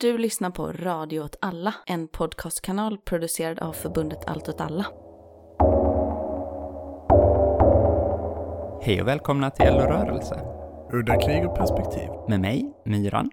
Du 0.00 0.18
lyssnar 0.18 0.50
på 0.50 0.72
Radio 0.72 1.20
åt 1.20 1.36
alla, 1.40 1.74
en 1.86 2.08
podcastkanal 2.08 2.98
producerad 2.98 3.58
av 3.58 3.72
förbundet 3.72 4.24
Allt 4.26 4.48
åt 4.48 4.60
alla. 4.60 4.86
Hej 8.82 9.02
och 9.02 9.08
välkomna 9.08 9.50
till 9.50 9.66
Eld 9.66 9.76
och 9.76 9.88
rörelse. 9.88 10.40
Udda 10.92 11.20
krig 11.20 11.46
och 11.48 11.56
perspektiv. 11.56 12.08
Med 12.28 12.40
mig, 12.40 12.72
Myran. 12.84 13.30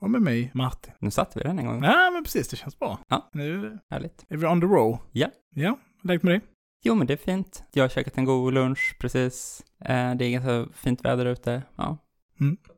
Och 0.00 0.10
med 0.10 0.22
mig, 0.22 0.50
Martin. 0.54 0.92
Nu 0.98 1.10
satt 1.10 1.36
vi 1.36 1.40
den 1.40 1.58
en 1.58 1.66
gång. 1.66 1.84
Ja, 1.84 2.10
men 2.12 2.24
precis, 2.24 2.48
det 2.48 2.56
känns 2.56 2.78
bra. 2.78 2.98
Ja. 3.08 3.30
Nu 3.32 3.78
Härligt. 3.90 4.24
är 4.28 4.36
vi 4.36 4.46
on 4.46 4.60
the 4.60 4.66
roll. 4.66 4.96
Ja. 5.12 5.28
Ja, 5.54 5.78
läget 6.02 6.22
med 6.22 6.32
dig? 6.32 6.40
Jo, 6.82 6.94
men 6.94 7.06
det 7.06 7.12
är 7.12 7.16
fint. 7.16 7.64
Jag 7.72 7.84
har 7.84 7.88
käkat 7.88 8.18
en 8.18 8.24
god 8.24 8.54
lunch 8.54 8.96
precis. 9.00 9.64
Eh, 9.80 10.14
det 10.14 10.24
är 10.24 10.30
ganska 10.30 10.72
fint 10.78 11.04
väder 11.04 11.26
ute. 11.26 11.62
Ja, 11.76 11.98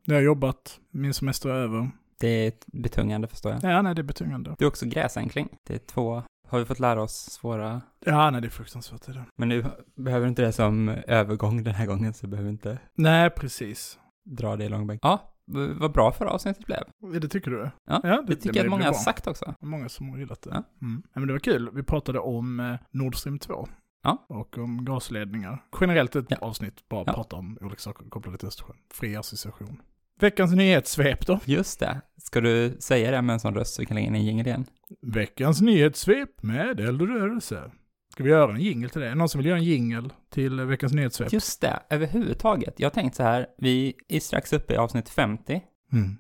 Jag 0.04 0.14
har 0.14 0.22
jobbat, 0.22 0.80
min 0.90 1.14
semester 1.14 1.48
är 1.48 1.54
över. 1.54 1.90
Det 2.20 2.28
är 2.28 2.52
betungande 2.66 3.28
förstår 3.28 3.52
jag. 3.52 3.62
Ja, 3.72 3.82
nej, 3.82 3.94
det 3.94 4.00
är 4.00 4.04
betungande. 4.04 4.54
Du 4.58 4.64
är 4.64 4.68
också 4.68 4.86
gräsänkling. 4.86 5.48
Det 5.66 5.74
är 5.74 5.78
två, 5.78 6.22
har 6.48 6.58
vi 6.58 6.64
fått 6.64 6.80
lära 6.80 7.02
oss, 7.02 7.12
svåra. 7.30 7.80
Ja, 8.04 8.30
nej, 8.30 8.40
det 8.40 8.48
är 8.48 8.50
fruktansvärt. 8.50 9.06
Det 9.06 9.12
är 9.12 9.14
det. 9.14 9.24
Men 9.36 9.48
nu 9.48 9.64
behöver 9.96 10.24
du 10.26 10.28
inte 10.28 10.42
det 10.42 10.52
som 10.52 10.88
övergång 10.88 11.62
den 11.64 11.74
här 11.74 11.86
gången, 11.86 12.14
så 12.14 12.26
behöver 12.26 12.46
vi 12.48 12.52
inte 12.52 12.78
Nej, 12.94 13.30
precis. 13.30 13.98
dra 14.24 14.56
det 14.56 14.64
i 14.64 14.68
långbänk. 14.68 15.00
Ja, 15.04 15.32
vad 15.78 15.92
bra 15.92 16.12
för 16.12 16.24
avsnittet 16.26 16.66
blev. 16.66 16.82
Ja, 16.98 17.18
Det 17.20 17.28
tycker 17.28 17.50
du? 17.50 17.70
Ja, 17.86 18.00
Ja, 18.04 18.22
det, 18.26 18.34
tycker 18.36 18.48
men 18.48 18.54
jag 18.54 18.58
att 18.58 18.64
det 18.64 18.70
många 18.70 18.84
har 18.86 18.92
sagt 18.92 19.26
också. 19.26 19.54
Många 19.60 19.88
som 19.88 20.08
har 20.08 20.18
gillat 20.18 20.42
det. 20.42 20.50
Ja. 20.52 20.62
Mm. 20.86 21.02
Ja, 21.12 21.20
men 21.20 21.26
det 21.26 21.34
var 21.34 21.40
kul. 21.40 21.70
Vi 21.74 21.82
pratade 21.82 22.18
om 22.18 22.60
eh, 22.60 22.74
Nord 22.90 23.16
Stream 23.16 23.38
2. 23.38 23.68
Ja. 24.02 24.26
Och 24.28 24.58
om 24.58 24.84
gasledningar. 24.84 25.64
Generellt 25.80 26.16
ett 26.16 26.26
Ja. 26.28 26.36
avsnitt 26.40 26.88
bara 26.88 27.04
Ja. 27.06 27.12
prata 27.12 27.36
om 27.36 27.58
olika 27.60 27.78
saker 27.80 28.08
kopplade 28.08 28.38
till 28.38 28.48
Östersjön. 28.48 28.76
Fri 28.94 29.16
association. 29.16 29.82
Veckans 30.20 30.52
nyhetssvep 30.52 31.26
då. 31.26 31.40
Just 31.44 31.80
det. 31.80 32.00
Ska 32.22 32.40
du 32.40 32.76
säga 32.80 33.10
det 33.10 33.22
med 33.22 33.34
en 33.34 33.40
sån 33.40 33.54
röst 33.54 33.74
så 33.74 33.82
vi 33.82 33.86
kan 33.86 33.94
lägga 33.94 34.06
in 34.06 34.14
en 34.14 34.24
jingel 34.24 34.46
igen? 34.46 34.66
Veckans 35.02 35.60
nyhetssvep 35.60 36.42
med 36.42 36.80
eld 36.80 37.02
och 37.02 37.08
rörelse. 37.08 37.70
Ska 38.12 38.22
vi 38.22 38.30
göra 38.30 38.52
en 38.52 38.60
jingel 38.60 38.90
till 38.90 39.00
det? 39.00 39.14
Någon 39.14 39.28
som 39.28 39.38
vill 39.38 39.46
göra 39.46 39.58
en 39.58 39.64
jingel 39.64 40.12
till 40.30 40.60
veckans 40.60 40.92
nyhetssvep? 40.92 41.32
Just 41.32 41.60
det, 41.60 41.82
överhuvudtaget. 41.90 42.74
Jag 42.76 42.86
har 42.86 42.94
tänkt 42.94 43.16
så 43.16 43.22
här, 43.22 43.46
vi 43.58 43.94
är 44.08 44.20
strax 44.20 44.52
uppe 44.52 44.74
i 44.74 44.76
avsnitt 44.76 45.08
50. 45.08 45.62
Mm. 45.92 46.16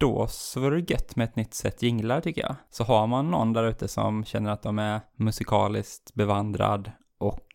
Då 0.00 0.26
så 0.30 0.60
var 0.60 0.70
det 0.70 0.90
gött 0.90 1.16
med 1.16 1.24
ett 1.24 1.36
nytt 1.36 1.54
sätt 1.54 1.82
jinglar 1.82 2.20
tycker 2.20 2.42
jag. 2.42 2.56
Så 2.70 2.84
har 2.84 3.06
man 3.06 3.30
någon 3.30 3.52
där 3.52 3.64
ute 3.64 3.88
som 3.88 4.24
känner 4.24 4.50
att 4.50 4.62
de 4.62 4.78
är 4.78 5.00
musikaliskt 5.16 6.14
bevandrad 6.14 6.90
och 7.18 7.48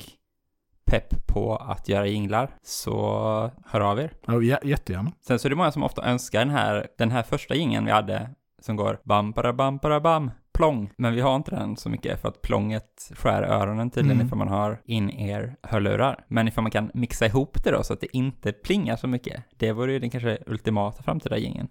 pepp 0.91 1.27
på 1.27 1.55
att 1.55 1.89
göra 1.89 2.07
jinglar, 2.07 2.49
så 2.63 3.51
hör 3.65 3.81
av 3.81 3.99
er. 3.99 4.11
Ja, 4.27 4.33
jä- 4.33 4.65
jättegärna. 4.67 5.11
Sen 5.27 5.39
så 5.39 5.47
är 5.47 5.49
det 5.49 5.55
många 5.55 5.71
som 5.71 5.83
ofta 5.83 6.05
önskar 6.05 6.39
den 6.39 6.49
här, 6.49 6.87
den 6.97 7.11
här 7.11 7.23
första 7.23 7.55
jingeln 7.55 7.85
vi 7.85 7.91
hade, 7.91 8.29
som 8.61 8.75
går 8.75 8.99
bam 9.03 9.33
para 9.33 9.53
bam 9.53 9.79
para 9.79 9.99
bam 9.99 10.31
plong. 10.53 10.91
Men 10.97 11.13
vi 11.15 11.21
har 11.21 11.35
inte 11.35 11.51
den 11.51 11.77
så 11.77 11.89
mycket 11.89 12.21
för 12.21 12.27
att 12.29 12.41
plånget 12.41 13.11
skär 13.15 13.43
öronen 13.43 13.89
tydligen 13.89 14.17
Mm. 14.17 14.27
ifall 14.27 14.37
man 14.37 14.47
har 14.47 14.81
in-ear 14.85 15.55
hörlurar. 15.63 16.25
Men 16.27 16.47
ifall 16.47 16.61
man 16.63 16.71
kan 16.71 16.91
mixa 16.93 17.25
ihop 17.25 17.63
det 17.63 17.71
då 17.71 17.83
så 17.83 17.93
att 17.93 18.01
det 18.01 18.17
inte 18.17 18.51
plingar 18.51 18.95
så 18.95 19.07
mycket, 19.07 19.43
det 19.57 19.71
vore 19.71 19.93
ju 19.93 19.99
den 19.99 20.09
kanske 20.09 20.37
ultimata 20.47 21.03
framtida 21.03 21.37
jingeln. 21.37 21.67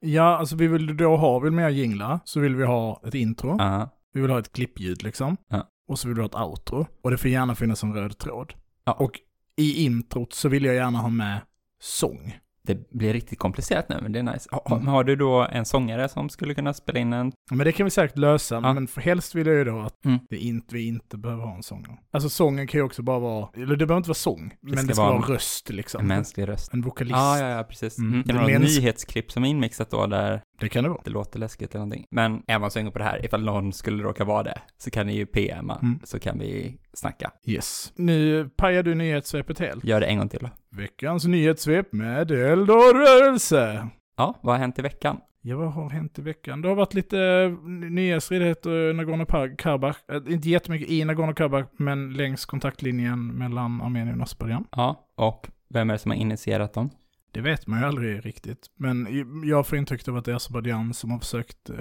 Ja, 0.00 0.36
alltså 0.38 0.56
vi 0.56 0.66
vill 0.66 0.96
då 0.96 1.16
ha, 1.16 1.38
vill 1.38 1.52
mer 1.52 1.68
jinglar, 1.68 2.20
så 2.24 2.40
vill 2.40 2.56
vi 2.56 2.64
ha 2.66 3.00
ett 3.06 3.14
intro. 3.14 3.56
Ja. 3.58 3.88
Vi 4.12 4.20
vill 4.20 4.30
ha 4.30 4.38
ett 4.38 4.52
klippljud 4.52 5.02
liksom. 5.02 5.36
Ja. 5.48 5.68
Och 5.88 5.98
så 5.98 6.08
vill 6.08 6.14
vi 6.16 6.22
ha 6.22 6.26
ett 6.28 6.34
outro. 6.48 6.86
Och 7.02 7.10
det 7.10 7.18
får 7.18 7.30
gärna 7.30 7.54
finnas 7.54 7.82
en 7.82 7.94
röd 7.94 8.18
tråd. 8.18 8.54
Ja. 8.84 8.92
Och 8.92 9.20
i 9.56 9.84
introt 9.84 10.32
så 10.32 10.48
vill 10.48 10.64
jag 10.64 10.74
gärna 10.74 10.98
ha 10.98 11.08
med 11.08 11.40
sång. 11.82 12.38
Det 12.64 12.90
blir 12.90 13.12
riktigt 13.12 13.38
komplicerat 13.38 13.88
nu, 13.88 13.98
men 14.02 14.12
det 14.12 14.18
är 14.18 14.22
nice. 14.22 14.48
Ha, 14.52 14.62
ha, 14.66 14.76
Mm. 14.76 14.88
har 14.88 15.04
du 15.04 15.16
då 15.16 15.46
en 15.52 15.64
sångare 15.64 16.08
som 16.08 16.28
skulle 16.28 16.54
kunna 16.54 16.74
spela 16.74 16.98
in 16.98 17.12
en... 17.12 17.32
Ja, 17.50 17.56
Men 17.56 17.64
det 17.66 17.72
kan 17.72 17.84
vi 17.84 17.90
säkert 17.90 18.18
lösa, 18.18 18.54
Ja. 18.54 18.72
men 18.72 18.86
för 18.86 19.00
helst 19.00 19.34
vill 19.34 19.46
jag 19.46 19.56
ju 19.56 19.64
då 19.64 19.80
att 19.80 20.04
Mm. 20.04 20.18
det 20.30 20.36
inte, 20.36 20.74
vi 20.74 20.86
inte 20.88 21.16
behöver 21.18 21.42
ha 21.44 21.54
en 21.56 21.62
sångare. 21.62 21.98
Alltså 22.12 22.28
sången 22.28 22.66
kan 22.66 22.78
ju 22.78 22.84
också 22.84 23.02
bara 23.02 23.18
vara, 23.18 23.48
eller 23.56 23.76
det 23.76 23.86
behöver 23.86 23.96
inte 23.96 24.08
vara 24.08 24.14
sång, 24.14 24.54
men 24.62 24.76
ska 24.76 24.86
det 24.86 24.94
ska 24.94 25.02
vara 25.04 25.16
en- 25.16 25.22
röst 25.22 25.70
liksom. 25.70 26.00
En 26.00 26.06
mänsklig 26.06 26.48
röst. 26.48 26.74
En 26.74 26.82
vokalist. 26.82 27.16
Ja, 27.16 27.38
ja, 27.38 27.48
ja, 27.48 27.62
precis. 27.64 27.98
Mm. 27.98 28.12
Mm. 28.12 28.22
Kan 28.24 28.34
det 28.36 28.40
Det 28.42 28.46
vara 28.58 28.64
ett 28.64 28.76
nyhetsklipp 28.76 29.32
som 29.32 29.44
är 29.44 29.48
inmixat 29.48 29.90
då, 29.90 30.06
där 30.06 30.42
Det 30.60 30.68
kan 30.68 30.84
det 30.84 30.90
vara. 30.90 31.00
det 31.04 31.10
låter 31.10 31.38
läskigt 31.38 31.70
eller 31.74 31.84
någonting. 31.84 32.04
Men 32.10 32.42
är 32.46 32.58
man 32.58 32.70
sugen 32.70 32.92
på 32.92 32.98
det 32.98 33.04
här, 33.04 33.24
ifall 33.24 33.44
någon 33.44 33.72
skulle 33.72 34.02
råka 34.04 34.24
vara 34.24 34.42
det, 34.42 34.58
så 34.78 34.90
kan 34.90 35.06
ni 35.06 35.14
ju 35.16 35.26
PMa, 35.26 35.78
Mm. 35.82 36.00
så 36.04 36.18
kan 36.18 36.38
vi 36.38 36.78
snacka. 36.94 37.30
Yes. 37.44 37.92
Nu 37.96 38.48
pajar 38.56 38.82
du 38.82 38.94
nyhetssvepet 38.94 39.58
helt. 39.58 39.84
Gör 39.84 40.00
det 40.00 40.06
en 40.06 40.18
gång 40.18 40.28
till 40.28 40.38
då. 40.42 40.48
Veckans 40.76 41.24
nyhetssvep 41.24 41.92
med 41.92 42.30
eld 42.30 42.70
och 42.70 42.94
rörelse. 42.94 43.88
Ja, 44.16 44.38
vad 44.42 44.54
har 44.54 44.60
hänt 44.60 44.78
i 44.78 44.82
veckan? 44.82 45.16
Ja, 45.44 45.56
vad 45.56 45.72
har 45.72 45.90
hänt 45.90 46.18
i 46.18 46.22
veckan? 46.22 46.62
Det 46.62 46.68
har 46.68 46.74
varit 46.74 46.94
lite 46.94 47.18
eh, 47.20 47.68
nya 47.90 48.20
stridigheter 48.20 48.70
i 48.70 48.92
Nagorno-Karabach. 48.92 49.96
Eh, 50.12 50.32
Inte 50.32 50.48
jättemycket 50.50 50.88
i 50.88 51.04
Nagorno-Karabach, 51.04 51.66
men 51.76 52.12
längs 52.12 52.44
kontaktlinjen 52.44 53.26
mellan 53.26 53.82
Armenien 53.82 54.16
och 54.20 54.22
Azerbajdzjan. 54.22 54.64
Ja, 54.70 55.08
och 55.16 55.48
vem 55.70 55.90
är 55.90 55.94
det 55.94 55.98
som 55.98 56.10
har 56.10 56.18
initierat 56.18 56.74
dem? 56.74 56.90
Det 57.32 57.40
vet 57.40 57.66
man 57.66 57.80
ju 57.80 57.86
aldrig 57.86 58.26
riktigt. 58.26 58.66
Men 58.76 59.08
jag 59.44 59.66
får 59.66 59.78
intrycket 59.78 60.08
av 60.08 60.16
att 60.16 60.24
det 60.24 60.30
är 60.30 60.36
Azerbajdzjan 60.36 60.94
som 60.94 61.10
har 61.10 61.18
försökt 61.18 61.70
eh, 61.70 61.76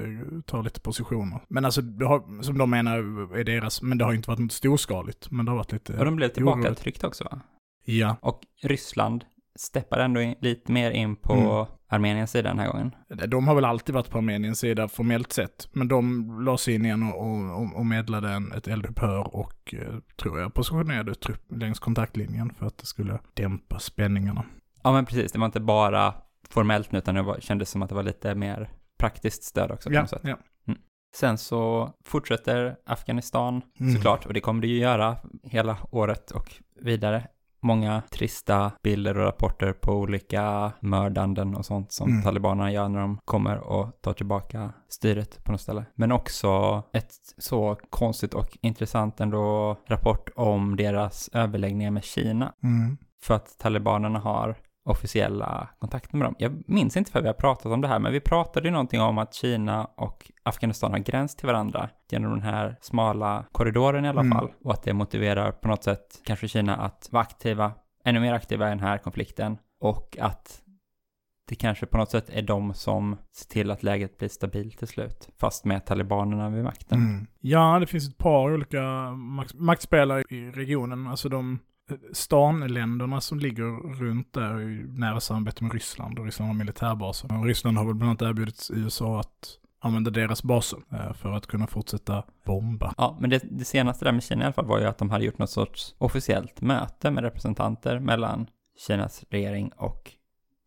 ta 0.45 0.61
lite 0.61 0.79
positioner. 0.79 1.39
Men 1.47 1.65
alltså, 1.65 1.81
har, 1.81 2.43
som 2.43 2.57
de 2.57 2.69
menar 2.69 2.97
är 3.37 3.43
deras, 3.43 3.81
men 3.81 3.97
det 3.97 4.05
har 4.05 4.13
inte 4.13 4.29
varit 4.29 4.39
något 4.39 4.51
storskaligt. 4.51 5.31
Men 5.31 5.45
det 5.45 5.51
har 5.51 5.57
varit 5.57 5.71
lite... 5.71 5.97
Och 5.97 6.05
de 6.05 6.15
blev 6.15 6.25
oroligt. 6.25 6.35
tillbakatryckt 6.35 7.03
också 7.03 7.23
va? 7.23 7.41
Ja. 7.85 8.15
Och 8.21 8.41
Ryssland 8.63 9.25
steppar 9.55 9.99
ändå 9.99 10.21
in, 10.21 10.35
lite 10.41 10.71
mer 10.71 10.91
in 10.91 11.15
på 11.15 11.33
Mm. 11.33 11.65
Armeniens 11.93 12.31
sida 12.31 12.49
den 12.49 12.59
här 12.59 12.67
gången. 12.67 12.95
De 13.27 13.47
har 13.47 13.55
väl 13.55 13.65
alltid 13.65 13.95
varit 13.95 14.09
på 14.09 14.17
Armeniens 14.17 14.59
sida 14.59 14.87
formellt 14.87 15.33
sett. 15.33 15.69
Men 15.71 15.87
de 15.87 16.27
la 16.45 16.57
sig 16.57 16.75
in 16.75 16.85
igen 16.85 17.03
och, 17.03 17.61
och, 17.61 17.75
och 17.75 17.85
medlade 17.85 18.29
en, 18.29 18.51
ett 18.51 18.67
eldupphör 18.67 19.35
och, 19.35 19.73
eh, 19.73 19.95
tror 20.15 20.39
jag, 20.39 20.53
positionerade 20.53 21.15
trupp 21.15 21.41
längs 21.49 21.79
kontaktlinjen 21.79 22.53
för 22.53 22.65
att 22.65 22.77
det 22.77 22.85
skulle 22.85 23.19
dämpa 23.33 23.79
spänningarna. 23.79 24.45
Ja, 24.83 24.91
men 24.91 25.05
precis. 25.05 25.31
Det 25.31 25.39
var 25.39 25.45
inte 25.45 25.59
bara 25.59 26.13
formellt 26.49 26.91
nu, 26.91 26.99
utan 26.99 27.15
det 27.15 27.21
var, 27.21 27.37
kändes 27.39 27.69
som 27.69 27.81
att 27.81 27.89
det 27.89 27.95
var 27.95 28.03
lite 28.03 28.35
mer 28.35 28.69
praktiskt 28.99 29.43
stöd 29.43 29.71
också 29.71 29.89
på 29.89 29.95
Ja, 29.95 30.01
något 30.01 30.09
sätt. 30.09 30.21
ja. 30.23 30.37
Sen 31.15 31.37
så 31.37 31.91
fortsätter 32.05 32.75
Afghanistan 32.85 33.61
Mm. 33.79 33.95
såklart, 33.95 34.25
och 34.25 34.33
det 34.33 34.39
kommer 34.41 34.61
det 34.61 34.67
ju 34.67 34.77
göra 34.77 35.17
hela 35.43 35.77
året 35.91 36.31
och 36.31 36.55
vidare. 36.81 37.27
Många 37.63 38.01
trista 38.11 38.71
bilder 38.83 39.17
och 39.17 39.23
rapporter 39.25 39.73
på 39.73 39.91
olika 39.91 40.71
mördanden 40.79 41.55
och 41.55 41.65
sånt 41.65 41.91
som 41.91 42.09
Mm. 42.09 42.23
talibanerna 42.23 42.71
gör 42.71 42.89
när 42.89 42.99
de 42.99 43.17
kommer 43.25 43.57
och 43.57 44.01
tar 44.01 44.13
tillbaka 44.13 44.73
styret 44.89 45.43
på 45.43 45.51
något 45.51 45.61
ställe. 45.61 45.85
Men 45.95 46.11
också 46.11 46.83
ett 46.93 47.13
så 47.37 47.77
konstigt 47.89 48.33
och 48.33 48.57
intressant 48.61 49.19
ändå 49.19 49.77
rapport 49.87 50.29
om 50.35 50.75
deras 50.75 51.29
överläggningar 51.33 51.91
med 51.91 52.03
Kina. 52.03 52.53
Mm. 52.63 52.97
För 53.23 53.33
att 53.33 53.57
talibanerna 53.59 54.19
har 54.19 54.55
officiella 54.83 55.69
kontakter 55.79 56.17
med 56.17 56.27
dem. 56.27 56.35
Jag 56.37 56.63
minns 56.69 56.97
inte 56.97 57.11
för 57.11 57.21
vi 57.21 57.27
har 57.27 57.33
pratat 57.33 57.65
om 57.65 57.81
det 57.81 57.87
här, 57.87 57.99
men 57.99 58.11
vi 58.13 58.19
pratade 58.19 58.67
ju 58.67 58.71
någonting 58.71 59.01
om 59.01 59.17
att 59.17 59.33
Kina 59.33 59.85
och 59.85 60.31
Afghanistan 60.43 60.91
har 60.91 60.99
gräns 60.99 61.35
till 61.35 61.47
varandra 61.47 61.89
genom 62.11 62.31
den 62.31 62.41
här 62.41 62.77
smala 62.81 63.45
korridoren 63.51 64.05
i 64.05 64.09
alla 64.09 64.21
Mm. 64.21 64.37
fall. 64.37 64.51
Och 64.63 64.73
att 64.73 64.83
det 64.83 64.93
motiverar 64.93 65.51
på 65.51 65.67
något 65.67 65.83
sätt 65.83 66.21
kanske 66.25 66.47
Kina 66.47 66.75
att 66.75 67.09
vara 67.11 67.21
aktiva, 67.23 67.71
ännu 68.05 68.19
mer 68.19 68.33
aktiva 68.33 68.67
i 68.67 68.69
den 68.69 68.79
här 68.79 68.97
konflikten. 68.97 69.57
Och 69.79 70.17
att 70.21 70.61
det 71.49 71.55
kanske 71.55 71.85
på 71.85 71.97
något 71.97 72.11
sätt 72.11 72.29
är 72.29 72.41
de 72.41 72.73
som 72.73 73.17
ser 73.31 73.49
till 73.49 73.71
att 73.71 73.83
läget 73.83 74.17
blir 74.17 74.29
stabilt 74.29 74.77
till 74.77 74.87
slut. 74.87 75.29
Fast 75.39 75.65
med 75.65 75.85
talibanerna 75.85 76.49
vid 76.49 76.63
makten. 76.63 76.99
Mm. 76.99 77.27
Ja, 77.39 77.79
det 77.79 77.87
finns 77.87 78.09
ett 78.09 78.17
par 78.17 78.53
olika 78.53 78.81
makt- 79.11 79.55
maktspelare 79.59 80.23
i 80.29 80.51
regionen. 80.51 81.07
Alltså 81.07 81.29
de 81.29 81.59
stanländerna 82.13 83.21
som 83.21 83.39
ligger 83.39 83.93
runt 83.99 84.33
där 84.33 84.53
är 84.53 84.99
nära 84.99 85.19
samarbete 85.19 85.63
med 85.63 85.73
Ryssland 85.73 86.19
och 86.19 86.25
Ryssland 86.25 86.49
har 86.49 86.57
militärbaser. 86.57 87.39
Och 87.39 87.45
Ryssland 87.45 87.77
har 87.77 87.85
väl 87.85 87.95
bland 87.95 88.09
annat 88.09 88.21
erbjudit 88.21 88.67
USA 88.73 89.19
att 89.19 89.57
använda 89.81 90.11
deras 90.11 90.43
baser 90.43 90.79
eh, 90.91 91.13
för 91.13 91.31
att 91.31 91.47
kunna 91.47 91.67
fortsätta 91.67 92.23
bomba. 92.45 92.93
Ja, 92.97 93.17
men 93.21 93.29
det, 93.29 93.41
det 93.43 93.65
senaste 93.65 94.05
där 94.05 94.11
med 94.11 94.23
Kina 94.23 94.41
i 94.41 94.45
alla 94.45 94.53
fall 94.53 94.65
var 94.65 94.79
ju 94.79 94.85
att 94.85 94.97
de 94.97 95.09
hade 95.09 95.25
gjort 95.25 95.37
något 95.37 95.49
sorts 95.49 95.95
officiellt 95.97 96.61
möte 96.61 97.11
med 97.11 97.23
representanter 97.23 97.99
mellan 97.99 98.47
Kinas 98.87 99.23
regering 99.29 99.71
och 99.77 100.11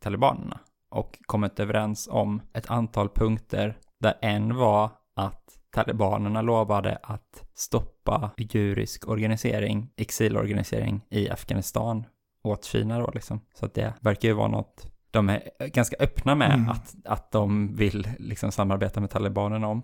talibanerna 0.03 0.61
och 0.91 1.19
kommit 1.27 1.61
överens 1.61 2.09
om 2.11 2.43
ett 2.53 2.71
antal 2.71 3.09
punkter 3.09 3.79
där 4.01 4.15
en 4.21 4.57
var 4.57 4.91
att 5.17 5.59
talibanerna 5.75 6.43
lovade 6.43 6.99
att 7.03 7.45
stoppa 7.55 8.31
uigurisk 8.39 9.09
organisering, 9.09 9.91
exilorganisering 9.97 11.01
i 11.11 11.31
Afghanistan 11.31 12.05
åt 12.43 12.65
Kina 12.65 12.99
då 12.99 13.11
liksom. 13.15 13.41
Så 13.55 13.67
att 13.67 13.75
det 13.75 13.95
verkar 14.01 14.29
ju 14.29 14.35
vara 14.35 14.49
något 14.49 14.95
de 15.15 15.29
är 15.29 15.69
ganska 15.69 15.97
öppna 16.01 16.35
med 16.35 16.53
Mm. 16.55 16.69
att, 16.69 16.95
att 17.05 17.31
de 17.31 17.77
vill 17.77 18.09
liksom 18.19 18.53
samarbeta 18.53 19.01
med 19.01 19.11
talibanerna 19.11 19.69
om. 19.69 19.83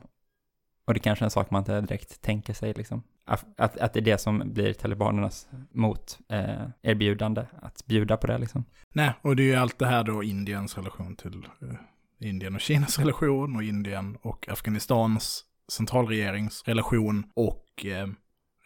Och 0.86 0.94
det 0.94 1.00
kanske 1.00 1.22
är 1.22 1.26
en 1.26 1.30
sak 1.30 1.50
man 1.50 1.60
inte 1.60 1.80
direkt 1.80 2.20
tänker 2.20 2.54
sig 2.54 2.72
liksom. 2.72 3.02
Att, 3.26 3.46
att, 3.56 3.78
att 3.78 3.92
det 3.92 4.00
är 4.00 4.04
det 4.04 4.18
som 4.18 4.42
blir 4.44 4.72
talibanernas 4.72 5.48
mot 5.72 6.18
eh, 6.28 6.64
erbjudande, 6.82 7.44
att 7.62 7.86
bjuda 7.86 8.16
på 8.16 8.26
det 8.26 8.38
liksom. 8.38 8.64
Nej, 8.92 9.12
och 9.22 9.36
det 9.36 9.42
är 9.42 9.44
ju 9.44 9.54
allt 9.54 9.78
det 9.78 9.86
här 9.86 10.04
då 10.04 10.22
Indiens 10.22 10.76
relation 10.76 11.16
till 11.16 11.46
eh, 11.62 12.28
Indien 12.28 12.54
och 12.54 12.60
Kinas 12.60 12.98
relation 12.98 13.56
och 13.56 13.62
Indien 13.62 14.18
och 14.22 14.48
Afghanistans 14.48 15.44
centralregeringsrelation 15.70 17.24
och 17.34 17.86
eh, 17.86 18.08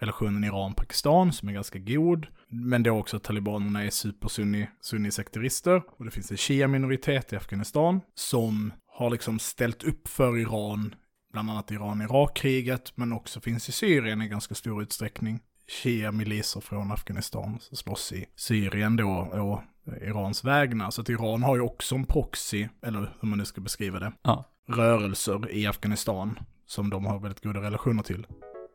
relationen 0.00 0.44
Iran-Pakistan 0.44 1.32
som 1.32 1.48
är 1.48 1.52
ganska 1.52 1.78
god. 1.78 2.26
Men 2.48 2.82
det 2.82 2.88
är 2.88 2.94
också 2.98 3.16
att 3.16 3.22
talibanerna 3.24 3.84
är 3.84 3.90
super-sunni-sekterister. 3.90 5.82
Och 5.98 6.04
det 6.04 6.10
finns 6.10 6.30
en 6.30 6.36
shia-minoritet 6.36 7.32
i 7.32 7.36
Afghanistan 7.36 8.00
som 8.14 8.72
har 8.86 9.10
liksom 9.10 9.38
ställt 9.38 9.82
upp 9.82 10.08
för 10.08 10.38
Iran, 10.38 10.94
bland 11.32 11.50
annat 11.50 11.70
Iran-Irak-kriget, 11.70 12.92
men 12.96 13.12
också 13.12 13.40
finns 13.40 13.68
i 13.68 13.72
Syrien 13.72 14.22
i 14.22 14.28
ganska 14.28 14.54
stor 14.54 14.82
utsträckning. 14.82 15.40
Shia-miliser 15.82 16.60
från 16.60 16.92
Afghanistan 16.92 17.58
som 17.60 17.76
slåss 17.76 18.12
i 18.12 18.26
Syrien 18.36 18.96
då 18.96 19.08
och 19.32 19.60
Irans 20.02 20.44
vägnar. 20.44 20.90
Så 20.90 21.00
att 21.00 21.08
Iran 21.08 21.42
har 21.42 21.56
ju 21.56 21.62
också 21.62 21.94
en 21.94 22.06
proxy, 22.06 22.68
eller 22.86 23.14
hur 23.20 23.28
man 23.28 23.38
nu 23.38 23.44
ska 23.44 23.60
beskriva 23.60 23.98
det, 23.98 24.12
Ja. 24.22 24.44
rörelser 24.68 25.50
i 25.50 25.66
Afghanistan 25.66 26.38
som 26.66 26.90
de 26.90 27.06
har 27.06 27.18
väldigt 27.18 27.44
goda 27.44 27.60
relationer 27.60 28.02
till. 28.02 28.26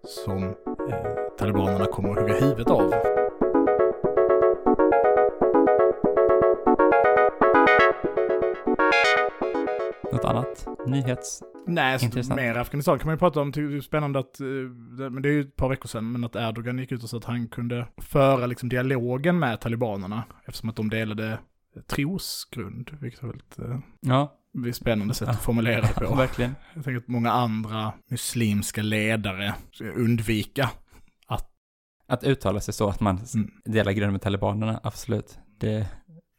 Som 0.04 0.44
eh, 0.44 0.54
talibanerna 1.38 1.86
kommer 1.86 2.10
att 2.10 2.20
hugga 2.20 2.34
huvudet 2.34 2.68
av. 2.68 2.94
Något 10.12 10.26
annat? 10.26 10.68
Nyhets... 10.88 11.44
Nej, 11.68 12.00
så 12.00 12.06
Intressant. 12.06 12.40
mer 12.42 12.56
Afghanistan 12.56 13.00
kan 13.00 13.08
man 13.08 13.16
ju 13.16 13.20
prata 13.20 13.42
om. 13.42 13.52
Det 13.52 13.62
är 13.62 13.82
spännande 13.82 14.20
att, 14.20 14.40
eh, 14.40 14.46
men 15.10 15.22
det 15.22 15.30
är 15.30 15.34
ju 15.34 15.42
ett 15.42 15.56
par 15.56 15.70
veckor 15.70 15.88
sedan, 15.88 16.12
men 16.12 16.24
att 16.24 16.36
Erdogan 16.36 16.80
gick 16.80 16.92
ut 16.92 17.04
och 17.04 17.10
sa 17.10 17.18
att 17.18 17.26
han 17.26 17.48
kunde 17.48 17.88
föra 17.98 18.46
liksom 18.46 18.70
dialogen 18.70 19.40
med 19.40 19.62
talibanerna 19.62 20.24
eftersom 20.46 20.70
att 20.70 20.76
de 20.76 20.90
delade 20.90 21.40
trosgrund, 21.88 22.98
vilket 23.02 23.24
är 23.24 23.28
väldigt 23.28 23.60
eh, 23.60 23.80
Ja, 24.00 24.39
ett 24.68 24.76
spännande 24.76 25.14
sätt 25.14 25.28
Ja. 25.28 25.34
att 25.34 25.42
formulera 25.42 25.82
det 25.82 25.94
på. 25.94 26.16
verkligen. 26.16 26.56
Jag 26.74 26.84
tänker 26.84 26.98
att 27.02 27.08
många 27.08 27.32
andra 27.32 27.94
muslimska 28.10 28.82
ledare 28.82 29.54
ska 29.72 29.86
undvika. 29.86 30.70
Att 32.12 32.24
uttala 32.24 32.60
sig 32.60 32.74
så 32.74 32.90
att 32.90 33.00
man 33.00 33.20
Mm. 33.36 33.52
delar 33.66 33.92
grund 33.92 34.12
med 34.12 34.22
talibanerna, 34.22 34.80
absolut. 34.84 35.40
Det 35.60 35.88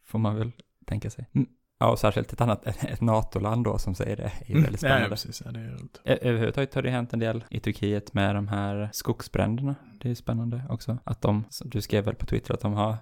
får 0.05 0.19
man 0.19 0.35
väl 0.35 0.51
tänka 0.85 1.09
sig. 1.09 1.29
Mm. 1.33 1.47
Ja, 1.79 1.91
och 1.91 1.99
särskilt 1.99 2.33
ett 2.33 2.41
annat, 2.41 2.67
ett 2.67 3.01
NATO-land 3.01 3.63
då 3.63 3.77
som 3.77 3.95
säger 3.95 4.15
det, 4.17 4.23
är 4.45 4.55
ju 4.55 4.61
väldigt 4.61 4.81
ja, 4.83 4.87
ja, 4.89 4.93
spännande. 4.95 5.09
precis. 5.09 5.41
Ja, 5.45 5.51
det 5.51 5.59
är 5.59 5.69
roligt. 5.69 6.01
Överhuvudtaget 6.05 6.73
har 6.75 6.81
det 6.81 6.89
hänt 6.89 7.13
en 7.13 7.19
del 7.19 7.43
i 7.49 7.59
Turkiet 7.59 8.13
med 8.13 8.35
de 8.35 8.47
här 8.47 8.89
skogsbränderna. 8.93 9.75
Det 10.01 10.09
är 10.09 10.15
spännande 10.15 10.63
också. 10.69 10.97
Att 11.03 11.21
de, 11.21 11.43
du 11.65 11.81
skrev 11.81 12.05
väl 12.05 12.15
på 12.15 12.25
Twitter, 12.25 12.53
att 12.53 12.61
de 12.61 12.73
har 12.73 12.97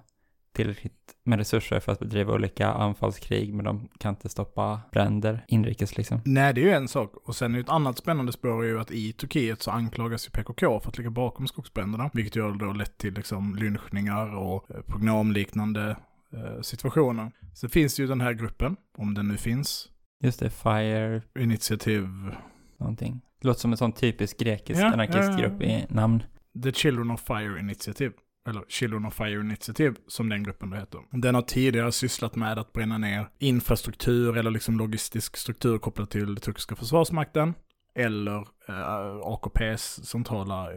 tillräckligt 0.60 1.14
med 1.24 1.38
resurser 1.38 1.80
för 1.80 1.92
att 1.92 1.98
bedriva 1.98 2.34
olika 2.34 2.66
anfallskrig, 2.68 3.54
men 3.54 3.64
de 3.64 3.88
kan 3.98 4.14
inte 4.14 4.28
stoppa 4.28 4.80
bränder 4.92 5.44
inrikes 5.48 5.96
liksom. 5.96 6.20
Nej, 6.24 6.54
det 6.54 6.60
är 6.60 6.64
ju 6.64 6.70
en 6.72 6.88
sak. 6.88 7.14
Och 7.24 7.36
sen 7.36 7.52
är 7.52 7.58
ju 7.58 7.62
ett 7.62 7.68
annat 7.68 7.98
spännande 7.98 8.32
spår 8.32 8.64
är 8.64 8.68
ju 8.68 8.80
att 8.80 8.90
i 8.90 9.12
Turkiet 9.12 9.62
så 9.62 9.70
anklagas 9.70 10.26
ju 10.26 10.30
PKK 10.30 10.80
för 10.80 10.88
att 10.88 10.98
ligga 10.98 11.10
bakom 11.10 11.46
skogsbränderna. 11.46 12.10
Vilket 12.12 12.36
ju 12.36 12.42
har 12.42 12.52
då 12.52 12.72
lett 12.72 12.98
till 12.98 13.14
liksom 13.14 13.56
lynchningar 13.56 14.36
och 14.36 14.70
eh, 14.70 14.80
programliknande 14.86 15.96
eh, 16.32 16.60
situationer. 16.62 17.32
Sen 17.54 17.70
finns 17.70 17.96
det 17.96 18.02
ju 18.02 18.08
den 18.08 18.20
här 18.20 18.32
gruppen, 18.32 18.76
om 18.98 19.14
den 19.14 19.28
nu 19.28 19.36
finns, 19.36 19.88
Just 20.22 20.40
det, 20.40 20.50
Fire 20.50 21.22
initiativ 21.38 22.08
någonting. 22.78 23.20
Det 23.40 23.48
låter 23.48 23.60
som 23.60 23.72
en 23.72 23.76
sån 23.76 23.92
typisk 23.92 24.38
grekisk 24.38 24.80
Ja, 24.80 24.92
anarkistgrupp 24.92 25.62
ja, 25.62 25.66
ja. 25.66 25.78
i 25.78 25.86
namn. 25.88 26.22
The 26.62 26.72
Children 26.72 27.10
of 27.10 27.20
Fire 27.20 27.60
Initiative. 27.60 28.12
Eller 28.48 28.64
Children 28.68 29.06
of 29.06 29.14
Fire 29.14 29.40
Initiative, 29.40 29.94
som 30.06 30.28
den 30.28 30.42
gruppen 30.42 30.70
då 30.70 30.76
heter. 30.76 31.00
Den 31.10 31.34
har 31.34 31.42
tidigare 31.42 31.92
sysslat 31.92 32.36
med 32.36 32.58
att 32.58 32.72
bränna 32.72 32.98
ner 32.98 33.28
infrastruktur 33.38 34.36
eller 34.36 34.50
liksom 34.50 34.78
logistisk 34.78 35.36
struktur 35.36 35.78
kopplat 35.78 36.10
till 36.10 36.26
den 36.26 36.36
turkiska 36.36 36.76
försvarsmakten. 36.76 37.54
Eller 37.94 38.48
Eh, 38.70 39.20
AKPs 39.22 40.04
centrala 40.04 40.68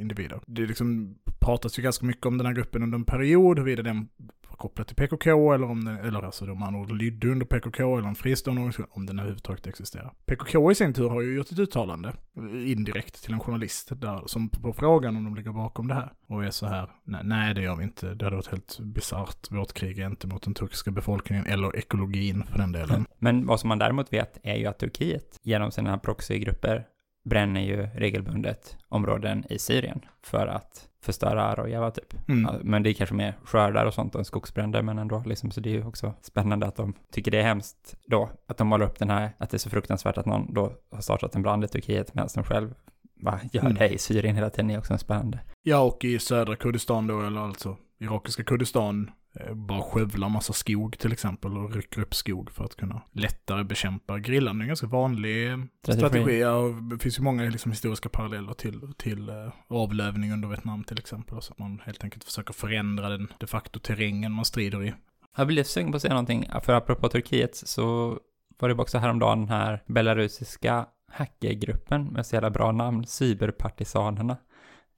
individer. 0.00 0.40
Det 0.46 0.66
liksom 0.66 1.14
pratas 1.40 1.78
ju 1.78 1.82
ganska 1.82 2.06
mycket 2.06 2.26
om 2.26 2.38
den 2.38 2.46
här 2.46 2.54
gruppen 2.54 2.82
under 2.82 2.98
en 2.98 3.04
period, 3.04 3.58
huruvida 3.58 3.82
den 3.82 4.08
var 4.48 4.56
kopplad 4.56 4.86
till 4.86 4.96
PKK 4.96 5.52
eller 5.52 5.70
om 5.70 5.84
den, 5.84 5.96
eller 5.96 6.22
alltså 6.22 6.46
de 6.46 6.62
andra 6.62 6.94
lydde 6.94 7.28
under 7.28 7.46
PKK 7.46 7.98
eller 7.98 8.08
en 8.08 8.14
fristående 8.14 8.60
organisation, 8.60 8.86
om 8.90 9.06
den 9.06 9.18
överhuvudtaget 9.18 9.66
existerar. 9.66 10.12
PKK 10.26 10.70
i 10.70 10.74
sin 10.74 10.94
tur 10.94 11.08
har 11.08 11.20
ju 11.20 11.36
gjort 11.36 11.52
ett 11.52 11.58
uttalande, 11.58 12.12
indirekt 12.52 13.24
till 13.24 13.32
en 13.32 13.40
journalist, 13.40 13.88
där, 14.00 14.22
som 14.26 14.48
på 14.48 14.72
frågan 14.72 15.16
om 15.16 15.24
de 15.24 15.34
ligger 15.34 15.52
bakom 15.52 15.88
det 15.88 15.94
här. 15.94 16.12
Och 16.26 16.44
är 16.44 16.50
så 16.50 16.66
här, 16.66 16.90
nej, 17.04 17.20
nej 17.24 17.54
det 17.54 17.62
gör 17.62 17.76
vi 17.76 17.84
inte, 17.84 18.14
det 18.14 18.24
hade 18.24 18.36
varit 18.36 18.50
helt 18.50 18.78
bisarrt, 18.80 19.50
vårt 19.50 19.72
krig 19.72 19.98
är 19.98 20.06
inte 20.06 20.26
mot 20.26 20.42
den 20.42 20.54
turkiska 20.54 20.90
befolkningen, 20.90 21.46
eller 21.46 21.76
ekologin 21.76 22.44
för 22.46 22.58
den 22.58 22.72
delen. 22.72 23.06
Men 23.18 23.46
vad 23.46 23.60
som 23.60 23.68
man 23.68 23.78
däremot 23.78 24.12
vet 24.12 24.38
är 24.42 24.56
ju 24.56 24.66
att 24.66 24.78
Turkiet 24.78 25.38
genom 25.42 25.70
sina 25.70 25.98
proxygrupper 25.98 26.86
bränner 27.24 27.60
ju 27.60 27.86
regelbundet 27.94 28.76
områden 28.88 29.44
i 29.50 29.58
Syrien 29.58 30.00
för 30.22 30.46
att 30.46 30.88
förstöra 31.02 31.54
Rojava 31.54 31.90
typ. 31.90 32.28
Mm. 32.28 32.42
Ja, 32.42 32.58
men 32.62 32.82
det 32.82 32.90
är 32.90 32.94
kanske 32.94 33.14
mer 33.14 33.34
skördar 33.44 33.86
och 33.86 33.94
sånt 33.94 34.14
och 34.14 34.26
skogsbränder, 34.26 34.82
men 34.82 34.98
ändå 34.98 35.22
liksom, 35.26 35.50
så 35.50 35.60
det 35.60 35.70
är 35.70 35.74
ju 35.74 35.86
också 35.86 36.14
spännande 36.22 36.66
att 36.66 36.76
de 36.76 36.94
tycker 37.12 37.30
det 37.30 37.38
är 37.38 37.42
hemskt 37.42 37.96
då, 38.06 38.30
att 38.46 38.56
de 38.56 38.66
målar 38.66 38.86
upp 38.86 38.98
den 38.98 39.10
här, 39.10 39.30
att 39.38 39.50
det 39.50 39.56
är 39.56 39.58
så 39.58 39.70
fruktansvärt 39.70 40.18
att 40.18 40.26
någon 40.26 40.54
då 40.54 40.72
har 40.90 41.00
startat 41.00 41.34
en 41.34 41.42
brand 41.42 41.64
i 41.64 41.68
Turkiet 41.68 42.14
medan 42.14 42.28
de 42.34 42.44
själv 42.44 42.74
va, 43.22 43.40
gör 43.52 43.60
Mm. 43.60 43.74
det 43.74 43.88
i 43.88 43.98
Syrien 43.98 44.34
hela 44.34 44.50
tiden 44.50 44.70
är 44.70 44.78
också 44.78 44.98
spännande. 44.98 45.38
Ja, 45.62 45.80
och 45.80 46.04
i 46.04 46.18
södra 46.18 46.56
Kurdistan 46.56 47.06
då, 47.06 47.20
eller 47.22 47.40
alltså 47.40 47.76
irakiska 48.00 48.44
Kurdistan, 48.44 49.10
bara 49.52 49.82
skövlar 49.82 50.28
massa 50.28 50.52
skog 50.52 50.98
till 50.98 51.12
exempel 51.12 51.58
och 51.58 51.74
rycker 51.74 52.00
upp 52.00 52.14
skog 52.14 52.50
för 52.50 52.64
att 52.64 52.76
kunna 52.76 53.02
lättare 53.12 53.64
bekämpa 53.64 54.18
grillan. 54.18 54.58
Det 54.58 54.62
är 54.62 54.64
en 54.64 54.68
ganska 54.68 54.86
vanlig 54.86 55.50
eh, 55.50 55.58
Strategi. 55.82 56.44
och 56.44 56.82
det 56.82 56.98
finns 56.98 57.18
ju 57.18 57.22
många 57.22 57.42
liksom, 57.42 57.72
historiska 57.72 58.08
paralleller 58.08 58.52
till, 58.52 58.80
till 58.98 59.28
eh, 59.28 59.52
avlövning 59.68 60.32
under 60.32 60.48
Vietnam 60.48 60.84
till 60.84 60.98
exempel. 60.98 61.42
Så 61.42 61.52
att 61.52 61.58
man 61.58 61.82
helt 61.84 62.04
enkelt 62.04 62.24
försöker 62.24 62.52
förändra 62.52 63.08
den 63.08 63.28
de 63.38 63.46
facto 63.46 63.80
terrängen 63.80 64.32
man 64.32 64.44
strider 64.44 64.84
i. 64.84 64.94
Jag 65.36 65.46
blir 65.46 65.64
sugen 65.64 65.92
på 65.92 65.96
att 65.96 66.02
säga 66.02 66.14
någonting, 66.14 66.48
för 66.62 66.72
apropå 66.72 67.08
Turkiet 67.08 67.56
så 67.56 68.18
var 68.58 68.68
det 68.68 68.74
också 68.74 68.98
häromdagen 68.98 69.38
den 69.38 69.48
här 69.48 69.82
belarusiska 69.86 70.86
hackergruppen 71.12 72.04
med 72.04 72.26
så 72.26 72.36
jävla 72.36 72.50
bra 72.50 72.72
namn, 72.72 73.06
cyberpartisanerna. 73.06 74.36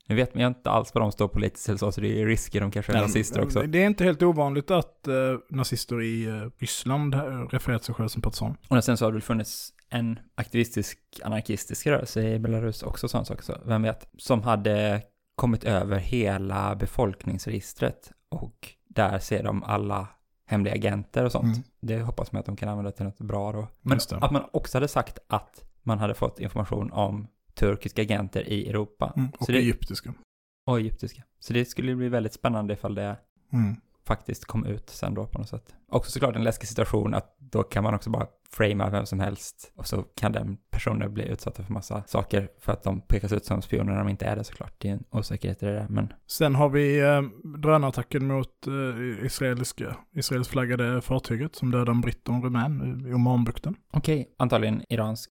Nu 0.09 0.15
vet 0.15 0.35
man 0.35 0.41
ju 0.41 0.47
inte 0.47 0.71
alls 0.71 0.95
vad 0.95 1.03
de 1.03 1.13
står 1.13 1.29
politiskt 1.29 1.69
eller 1.69 1.79
så, 1.79 1.93
så 1.93 2.01
det 2.01 2.23
är 2.23 2.27
risker, 2.27 2.61
de 2.61 2.71
kanske 2.71 2.93
är 2.93 2.95
Men, 2.95 3.03
nazister 3.03 3.43
också. 3.43 3.63
Det 3.63 3.83
är 3.83 3.87
inte 3.87 4.05
helt 4.05 4.23
ovanligt 4.23 4.71
att 4.71 5.09
eh, 5.09 5.15
nazister 5.49 6.03
i 6.03 6.25
eh, 6.25 6.51
Ryssland 6.59 7.15
refererar 7.51 7.79
till 7.79 7.87
sig 7.87 7.95
själva 7.95 8.09
som 8.09 8.23
partisan. 8.23 8.57
Och 8.69 8.85
sen 8.85 8.97
så 8.97 9.05
har 9.05 9.11
det 9.11 9.15
väl 9.15 9.23
funnits 9.23 9.73
en 9.89 10.19
aktivistisk 10.35 10.99
anarkistisk 11.25 11.87
rörelse 11.87 12.23
i 12.23 12.39
Belarus 12.39 12.83
också, 12.83 13.09
sån 13.09 13.25
sak, 13.25 13.43
så 13.43 13.55
vem 13.65 13.82
vet, 13.82 14.09
som 14.19 14.43
hade 14.43 15.03
kommit 15.35 15.65
över 15.65 15.99
hela 15.99 16.75
befolkningsregistret 16.75 18.13
och 18.29 18.69
där 18.89 19.19
ser 19.19 19.43
de 19.43 19.63
alla 19.63 20.09
hemliga 20.47 20.75
agenter 20.75 21.25
och 21.25 21.32
sånt. 21.32 21.56
Mm. 21.56 21.63
Det 21.81 22.01
hoppas 22.01 22.32
man 22.32 22.41
att 22.41 22.47
de 22.47 22.56
kan 22.56 22.69
använda 22.69 22.91
till 22.91 23.05
något 23.05 23.19
bra 23.19 23.53
då. 23.53 23.69
Men 23.81 23.99
att 24.21 24.31
man 24.31 24.44
också 24.53 24.77
hade 24.79 24.89
sagt 24.89 25.19
att 25.27 25.65
man 25.82 25.99
hade 25.99 26.15
fått 26.15 26.41
information 26.41 26.93
om 26.93 27.27
turkiska 27.55 28.03
agenter 28.03 28.49
i 28.49 28.69
Europa. 28.69 29.13
Mm, 29.17 29.31
och 29.39 29.47
Så 29.47 29.53
det- 29.53 29.59
egyptiska. 29.59 30.15
Och 30.67 30.79
egyptiska. 30.79 31.23
Så 31.41 31.53
det 31.53 31.65
skulle 31.65 31.94
bli 31.97 32.09
väldigt 32.09 32.32
spännande 32.32 32.75
ifall 32.75 32.94
det 32.94 33.17
Mm. 33.53 33.77
faktiskt 34.05 34.44
kom 34.44 34.67
ut 34.67 34.91
sen 34.91 35.15
då 35.15 35.27
på 35.27 35.39
något 35.39 35.49
sätt. 35.49 35.75
Också 35.89 36.11
såklart 36.11 36.37
en 36.37 36.44
läskig 36.44 36.69
situation 36.69 37.15
att 37.15 37.37
då 37.39 37.63
kan 37.63 37.82
man 37.85 37.94
också 37.94 38.11
bara 38.11 38.27
framea 38.51 38.91
vem 38.91 39.06
som 39.06 39.21
helst 39.21 39.73
och 39.77 39.87
så 39.87 40.03
kan 40.03 40.32
den 40.32 40.56
personen 40.71 41.15
bli 41.15 41.29
utsatta 41.29 41.63
för 41.63 41.73
massa 41.73 42.03
saker 42.06 42.49
för 42.61 42.73
att 42.73 42.82
de 42.82 43.01
pekas 43.01 43.32
ut 43.32 43.44
som 43.44 43.63
spioner 43.63 43.93
när 43.93 43.99
de 43.99 44.09
inte 44.09 44.25
är 44.27 44.37
det 44.37 44.44
såklart. 44.44 44.75
Det 44.79 44.89
är 44.89 44.93
en 44.93 45.05
osäkerhet 45.11 45.63
i 45.63 45.67
det 45.67 45.73
där, 45.73 45.87
men 45.89 46.13
Sen 46.27 46.55
har 46.55 46.69
vi 46.69 47.01
eh, 47.01 47.23
drönarattacken 47.59 48.27
mot 48.27 48.67
eh, 48.67 49.25
israeliska, 49.27 49.97
israeliskt 50.13 50.53
flaggade 50.53 51.01
fartyget 51.01 51.55
som 51.56 51.71
dödade 51.71 51.91
en 51.91 52.01
britt 52.01 52.29
och 52.29 52.35
en 52.35 52.43
rumän 52.43 53.06
i 53.09 53.13
Omanbukten. 53.15 53.75
okej, 53.93 54.35
antagligen 54.39 54.82
iransk. 54.89 55.31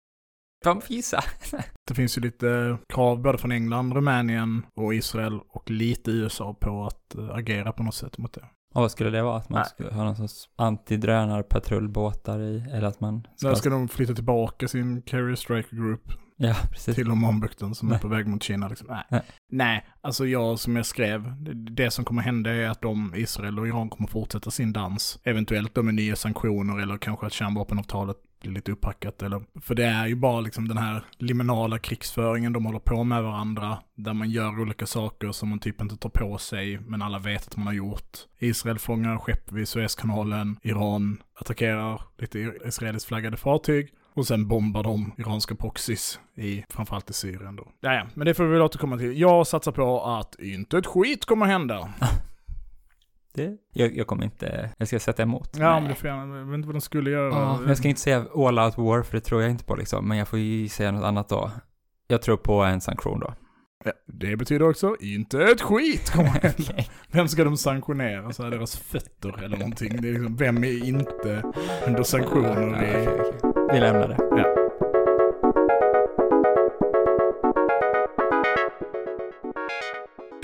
Får 0.65 0.75
man 0.75 0.83
gissa? 0.89 1.21
Det 1.89 1.95
finns 1.95 2.19
ju 2.19 2.23
lite 2.23 2.79
krav 2.89 3.23
både 3.23 3.39
från 3.39 3.53
England, 3.53 3.93
Rumänien 3.93 4.67
och 4.77 4.95
Israel 4.95 5.41
och 5.49 5.71
lite 5.71 6.11
USA 6.11 6.55
på 6.55 6.85
att 6.85 7.15
eh, 7.15 7.31
agera 7.31 7.73
på 7.73 7.83
något 7.83 7.95
sätt 7.95 8.19
mot 8.19 8.33
det. 8.33 8.45
Och 8.75 8.83
vad 8.83 8.91
skulle 8.91 9.11
det 9.11 9.23
vara? 9.23 9.37
Att 9.37 9.49
man 9.49 9.59
Nej. 9.59 9.69
skulle 9.69 9.91
ha 9.91 10.05
någon 10.05 10.17
sorts 10.17 10.49
antidrönarpatrullbåtar 10.57 12.41
i, 12.41 12.65
eller 12.73 12.89
att 12.89 13.01
man 13.01 13.27
Där 13.43 13.55
ska 13.55 13.71
de 13.71 13.89
flytta 13.89 14.15
tillbaka 14.15 14.69
sin 14.69 15.03
Carrier 15.03 15.35
Strike 15.35 15.77
Group 15.77 16.13
Ja, 16.37 16.55
precis. 16.71 16.95
till 16.95 17.11
Omanbukten 17.11 17.75
som 17.75 17.89
är 17.89 17.93
Nej. 17.93 18.01
på 18.01 18.09
väg 18.09 18.27
mot 18.27 18.43
Kina. 18.43 18.69
Liksom. 18.69 18.87
Nej. 18.91 19.05
Nej. 19.11 19.23
Nej, 19.53 19.87
alltså 20.01 20.27
jag 20.27 20.59
som 20.59 20.77
jag 20.77 20.87
skrev, 20.87 21.35
det 21.77 21.91
som 21.91 22.05
kommer 22.05 22.23
hända 22.23 22.51
är 22.51 22.69
att 22.69 22.83
de, 22.83 23.13
Israel 23.17 23.59
och 23.59 23.69
Iran 23.69 23.89
kommer 23.91 24.09
fortsätta 24.09 24.51
sin 24.51 24.73
dans. 24.73 25.19
Eventuellt 25.25 25.75
då 25.75 25.83
med 25.83 25.95
nya 25.95 26.17
sanktioner 26.17 26.79
eller 26.83 26.99
kanske 26.99 27.27
att 27.27 27.33
kärnvapenavtalet 27.33 28.17
blir 28.41 28.53
lite 28.53 28.73
upphackat. 28.73 29.23
Eller, 29.23 29.43
för 29.61 29.75
det 29.75 29.85
är 29.85 30.07
ju 30.07 30.15
bara 30.15 30.41
liksom 30.41 30.69
den 30.69 30.79
här 30.79 31.05
liminala 31.19 31.79
krigsföringen 31.79 32.53
de 32.53 32.67
håller 32.67 32.79
på 32.79 33.05
med 33.05 33.23
varandra, 33.23 33.79
där 33.95 34.15
man 34.15 34.31
gör 34.31 34.61
olika 34.61 34.87
saker 34.87 35.33
som 35.33 35.49
man 35.49 35.59
typ 35.59 35.81
inte 35.81 35.97
tar 35.97 36.11
på 36.11 36.39
sig, 36.39 36.79
men 36.81 37.03
alla 37.03 37.19
vet 37.19 37.47
att 37.47 37.57
man 37.57 37.67
har 37.67 37.75
gjort. 37.75 38.19
Israel 38.39 38.79
fångar 38.79 39.19
skepp 39.19 39.53
vid 39.53 39.69
Suezkanalen, 39.69 40.57
Iran 40.63 41.23
attackerar 41.35 42.03
lite 42.19 42.53
israeliskt 42.65 43.09
flaggade 43.09 43.37
fartyg. 43.37 43.93
Och 44.15 44.27
sen 44.27 44.49
bombar 44.49 44.83
de 44.83 45.13
iranska 45.19 45.55
proxys 45.55 46.21
i, 46.37 46.65
framförallt 46.69 47.11
i 47.11 47.13
Syrien 47.13 47.57
då. 47.57 47.69
Ja, 47.81 48.07
men 48.15 48.27
det 48.27 48.35
får 48.35 48.45
vi 48.45 48.51
väl 48.51 48.63
återkomma 48.63 48.99
till. 48.99 49.21
Jag 49.21 49.47
satsar 49.47 49.73
på 49.73 50.05
att 50.05 50.41
inte 50.41 50.79
ett 50.79 50.87
skit 50.87 51.25
kommer 51.25 51.47
hända. 51.47 51.93
Det, 53.35 53.57
jag, 53.73 53.97
jag 53.97 54.07
kommer 54.07 54.25
inte, 54.25 54.71
jag 54.79 54.89
ska 54.89 54.99
sätta 54.99 55.23
emot. 55.23 55.51
Ja, 55.59 55.71
Nej. 55.73 55.81
men 55.81 55.91
det 55.91 55.95
får 55.95 56.09
jag, 56.11 56.19
jag 56.29 56.45
vet 56.45 56.55
inte 56.55 56.67
vad 56.67 56.75
de 56.75 56.81
skulle 56.81 57.11
göra. 57.11 57.29
Ja, 57.29 57.57
men 57.61 57.69
jag 57.69 57.79
ska 57.79 57.89
inte 57.89 58.01
säga 58.01 58.25
all 58.35 58.59
out 58.59 58.79
war, 58.79 59.03
för 59.03 59.15
det 59.15 59.21
tror 59.21 59.43
jag 59.43 59.51
inte 59.51 59.65
på 59.65 59.77
liksom. 59.77 60.09
Men 60.09 60.19
jag 60.19 60.29
får 60.29 60.39
ju 60.39 60.69
säga 60.69 60.91
något 60.91 61.05
annat 61.05 61.29
då. 61.29 61.51
Jag 62.09 62.23
tror 62.23 62.37
på 62.37 62.63
en 62.63 62.81
sanktion 62.81 63.21
då. 63.21 63.35
Ja, 63.85 63.93
det 64.07 64.37
betyder 64.37 64.69
också 64.69 64.97
inte 65.01 65.43
ett 65.43 65.61
skit. 65.63 66.13
Okej. 66.19 66.89
Vem 67.11 67.29
ska 67.29 67.45
de 67.45 67.57
sanktionera? 67.57 68.33
Så 68.33 68.43
här 68.43 68.51
deras 68.51 68.77
fötter 68.77 69.45
eller 69.45 69.57
någonting. 69.57 70.01
Det 70.03 70.09
är 70.09 70.13
liksom, 70.13 70.37
vem 70.37 70.65
är 70.65 70.85
inte 70.85 71.43
under 71.87 72.03
sanktioner? 72.03 72.63
Ja, 72.63 72.77
okej, 72.77 73.09
okej. 73.09 73.53
Vi 73.73 73.81
lämnar 73.81 74.09
det. 74.09 74.17
Ja. 74.19 74.68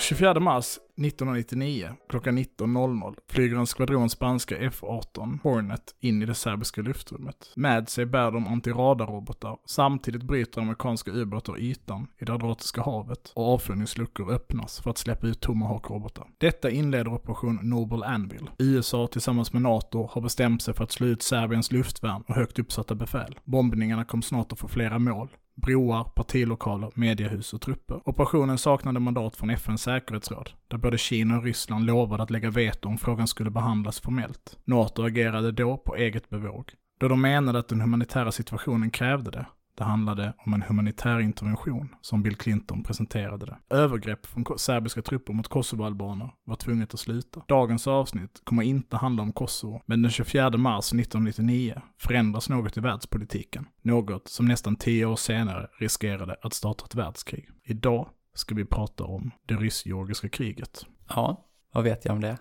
24 0.04 0.40
mars 0.40 0.78
1999 0.96 1.88
klockan 2.08 2.38
19.00 2.38 3.14
flyger 3.28 3.56
en 3.56 3.66
skvadron 3.66 4.11
spanska 4.11 4.56
F-18 4.58 5.38
Hornet 5.42 5.94
in 6.00 6.23
i 6.23 6.26
det 6.26 6.34
serbiska 6.34 6.82
luftrummet. 6.82 7.52
Med 7.56 7.88
sig 7.88 8.06
bär 8.06 8.30
de 8.30 8.46
antiradarrobotar. 8.46 9.56
Samtidigt 9.66 10.23
bryter 10.23 10.61
amerikanska 10.61 11.11
ubåtar 11.11 11.58
ytan 11.58 12.06
i 12.18 12.25
det 12.25 12.32
Adriatiska 12.32 12.82
havet 12.82 13.32
och 13.34 13.54
avfyrningsluckor 13.54 14.32
öppnas 14.32 14.80
för 14.80 14.90
att 14.90 14.99
släppa 14.99 15.26
ut 15.26 15.40
Tomahawk-robotar. 15.40 16.26
Detta 16.38 16.70
inleder 16.70 17.14
operation 17.14 17.58
Noble 17.62 18.06
Anvil. 18.06 18.50
USA 18.58 19.06
tillsammans 19.06 19.52
med 19.52 19.62
NATO 19.62 20.08
har 20.12 20.20
bestämt 20.20 20.62
sig 20.62 20.75
för 20.75 20.84
att 20.84 20.92
slå 20.92 21.06
ut 21.06 21.23
Serbiens 21.23 21.73
luftvärn 21.73 22.23
och 22.26 22.34
högt 22.34 22.58
uppsatta 22.58 22.94
befäl. 22.94 23.38
Bombningarna 23.44 24.04
kom 24.04 24.23
snart 24.23 24.52
att 24.52 24.58
få 24.58 24.68
flera 24.68 24.99
mål 24.99 25.28
broar, 25.54 26.04
partilokaler, 26.04 26.90
mediehus 26.94 27.52
och 27.52 27.61
trupper. 27.61 28.08
Operationen 28.08 28.58
saknade 28.58 29.00
mandat 29.00 29.37
från 29.37 29.50
FNs 29.50 29.82
säkerhetsråd, 29.82 30.50
där 30.68 30.78
både 30.78 30.99
Kina 30.99 31.38
och 31.38 31.44
Ryssland 31.44 31.87
lovade 31.87 32.23
att 32.23 32.30
lägga 32.30 32.50
veto 32.50 32.88
om 32.88 32.99
frågan 32.99 33.28
skulle 33.28 33.50
behandlas 33.50 34.00
formellt. 34.00 34.58
NATO 34.64 35.02
agerade 35.02 35.52
då 35.52 35.76
på 35.76 35.96
eget 35.96 36.28
bevåg, 36.28 36.73
då 37.00 37.08
de 37.08 37.20
menade 37.20 37.58
att 37.58 37.68
den 37.68 37.80
humanitära 37.80 38.32
situationen 38.32 38.90
krävde 38.90 39.30
det. 39.30 39.46
Det 39.76 39.85
handlade 39.85 40.33
om 40.38 40.54
en 40.54 40.62
humanitär 40.62 41.21
intervention, 41.21 41.95
som 42.00 42.23
Bill 42.23 42.37
Clinton 42.37 42.83
presenterade 42.83 43.47
det. 43.47 43.59
Övergrepp 43.71 44.26
från 44.26 44.59
serbiska 44.59 45.02
trupper 45.02 45.33
mot 45.33 45.49
Kosovoalbaner 45.49 46.31
var 46.45 46.57
tvunget 46.57 46.95
att 46.95 47.00
sluta. 47.00 47.43
Dagens 47.49 47.87
avsnitt 47.87 48.40
kommer 48.45 48.62
inte 48.62 48.97
handla 48.97 49.23
om 49.23 49.33
Kosovo, 49.33 49.83
men 49.87 50.02
den 50.02 50.11
24 50.11 50.50
mars 50.50 50.93
1999 50.93 51.83
förändras 51.99 52.49
något 52.49 52.76
i 52.76 52.81
världspolitiken. 52.81 53.66
Något 53.83 54.28
som 54.28 54.47
nästan 54.47 54.76
tio 54.76 55.07
år 55.07 55.16
senare 55.16 55.66
riskerade 55.78 56.37
att 56.43 56.52
starta 56.52 56.85
ett 56.85 56.95
världskrig. 56.95 57.49
Idag 57.64 58.09
ska 58.35 58.54
vi 58.54 58.64
prata 58.64 59.04
om 59.04 59.31
det 59.47 59.54
rysk-georgiska 59.54 60.28
kriget. 60.28 60.87
Ja, 61.09 61.45
vad 61.75 61.85
vet 61.85 62.04
jag 62.04 62.14
om 62.14 62.21
det? 62.21 62.37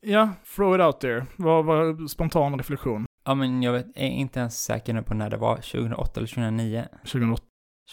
Ja, 0.00 0.30
throw 0.56 0.74
it 0.74 0.80
out 0.80 1.00
there. 1.00 1.26
Vad 1.36 1.64
var 1.64 2.06
spontan 2.06 2.58
reflektion? 2.58 3.07
Ja, 3.28 3.34
men 3.34 3.62
jag 3.62 3.72
vet, 3.72 3.86
är 3.94 4.06
inte 4.06 4.40
ens 4.40 4.64
säker 4.64 4.94
nu 4.94 5.02
på 5.02 5.14
när 5.14 5.30
det 5.30 5.36
var, 5.36 5.56
2008 5.56 6.12
eller 6.16 6.26
2009? 6.26 6.84
2008. 7.04 7.42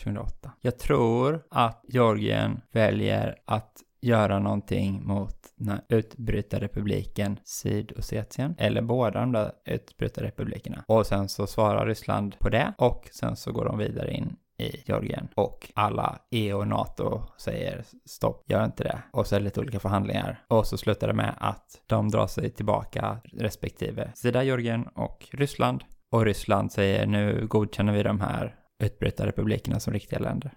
2008. 0.04 0.51
Jag 0.62 0.80
tror 0.80 1.44
att 1.50 1.86
Georgien 1.88 2.62
väljer 2.72 3.36
att 3.46 3.74
göra 4.01 4.39
någonting 4.39 5.08
mot 5.08 5.36
den 5.56 5.70
här 5.70 5.82
utbrytarrepubliken 5.89 7.39
Sydossetien, 7.44 8.56
eller 8.58 8.82
båda 8.82 9.20
de 9.20 9.32
där 9.32 9.51
utbrytarrepublikerna. 9.65 10.84
Och 10.88 11.06
sen 11.06 11.30
så 11.30 11.48
svarar 11.48 11.86
Ryssland 11.86 12.39
på 12.39 12.50
det, 12.50 12.74
och 12.77 13.10
sen 13.12 13.36
så 13.36 13.51
går 13.51 13.65
de 13.65 13.77
vidare 13.77 14.13
in 14.13 14.36
i 14.58 14.84
Georgien. 14.86 15.28
Och 15.36 15.72
alla 15.76 16.20
EU 16.32 16.58
och 16.58 16.68
NATO 16.68 17.22
säger 17.38 17.84
stopp, 18.06 18.44
gör 18.50 18.66
inte 18.66 18.84
det. 18.84 19.02
Och 19.12 19.28
så 19.28 19.36
är 19.36 19.40
det 19.40 19.44
lite 19.44 19.60
olika 19.60 19.80
förhandlingar. 19.80 20.46
Och 20.48 20.68
så 20.68 20.78
slutar 20.78 21.08
det 21.08 21.14
med 21.14 21.36
att 21.38 21.82
de 21.88 22.10
drar 22.10 22.28
sig 22.28 22.50
tillbaka 22.50 23.18
respektive 23.34 24.12
sida 24.16 24.44
Georgien 24.44 24.88
och 24.96 25.28
Ryssland. 25.32 25.84
Och 26.12 26.26
Ryssland 26.26 26.72
säger 26.72 27.06
nu 27.06 27.48
godkänner 27.48 27.94
vi 27.94 28.04
de 28.04 28.22
här 28.22 28.56
utbrytarrepublikerna 28.84 29.80
som 29.80 29.94
riktiga 29.94 30.20
länder. 30.20 30.52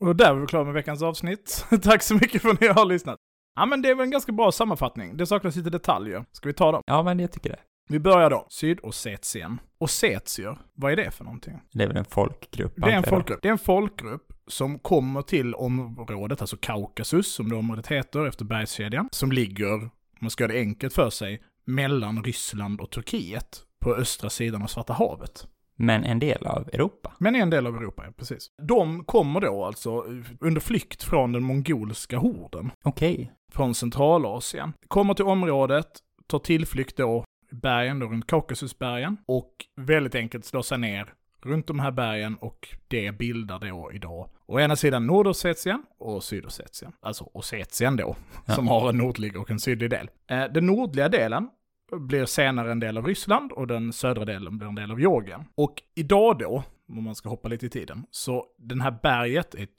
Och 0.00 0.16
där 0.16 0.32
var 0.32 0.40
vi 0.40 0.46
klara 0.46 0.64
med 0.64 0.74
veckans 0.74 1.02
avsnitt. 1.02 1.66
Tack 1.82 2.02
så 2.02 2.14
mycket 2.14 2.42
för 2.42 2.48
att 2.48 2.60
ni 2.60 2.66
har 2.66 2.84
lyssnat. 2.84 3.16
Ja 3.54 3.66
men 3.66 3.82
det 3.82 3.88
är 3.88 3.94
väl 3.94 4.04
en 4.04 4.10
ganska 4.10 4.32
bra 4.32 4.52
sammanfattning. 4.52 5.16
Det 5.16 5.26
saknas 5.26 5.56
lite 5.56 5.70
detaljer. 5.70 6.24
Ska 6.32 6.48
vi 6.48 6.52
ta 6.52 6.72
dem? 6.72 6.82
Ja, 6.86 7.02
men 7.02 7.20
jag 7.20 7.32
tycker 7.32 7.50
det. 7.50 7.58
Vi 7.90 7.98
börjar 7.98 8.30
då. 8.30 8.46
Sydossetien. 8.48 9.60
Ossetier, 9.78 10.58
vad 10.74 10.92
är 10.92 10.96
det 10.96 11.10
för 11.10 11.24
någonting? 11.24 11.60
Det 11.72 11.82
är 11.82 11.88
väl 11.88 11.96
en 11.96 12.04
folkgrupp? 12.04 12.72
Det 12.76 12.92
är 12.92 12.96
en 12.96 13.02
folkgrupp. 13.02 13.38
Det 13.42 13.48
är 13.48 13.52
en 13.52 13.58
folkgrupp 13.58 14.32
som 14.46 14.78
kommer 14.78 15.22
till 15.22 15.54
området, 15.54 16.40
alltså 16.40 16.56
Kaukasus, 16.56 17.34
som 17.34 17.48
det 17.48 17.56
området 17.56 17.86
heter, 17.86 18.26
efter 18.26 18.44
bergskedjan, 18.44 19.08
som 19.12 19.32
ligger, 19.32 19.74
om 19.74 19.90
man 20.20 20.30
ska 20.30 20.44
göra 20.44 20.52
det 20.52 20.58
enkelt 20.58 20.94
för 20.94 21.10
sig, 21.10 21.42
mellan 21.64 22.24
Ryssland 22.24 22.80
och 22.80 22.90
Turkiet 22.90 23.62
på 23.80 23.94
östra 23.94 24.30
sidan 24.30 24.62
av 24.62 24.66
Svarta 24.66 24.92
havet. 24.92 25.46
Men 25.76 26.04
en 26.04 26.18
del 26.18 26.46
av 26.46 26.68
Europa. 26.72 27.12
Men 27.18 27.34
en 27.34 27.50
del 27.50 27.66
av 27.66 27.76
Europa, 27.76 28.02
ja, 28.06 28.12
precis. 28.16 28.50
De 28.62 29.04
kommer 29.04 29.40
då 29.40 29.64
alltså 29.64 30.04
under 30.40 30.60
flykt 30.60 31.02
från 31.02 31.32
den 31.32 31.42
mongolska 31.42 32.18
horden. 32.18 32.70
Okej. 32.84 33.32
från 33.52 33.74
Centralasien. 33.74 34.72
Kommer 34.88 35.14
till 35.14 35.24
området, 35.24 35.88
tar 36.26 36.38
tillflykt 36.38 36.96
då 36.96 37.24
bergen, 37.52 37.98
då 37.98 38.06
runt 38.06 38.26
Kaukasusbergen, 38.26 39.16
och 39.26 39.52
väldigt 39.76 40.14
enkelt 40.14 40.44
slår 40.44 40.62
sig 40.62 40.78
ner 40.78 41.14
runt 41.42 41.66
de 41.66 41.78
här 41.80 41.90
bergen 41.90 42.36
och 42.36 42.68
det 42.88 43.12
bildar 43.12 43.58
då 43.58 43.90
idag 43.92 44.28
å 44.46 44.60
ena 44.60 44.76
sidan 44.76 45.06
Nordossetien 45.06 45.82
och 45.98 46.24
Sydossetien. 46.24 46.92
Alltså 47.00 47.30
Ossetien 47.34 47.96
då, 47.96 48.16
Ja. 48.46 48.54
som 48.54 48.68
har 48.68 48.88
en 48.88 48.96
nordlig 48.98 49.36
och 49.36 49.50
en 49.50 49.58
sydlig 49.60 49.90
del. 49.90 50.10
Eh, 50.30 50.44
Den 50.44 50.66
nordliga 50.66 51.08
delen 51.08 51.48
blir 51.92 52.24
senare 52.24 52.72
en 52.72 52.80
del 52.80 52.98
av 52.98 53.06
Ryssland 53.06 53.52
och 53.52 53.66
den 53.66 53.92
södra 53.92 54.24
delen 54.24 54.58
blir 54.58 54.68
en 54.68 54.74
del 54.74 54.90
av 54.90 55.00
Georgien. 55.00 55.44
Och 55.54 55.82
idag 55.94 56.38
då, 56.38 56.62
om 56.88 57.04
man 57.04 57.14
ska 57.14 57.28
hoppa 57.28 57.48
lite 57.48 57.66
i 57.66 57.70
tiden, 57.70 58.06
så 58.10 58.44
den 58.58 58.80
här 58.80 58.98
berget, 59.02 59.54
ett 59.54 59.70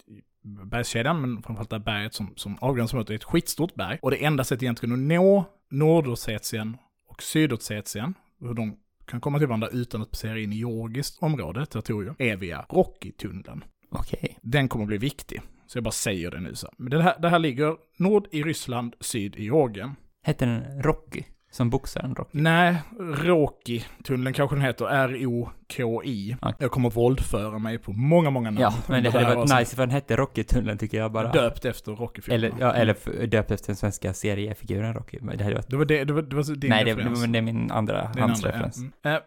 bergskedjan, 0.43 1.21
men 1.21 1.43
framförallt 1.43 1.69
det 1.69 1.75
här 1.75 1.83
berget 1.83 2.13
som, 2.13 2.33
som 2.35 2.57
avgränsar 2.61 2.97
mot 2.97 3.09
är 3.09 3.13
ett 3.15 3.23
skitstort 3.23 3.75
berg. 3.75 3.99
Och 4.01 4.11
det 4.11 4.25
enda 4.25 4.43
sättet 4.43 4.63
egentligen 4.63 4.93
att 4.93 4.99
nå 4.99 5.45
Nordossetien 5.71 6.77
och 7.11 7.23
Sydossetien, 7.23 8.13
hur 8.39 8.53
de 8.53 8.77
kan 9.05 9.21
komma 9.21 9.37
till 9.37 9.47
varandra 9.47 9.67
utan 9.67 10.01
att 10.01 10.11
passera 10.11 10.39
in 10.39 10.53
i 10.53 10.55
georgiskt 10.55 11.23
område, 11.23 11.65
territorium, 11.65 12.15
är 12.19 12.35
via 12.35 12.65
Rocky-tunneln. 12.69 13.63
Okej. 13.89 14.37
Den 14.41 14.69
kommer 14.69 14.85
bli 14.85 14.97
viktig. 14.97 15.41
Så 15.67 15.77
jag 15.77 15.83
bara 15.83 15.91
säger 15.91 16.31
det 16.31 16.39
nu 16.39 16.55
så. 16.55 16.67
Men 16.77 16.89
det 16.89 17.03
här, 17.03 17.19
det 17.21 17.29
här 17.29 17.39
ligger 17.39 17.75
nord 17.97 18.27
i 18.31 18.43
Ryssland, 18.43 18.95
syd 18.99 19.35
i 19.35 19.43
Georgien. 19.43 19.95
Hette 20.23 20.45
den 20.45 20.83
Rocky? 20.83 21.23
Som 21.51 21.69
boxaren 21.69 22.15
Rocky? 22.15 22.29
Nej, 22.41 22.75
Roki-tunneln 22.99 24.33
kanske 24.33 24.55
den 24.55 24.63
heter, 24.65 24.85
R-O-K-I. 24.85 26.37
Ja. 26.41 26.53
Jag 26.59 26.71
kommer 26.71 26.89
våldföra 26.89 27.59
mig 27.59 27.77
på 27.77 27.91
många, 27.93 28.29
många 28.29 28.51
namn. 28.51 28.61
Ja, 28.61 28.73
men 28.87 29.03
det 29.03 29.09
hade 29.09 29.25
varit 29.25 29.37
avsnittet. 29.37 29.59
nice 29.59 29.75
för 29.75 29.83
den 29.83 29.89
hette 29.89 30.15
Rocky-tunneln 30.15 30.77
tycker 30.77 30.97
jag 30.97 31.11
bara. 31.11 31.31
Döpt 31.31 31.65
efter 31.65 31.91
Rocky-filmerna. 31.91 32.47
Eller, 32.55 32.65
ja, 32.65 32.73
eller 32.73 33.27
döpt 33.27 33.51
efter 33.51 33.67
den 33.67 33.75
svenska 33.75 34.13
seriefiguren 34.13 34.93
Rocky. 34.93 35.17
Men 35.21 35.37
det 35.37 35.43
hade 35.43 35.55
varit... 35.55 35.69
Det 35.69 35.77
var, 35.77 35.85
det, 35.85 36.03
det 36.03 36.13
var, 36.13 36.21
det 36.21 36.35
var 36.35 36.55
din 36.55 36.69
Nej, 36.69 36.83
det, 36.85 36.91
referens. 36.91 37.21
men 37.21 37.31
det 37.31 37.37
är 37.37 37.41
min 37.41 37.71
andra 37.71 38.11
Det 38.13 38.21
hans 38.21 38.45
andra, 38.45 38.71
ja. 39.03 39.11
Mm. 39.11 39.21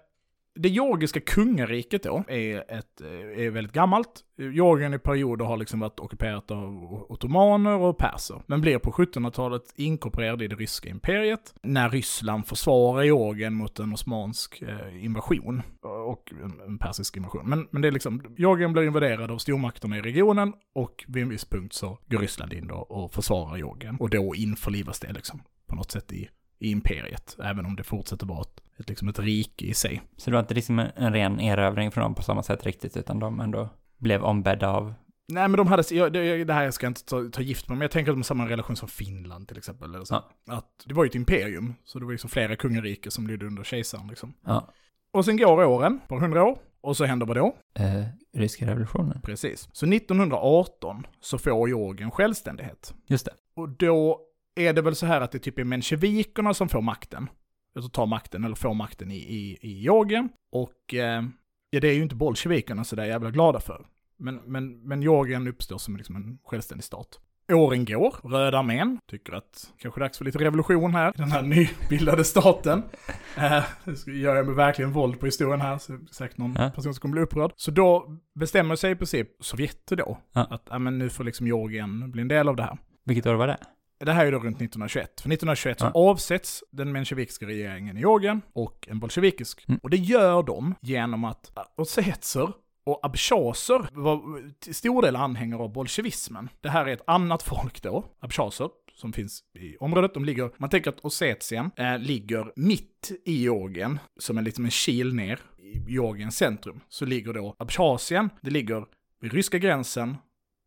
Det 0.54 0.68
georgiska 0.68 1.20
kungariket 1.20 2.02
då 2.02 2.25
är, 2.28 2.73
ett, 2.73 3.00
är 3.37 3.50
väldigt 3.50 3.73
gammalt. 3.73 4.25
Georgien 4.37 4.94
i 4.94 4.99
perioder 4.99 5.44
har 5.44 5.56
liksom 5.56 5.80
varit 5.80 6.00
ockuperat 6.00 6.50
av 6.50 6.84
ottomaner 7.08 7.78
och 7.78 7.99
perser. 7.99 8.42
Men 8.46 8.61
blir 8.61 8.78
på 8.78 8.90
1700-talet 8.90 9.62
inkorporerad 9.76 10.42
i 10.42 10.49
det 10.49 10.56
ryska 10.56 10.88
imperiet. 10.88 11.54
När 11.62 11.90
Ryssland 11.90 12.46
försvarar 12.46 13.02
Georgien 13.02 13.54
mot 13.54 13.78
en 13.78 13.92
osmansk 13.92 14.62
eh, 14.62 15.04
invasion. 15.04 15.62
Och 16.08 16.32
en, 16.42 16.61
en 16.66 16.78
persisk 16.78 17.16
invasion. 17.16 17.49
Men, 17.49 17.68
men 17.70 17.82
det 17.82 17.88
är 17.88 17.92
liksom, 17.92 18.34
Georgien 18.37 18.73
blir 18.73 18.82
invaderad 18.82 19.30
av 19.30 19.38
stormakterna 19.38 19.99
i 19.99 20.00
regionen. 20.00 20.52
Och 20.75 21.04
vid 21.08 21.23
en 21.23 21.28
viss 21.28 21.44
punkt 21.44 21.73
så 21.73 21.99
går 22.06 22.18
Ryssland 22.18 22.52
in 22.52 22.66
då 22.66 22.75
och 22.75 23.12
försvarar 23.12 23.56
Georgien. 23.56 23.96
Och 24.00 24.11
då 24.11 24.34
införlivas 24.34 25.00
det 25.00 25.12
liksom 25.12 25.42
på 25.66 25.76
något 25.76 25.90
sätt 25.90 26.12
i, 26.12 26.28
i 26.58 26.70
imperiet. 26.70 27.37
Även 27.42 27.66
om 27.66 27.76
det 27.76 27.82
fortsätter 27.82 28.26
vara 28.26 28.40
ett, 28.40 28.61
ett, 28.78 28.88
liksom 28.88 29.09
ett 29.09 29.19
rike 29.19 29.64
i 29.64 29.75
sig. 29.75 30.02
Så 30.16 30.31
det 30.31 30.35
var 30.35 30.40
inte 30.40 30.54
liksom 30.54 30.78
en, 30.78 30.90
en 30.97 31.12
ren 31.12 31.40
erövring 31.40 31.90
från 31.90 32.02
dem 32.02 32.14
på 32.14 32.23
samma 32.23 32.43
sätt 32.43 32.66
riktigt, 32.66 32.97
utan 32.97 33.19
de 33.19 33.40
ändå 33.40 33.69
blev 33.99 34.25
ombedda 34.25 34.69
av... 34.69 34.95
Nej 35.28 35.49
men 35.49 35.59
de 35.59 35.66
hade, 35.66 35.83
jag, 35.90 36.12
det, 36.12 36.45
det 36.45 36.52
här 36.52 36.71
ska 36.71 36.87
jag 36.87 36.90
inte 36.90 37.04
ta, 37.04 37.28
ta 37.33 37.43
gift 37.43 37.69
med, 37.69 37.78
men 37.78 37.83
jag 37.85 37.90
tänker 37.90 38.11
att 38.12 38.14
de 38.14 38.19
har 38.19 38.25
samma 38.25 38.49
relation 38.49 38.76
som 38.76 38.88
Finland 38.88 39.49
till 39.49 39.59
exempel. 39.59 39.95
Eller 39.95 40.04
så. 40.04 40.14
Att 40.49 40.85
det 40.87 40.95
var 40.95 41.04
ju 41.04 41.09
ett 41.09 41.14
imperium, 41.14 41.75
så 41.85 41.99
det 41.99 42.04
var 42.04 42.12
liksom 42.12 42.31
flera 42.31 42.57
kungariker 42.57 43.11
som 43.11 43.26
lydde 43.26 43.47
under 43.47 43.64
kejsaren 43.64 44.07
liksom. 44.07 44.35
Ja. 44.47 44.73
Och 45.12 45.25
sen 45.25 45.37
går 45.37 45.64
åren, 45.64 46.00
par 46.09 46.19
hundra 46.19 46.45
år, 46.45 46.59
Och 46.81 46.97
så 46.97 47.04
händer 47.04 47.26
vad 47.26 47.37
då? 47.37 47.57
Eh, 47.78 48.04
ryska 48.37 48.66
revolutionen. 48.66 49.21
Precis. 49.23 49.69
Så 49.73 49.87
1918 49.87 51.07
så 51.21 51.38
får 51.38 51.69
Georgien 51.69 52.11
självständighet. 52.11 52.95
Just 53.07 53.25
det. 53.25 53.33
Och 53.57 53.69
då 53.69 54.21
är 54.54 54.73
det 54.73 54.83
väl 54.83 54.95
så 54.95 55.07
här 55.07 55.21
att 55.21 55.33
det 55.33 55.38
typ 55.38 55.59
är 55.59 55.64
mensjevikerna 55.64 56.54
som 56.54 56.69
får 56.69 56.81
makten. 56.81 57.28
Alltså 57.76 57.88
tar 57.90 58.07
makten, 58.07 58.45
eller 58.45 58.57
får 58.57 58.75
makten 58.75 59.11
i, 59.11 59.16
i, 59.16 59.59
i 59.61 59.81
Georgien. 59.83 60.28
Och 60.52 60.95
eh, 60.95 61.23
ja, 61.71 61.81
det 61.81 61.88
är 61.88 61.95
ju 61.95 62.02
inte 62.02 62.14
bolsjevikerna 62.14 62.85
så 62.85 62.97
där 62.97 63.04
jävla 63.04 63.31
glada 63.31 63.61
för. 63.61 63.87
Men, 64.19 64.37
men, 64.47 64.81
men 64.88 65.02
Georgien 65.02 65.49
uppstår 65.49 65.78
som 65.78 65.97
liksom 65.97 66.16
en 66.16 66.38
självständig 66.45 66.85
stat. 66.85 67.21
Åren 67.52 67.85
går, 67.85 68.14
Röda 68.23 68.59
armén 68.59 68.99
tycker 69.11 69.33
att 69.33 69.73
kanske 69.78 70.00
dags 70.00 70.19
för 70.19 70.25
lite 70.25 70.38
revolution 70.38 70.95
här 70.95 71.12
den 71.16 71.33
här 71.33 71.43
nybildade 71.43 72.25
staten. 72.25 72.83
Eh, 73.37 73.64
nu 74.07 74.19
gör 74.19 74.37
jag 74.37 74.47
mig 74.47 74.54
verkligen 74.54 74.93
våld 74.93 75.21
på 75.21 75.26
historien 75.26 75.61
här, 75.61 75.78
så 75.78 75.99
säkert 76.12 76.38
någon 76.38 76.54
Ja. 76.59 76.71
person 76.71 76.95
som 76.95 77.00
kommer 77.00 77.12
bli 77.12 77.23
upprörd. 77.23 77.52
Så 77.57 77.71
då 77.71 78.19
bestämmer 78.35 78.76
sig 78.76 78.90
i 78.93 78.97
princip 78.97 79.28
Sovjet 79.40 79.87
då, 79.87 80.19
Ja. 80.33 80.47
att 80.50 80.62
ja, 80.71 80.78
men 80.78 80.99
nu 80.99 81.11
får 81.11 81.25
liksom 81.25 81.47
Georgien 81.47 82.11
bli 82.11 82.23
en 82.23 82.28
del 82.28 82.49
av 82.49 82.57
det 82.57 82.62
här. 82.62 82.78
Vilket 83.04 83.26
år 83.26 83.35
var 83.35 83.47
det? 83.47 83.57
Det 83.99 84.13
här 84.13 84.27
är 84.27 84.33
då 84.33 84.39
runt 84.39 84.57
1921. 84.57 85.21
För 85.21 85.29
1921 85.29 85.81
så 85.81 85.87
Ja. 85.87 85.91
avsätts 85.95 86.65
den 86.71 86.93
mensjevikiska 86.93 87.47
regeringen 87.47 87.97
i 87.97 88.01
Georgien 88.01 88.43
och 88.53 88.89
en 88.91 88.99
bolsjevikisk. 88.99 89.69
Mm. 89.69 89.81
Och 89.83 89.91
det 89.91 89.97
gör 89.97 90.43
de 90.43 90.75
genom 90.81 91.25
att 91.25 91.53
ossetser 91.77 92.53
och 92.87 93.01
abchaser 93.03 93.89
var 93.93 94.51
till 94.61 94.75
stor 94.75 95.03
del 95.03 95.17
anhängare 95.17 95.63
av 95.63 95.73
bolsjevismen. 95.73 96.49
Det 96.61 96.69
här 96.69 96.87
är 96.87 96.93
ett 96.93 97.03
annat 97.07 97.43
folk 97.43 97.83
då, 97.83 98.05
abchaser, 98.21 98.69
som 98.95 99.13
finns 99.13 99.43
i 99.59 99.77
området. 99.77 100.15
De 100.15 100.25
ligger, 100.25 100.51
man 100.57 100.71
tänker 100.71 100.91
att 100.91 101.01
Ossetien 101.05 101.71
eh, 101.77 101.99
ligger 101.99 102.53
mitt 102.57 103.13
i 103.25 103.33
Georgien, 103.43 103.99
som 104.21 104.39
en 104.39 104.45
liksom 104.45 104.65
en 104.65 104.71
kil 104.71 105.15
ner 105.15 105.41
i 105.59 105.93
Georgiens 105.93 106.37
centrum. 106.37 106.81
Så 106.89 107.05
ligger 107.05 107.33
då 107.33 107.57
Abchasien, 107.59 108.31
det 108.43 108.51
ligger 108.51 108.85
vid 109.21 109.33
ryska 109.33 109.59
gränsen, 109.59 110.17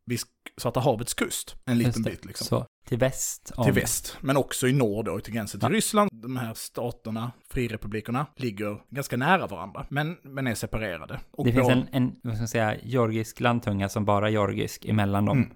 vid 0.05 0.19
Svarta 0.57 0.79
havets 0.79 1.13
kust, 1.13 1.55
en 1.65 1.77
liten 1.77 2.03
bit 2.03 2.25
liksom 2.25 2.45
Så, 2.45 2.67
till 2.87 2.97
väst 2.97 3.51
om... 3.55 3.63
till 3.63 3.73
väst, 3.73 4.17
men 4.21 4.37
också 4.37 4.67
i 4.67 4.73
norr 4.73 5.03
då, 5.03 5.19
till 5.19 5.33
gränsen 5.33 5.59
till 5.59 5.69
Ja. 5.69 5.75
Ryssland. 5.75 6.09
De 6.13 6.37
här 6.37 6.53
staterna, 6.53 7.31
frirepublikerna, 7.49 8.25
ligger 8.35 8.81
ganska 8.89 9.17
nära 9.17 9.47
varandra, 9.47 9.85
men, 9.89 10.17
men 10.23 10.47
är 10.47 10.55
separerade. 10.55 11.19
Och 11.31 11.45
Det 11.45 11.51
finns 11.53 11.67
då- 11.67 11.73
en, 11.73 11.87
en, 11.91 12.15
vad 12.23 12.33
ska 12.33 12.41
man 12.41 12.47
säga, 12.47 12.75
georgisk 12.83 13.39
landtunga 13.39 13.89
som 13.89 14.05
bara 14.05 14.27
är 14.27 14.31
georgisk 14.31 14.85
emellan 14.85 15.25
dem. 15.25 15.37
Mm. 15.37 15.51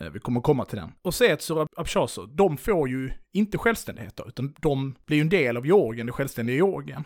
Eh, 0.00 0.10
Vi 0.10 0.18
kommer 0.18 0.40
komma 0.40 0.64
till 0.64 0.78
den. 0.78 0.92
Och 1.02 1.14
Seetser 1.14 1.58
och 1.58 1.68
Abchaser, 1.76 2.26
de 2.36 2.56
får 2.56 2.88
ju 2.88 3.10
inte 3.32 3.58
självständighet 3.58 4.16
då, 4.16 4.24
utan 4.28 4.54
de 4.60 4.94
blir 5.06 5.16
ju 5.16 5.20
en 5.20 5.28
del 5.28 5.56
av 5.56 5.66
Georgien, 5.66 6.06
det 6.06 6.12
självständiga 6.12 6.56
Georgien. 6.56 7.04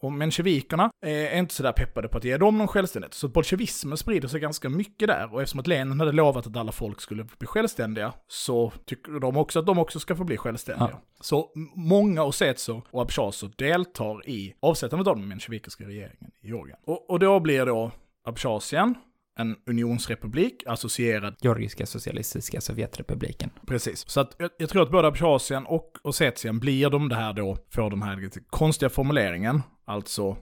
Och 0.00 0.12
mensjevikerna 0.12 0.90
är 1.06 1.38
inte 1.38 1.54
sådär 1.54 1.72
peppade 1.72 2.08
på 2.08 2.18
att 2.18 2.24
ge 2.24 2.36
dem 2.36 2.58
någon 2.58 2.68
självständighet. 2.68 3.14
Så 3.14 3.28
bolsjevismen 3.28 3.96
sprider 3.96 4.28
sig 4.28 4.40
ganska 4.40 4.68
mycket 4.68 5.08
där. 5.08 5.34
Och 5.34 5.42
eftersom 5.42 5.60
att 5.60 5.66
Lenin 5.66 6.00
hade 6.00 6.12
lovat 6.12 6.46
att 6.46 6.56
alla 6.56 6.72
folk 6.72 7.00
skulle 7.00 7.24
bli 7.38 7.46
självständiga 7.46 8.12
så 8.28 8.72
tycker 8.84 9.20
de 9.20 9.36
också 9.36 9.58
att 9.58 9.66
de 9.66 9.78
också 9.78 10.00
ska 10.00 10.16
få 10.16 10.24
bli 10.24 10.36
självständiga. 10.36 10.90
Ja. 10.92 11.00
Så 11.20 11.50
många 11.74 12.22
ossetser 12.22 12.82
och 12.90 13.02
abchaser 13.02 13.50
deltar 13.56 14.28
i 14.28 14.54
avsättandet 14.60 15.08
av 15.08 15.16
den 15.16 15.28
mensjevikiska 15.28 15.84
regeringen 15.84 16.30
i 16.40 16.48
Georgien. 16.48 16.78
Och, 16.84 17.10
och 17.10 17.18
då 17.18 17.40
blir 17.40 17.66
då 17.66 17.90
Abchasien 18.24 18.94
en 19.38 19.56
unionsrepublik 19.66 20.62
associerad 20.66 21.36
Georgiska 21.40 21.86
socialistiska 21.86 22.60
Sovjetrepubliken. 22.60 23.50
Precis. 23.66 24.08
Så 24.08 24.20
att 24.20 24.36
jag, 24.38 24.50
jag 24.58 24.68
tror 24.68 24.82
att 24.82 24.90
både 24.90 25.08
Abchasien 25.08 25.66
och 25.66 25.96
Ossetien 26.02 26.58
blir 26.58 26.90
de 26.90 27.08
det 27.08 27.16
här 27.16 27.32
då, 27.32 27.58
får 27.70 27.90
den 27.90 28.02
här 28.02 28.16
lite 28.16 28.40
konstiga 28.40 28.90
formuleringen, 28.90 29.62
alltså 29.84 30.36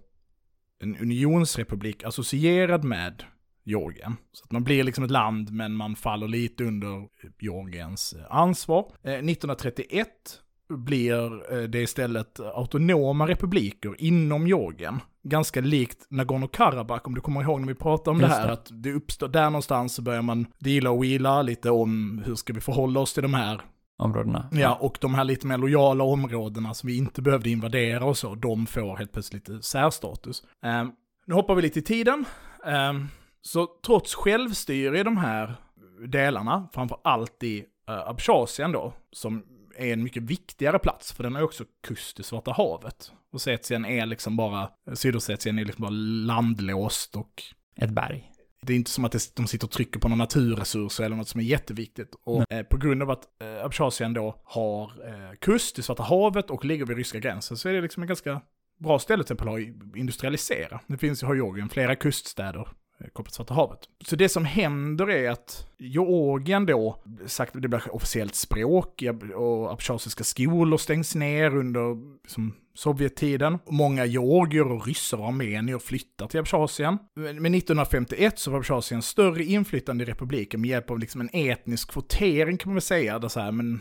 en 0.83 0.97
unionsrepublik 0.97 2.05
associerad 2.05 2.85
med 2.85 3.23
Georgien. 3.65 4.17
Så 4.33 4.45
att 4.45 4.53
man 4.53 4.65
blir 4.65 4.85
liksom 4.85 5.05
ett 5.05 5.11
land, 5.11 5.51
men 5.51 5.75
man 5.75 5.97
faller 5.97 6.29
lite 6.29 6.65
under 6.65 7.09
Georgiens 7.41 8.13
eh, 8.13 8.37
ansvar. 8.37 8.93
Eh, 9.03 9.13
1931 9.13 10.09
blir 10.69 11.53
eh, 11.55 11.63
det 11.63 11.81
istället 11.83 12.41
autonoma 12.41 13.29
republiker 13.29 13.95
inom 13.99 14.47
Georgien. 14.47 15.01
Ganska 15.25 15.61
likt 15.61 16.07
Nagorno-Karabach, 16.11 17.01
om 17.05 17.15
du 17.15 17.21
kommer 17.21 17.43
ihåg 17.43 17.61
när 17.61 17.69
vi 17.69 17.75
pratade 17.75 18.11
om 18.11 18.19
det 18.19 18.25
Just 18.25 18.37
här, 18.37 18.47
det. 18.47 18.53
att 18.53 18.69
det 18.71 18.93
uppstår, 18.93 19.29
där 19.29 19.45
någonstans 19.45 19.95
så 19.95 20.03
börjar 20.03 20.23
man 20.23 20.47
deala 20.59 20.91
och 20.91 21.05
wheela 21.05 21.43
lite 21.43 21.71
om 21.71 22.23
hur 22.27 22.35
ska 22.35 22.53
vi 22.53 22.61
förhålla 22.61 23.01
oss 23.01 23.15
till 23.15 23.23
de 23.23 23.35
här 23.35 23.61
Områdena. 23.97 24.49
Ja, 24.53 24.79
och 24.81 24.99
de 25.01 25.15
här 25.15 25.25
lite 25.25 25.47
mer 25.47 25.59
lojala 25.59 26.05
områdena 26.05 26.75
som 26.75 26.87
vi 26.87 26.97
inte 26.97 27.23
behövde 27.23 27.51
invadera 27.51 28.05
och 28.05 28.19
så, 28.19 28.35
de 28.35 28.67
får 28.67 28.97
helt 28.97 29.13
plötsligt 29.13 29.49
lite 29.49 29.63
särstatus. 29.63 30.43
Ehm, 30.63 30.93
nu 31.27 31.35
hoppar 31.35 31.55
vi 31.55 31.63
lite 31.63 31.79
i 31.79 31.83
tiden. 31.83 32.25
Ehm, 32.67 33.09
så 33.43 33.69
trots 33.87 34.15
självstyre 34.15 35.01
i 35.01 35.03
de 35.03 35.17
här 35.17 35.55
delarna, 36.07 36.69
framför 36.73 36.99
allt 37.05 37.43
i 37.43 37.61
uh, 37.91 38.09
Abchasien 38.09 38.73
då, 38.73 38.93
som 39.13 39.45
är 39.77 39.93
en 39.93 40.03
mycket 40.03 40.23
viktigare 40.23 40.79
plats, 40.79 41.13
för 41.13 41.23
den 41.23 41.35
har 41.35 41.43
också 41.43 41.65
kust 41.87 42.21
i 42.21 42.23
Svarta 42.23 42.53
havet. 42.53 43.13
Och 43.33 43.41
Setien 43.41 43.85
är 43.85 44.07
liksom 44.07 44.37
bara, 44.37 44.71
Sydossetien 44.95 45.59
är 45.59 45.65
liksom 45.65 45.83
bara 45.83 45.91
landlåst 46.35 47.17
och 47.17 47.43
Ett 47.77 47.91
berg. 47.91 48.31
det 48.63 48.73
är 48.73 48.77
inte 48.77 48.91
som 48.91 49.05
att 49.05 49.33
de 49.35 49.47
sitter 49.47 49.67
och 49.67 49.71
trycker 49.71 50.01
på 50.01 50.09
några 50.09 50.19
naturresurser 50.19 51.05
eller 51.05 51.17
något 51.17 51.29
som 51.29 51.41
är 51.41 51.45
jätteviktigt. 51.45 52.15
Och 52.25 52.53
eh, 52.53 52.63
på 52.63 52.77
grund 52.77 53.03
av 53.03 53.11
att 53.11 53.25
eh, 53.43 53.65
Abchasien 53.65 54.15
då 54.15 54.43
har 54.45 54.83
eh, 55.09 55.37
kust 55.41 55.79
i 55.79 55.83
Svarta 55.83 56.03
havet 56.03 56.51
och 56.51 56.65
ligger 56.65 56.87
vid 56.87 56.97
ryska 56.97 57.19
gränsen 57.19 57.57
så 57.57 57.69
är 57.69 57.73
det 57.73 57.81
liksom 57.81 58.03
en 58.03 58.07
ganska 58.07 58.41
bra 58.81 58.99
ställe 58.99 59.25
till 59.25 59.35
exempel 59.35 59.49
att 59.49 59.97
industrialisera. 59.97 60.81
Det 60.87 60.99
finns 60.99 61.23
i 61.23 61.27
Georgien 61.27 61.69
flera 61.69 61.97
kuststäder 61.97 62.69
Eh, 63.01 63.07
kopplat 63.07 63.27
till 63.27 63.35
Svarta 63.35 63.55
havet. 63.55 63.81
Så 64.07 64.17
det 64.17 64.29
som 64.29 64.45
händer 64.45 65.11
är 65.11 65.31
att 65.31 65.67
Georgien 65.79 66.67
då, 66.67 67.03
sagt 67.27 67.53
det 67.55 67.69
blir 67.69 67.95
officiellt 67.95 68.35
språk 68.35 69.03
och 69.35 69.73
abchasiska 69.73 70.25
skolor 70.25 70.79
stängs 70.79 71.15
ner 71.15 71.57
under 71.57 71.97
liksom, 72.23 72.55
Sovjettiden. 72.75 73.59
Många 73.71 74.05
georgier 74.05 74.73
och 74.73 74.87
ryssar 74.87 75.19
och 75.19 75.27
armenier 75.27 75.79
flyttar 75.79 76.27
till 76.27 76.41
Abchasien. 76.41 76.99
Men 77.15 77.43
men 77.43 77.55
1951 77.55 78.39
så 78.39 78.51
var 78.51 78.59
Abchasien 78.59 79.03
större 79.03 79.45
inflytande 79.45 80.05
i 80.05 80.07
republiken 80.07 80.61
med 80.61 80.71
hjälp 80.71 80.91
av 80.91 80.99
liksom 80.99 81.21
en 81.21 81.31
etnisk 81.33 81.91
kvotering 81.91 82.57
kan 82.57 82.71
man 82.71 82.75
väl 82.75 82.83
säga. 82.83 83.19
Där 83.19 83.29
så 83.29 83.41
här, 83.41 83.53
men 83.53 83.81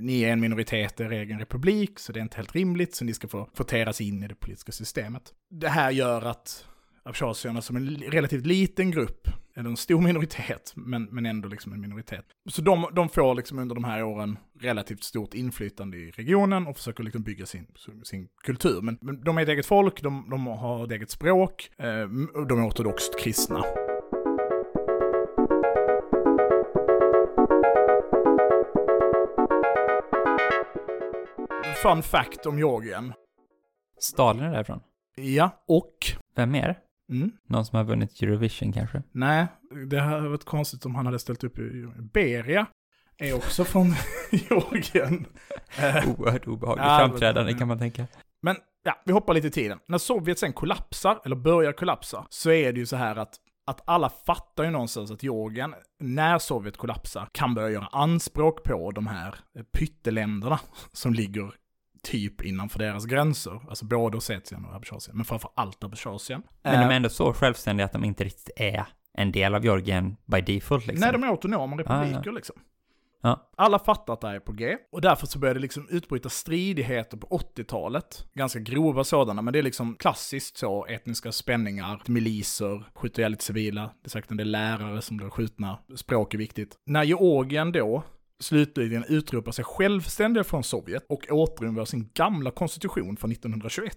ni 0.00 0.22
är 0.22 0.32
en 0.32 0.40
minoritet 0.40 1.00
i 1.00 1.02
er 1.02 1.12
egen 1.12 1.38
republik, 1.38 1.98
så 1.98 2.12
det 2.12 2.20
är 2.20 2.22
inte 2.22 2.36
helt 2.36 2.54
rimligt, 2.54 2.94
så 2.94 3.04
ni 3.04 3.14
ska 3.14 3.28
få 3.28 3.44
kvoteras 3.44 4.00
in 4.00 4.22
i 4.22 4.28
det 4.28 4.34
politiska 4.34 4.72
systemet. 4.72 5.32
Det 5.50 5.68
här 5.68 5.90
gör 5.90 6.22
att 6.22 6.64
abchasierna 7.06 7.62
som 7.62 7.76
en 7.76 7.96
relativt 7.96 8.46
liten 8.46 8.90
grupp, 8.90 9.28
eller 9.56 9.70
en 9.70 9.76
stor 9.76 10.00
minoritet, 10.00 10.72
men, 10.76 11.04
men 11.04 11.26
ändå 11.26 11.48
liksom 11.48 11.72
en 11.72 11.80
minoritet. 11.80 12.24
Så 12.48 12.62
de, 12.62 12.88
de 12.92 13.08
får 13.08 13.34
liksom 13.34 13.58
under 13.58 13.74
de 13.74 13.84
här 13.84 14.02
åren 14.02 14.38
relativt 14.60 15.04
stort 15.04 15.34
inflytande 15.34 15.96
i 15.96 16.10
regionen 16.10 16.66
och 16.66 16.76
försöker 16.76 17.04
liksom 17.04 17.22
bygga 17.22 17.46
sin, 17.46 17.66
sin 18.02 18.28
kultur. 18.44 18.80
Men, 18.82 18.98
men 19.00 19.24
de 19.24 19.38
är 19.38 19.42
ett 19.42 19.48
eget 19.48 19.66
folk, 19.66 20.02
de, 20.02 20.30
de 20.30 20.46
har 20.46 20.84
ett 20.84 20.90
eget 20.90 21.10
språk, 21.10 21.70
eh, 21.78 21.86
de 22.48 22.58
är 22.58 22.68
ortodoxt 22.68 23.20
kristna. 23.20 23.64
Fun 31.82 32.02
fact 32.02 32.46
om 32.46 32.58
Georgien. 32.58 33.12
Stalin 34.00 34.42
är 34.42 34.52
därifrån. 34.52 34.80
Ja, 35.16 35.64
och... 35.68 35.92
Vem 36.36 36.50
mer? 36.50 36.85
Mm, 37.10 37.30
Någon 37.48 37.64
som 37.66 37.76
har 37.76 37.84
vunnit 37.84 38.22
Eurovision 38.22 38.72
kanske? 38.72 39.02
nej, 39.12 39.46
det 39.90 40.00
hade 40.00 40.28
varit 40.28 40.44
konstigt 40.44 40.86
om 40.86 40.94
han 40.94 41.06
hade 41.06 41.18
ställt 41.18 41.44
upp 41.44 41.58
i 41.58 41.88
Beria. 42.12 42.66
Är 43.18 43.34
också 43.36 43.64
från 43.64 43.86
Georgien. 44.30 45.26
Eh, 45.78 46.10
Oerhört 46.10 46.46
obehagligt 46.46 46.84
Ja, 46.86 46.98
framträdande 46.98 47.54
kan 47.54 47.68
man 47.68 47.78
tänka. 47.78 48.06
Men 48.42 48.56
ja, 48.84 49.02
vi 49.04 49.12
hoppar 49.12 49.34
lite 49.34 49.46
i 49.46 49.50
tiden. 49.50 49.78
När 49.88 49.98
Sovjet 49.98 50.38
sen 50.38 50.52
kollapsar, 50.52 51.18
eller 51.24 51.36
börjar 51.36 51.72
kollapsa, 51.72 52.26
så 52.30 52.50
är 52.50 52.72
det 52.72 52.78
ju 52.80 52.86
så 52.86 52.96
här 52.96 53.16
att, 53.16 53.34
att 53.66 53.80
alla 53.86 54.10
fattar 54.26 54.64
ju 54.64 54.70
någonstans 54.70 55.10
att 55.10 55.22
Georgien, 55.22 55.74
när 56.00 56.38
Sovjet 56.38 56.76
kollapsar, 56.76 57.28
kan 57.32 57.54
börja 57.54 57.70
göra 57.70 57.86
anspråk 57.92 58.62
på 58.64 58.90
de 58.90 59.06
här 59.06 59.34
eh, 59.58 59.62
pytteländerna 59.78 60.60
som 60.92 61.14
ligger 61.14 61.50
typ 62.10 62.42
innanför 62.42 62.78
deras 62.78 63.04
gränser. 63.06 63.60
Alltså 63.68 63.84
både 63.84 64.16
Ossetien 64.16 64.64
och 64.64 64.74
Abchasien, 64.74 65.16
men 65.16 65.24
framför 65.24 65.50
allt 65.54 65.84
Abchasien. 65.84 66.42
Men 66.62 66.72
de 66.72 66.78
Eh, 66.78 66.86
är 66.88 66.96
ändå 66.96 67.08
så 67.08 67.32
självständiga 67.32 67.84
att 67.84 67.92
de 67.92 68.04
inte 68.04 68.24
riktigt 68.24 68.50
är 68.56 68.86
en 69.18 69.32
del 69.32 69.54
av 69.54 69.64
Georgien 69.64 70.16
by 70.26 70.40
default 70.40 70.86
liksom. 70.86 71.00
Nej, 71.00 71.12
de 71.12 71.22
är 71.22 71.28
autonoma 71.28 71.76
republiker 71.76 72.30
Ah, 72.30 72.34
liksom. 72.34 72.56
Ja. 73.22 73.50
Alla 73.56 73.78
fattar 73.78 74.12
att 74.12 74.20
det 74.20 74.26
här 74.28 74.34
är 74.34 74.40
på 74.40 74.52
G, 74.52 74.76
och 74.92 75.00
därför 75.00 75.26
så 75.26 75.38
började 75.38 75.58
det 75.58 75.62
liksom 75.62 75.88
utbryta 75.90 76.28
stridigheter 76.28 77.16
på 77.16 77.26
80-talet. 77.26 78.26
Ganska 78.34 78.58
grova 78.58 79.04
sådana, 79.04 79.42
men 79.42 79.52
det 79.52 79.58
är 79.58 79.62
liksom 79.62 79.96
klassiskt 79.96 80.56
så, 80.58 80.86
etniska 80.86 81.32
spänningar, 81.32 82.02
miliser, 82.06 82.84
skjuter 82.94 83.20
ihjäl 83.20 83.30
lite 83.30 83.44
civila, 83.44 83.80
det 83.82 84.06
är 84.06 84.10
säkert 84.10 84.30
en 84.30 84.36
del 84.36 84.50
lärare 84.50 85.02
som 85.02 85.16
blir 85.16 85.30
skjutna, 85.30 85.78
språk 85.96 86.34
är 86.34 86.38
viktigt. 86.38 86.76
När 86.86 87.04
Georgien 87.04 87.72
då 87.72 88.02
slutligen 88.42 89.04
utropar 89.08 89.52
sig 89.52 89.64
självständiga 89.64 90.44
från 90.44 90.64
Sovjet 90.64 91.06
och 91.08 91.26
återinför 91.30 91.84
sin 91.84 92.10
gamla 92.14 92.50
konstitution 92.50 93.16
från 93.16 93.32
1921, 93.32 93.96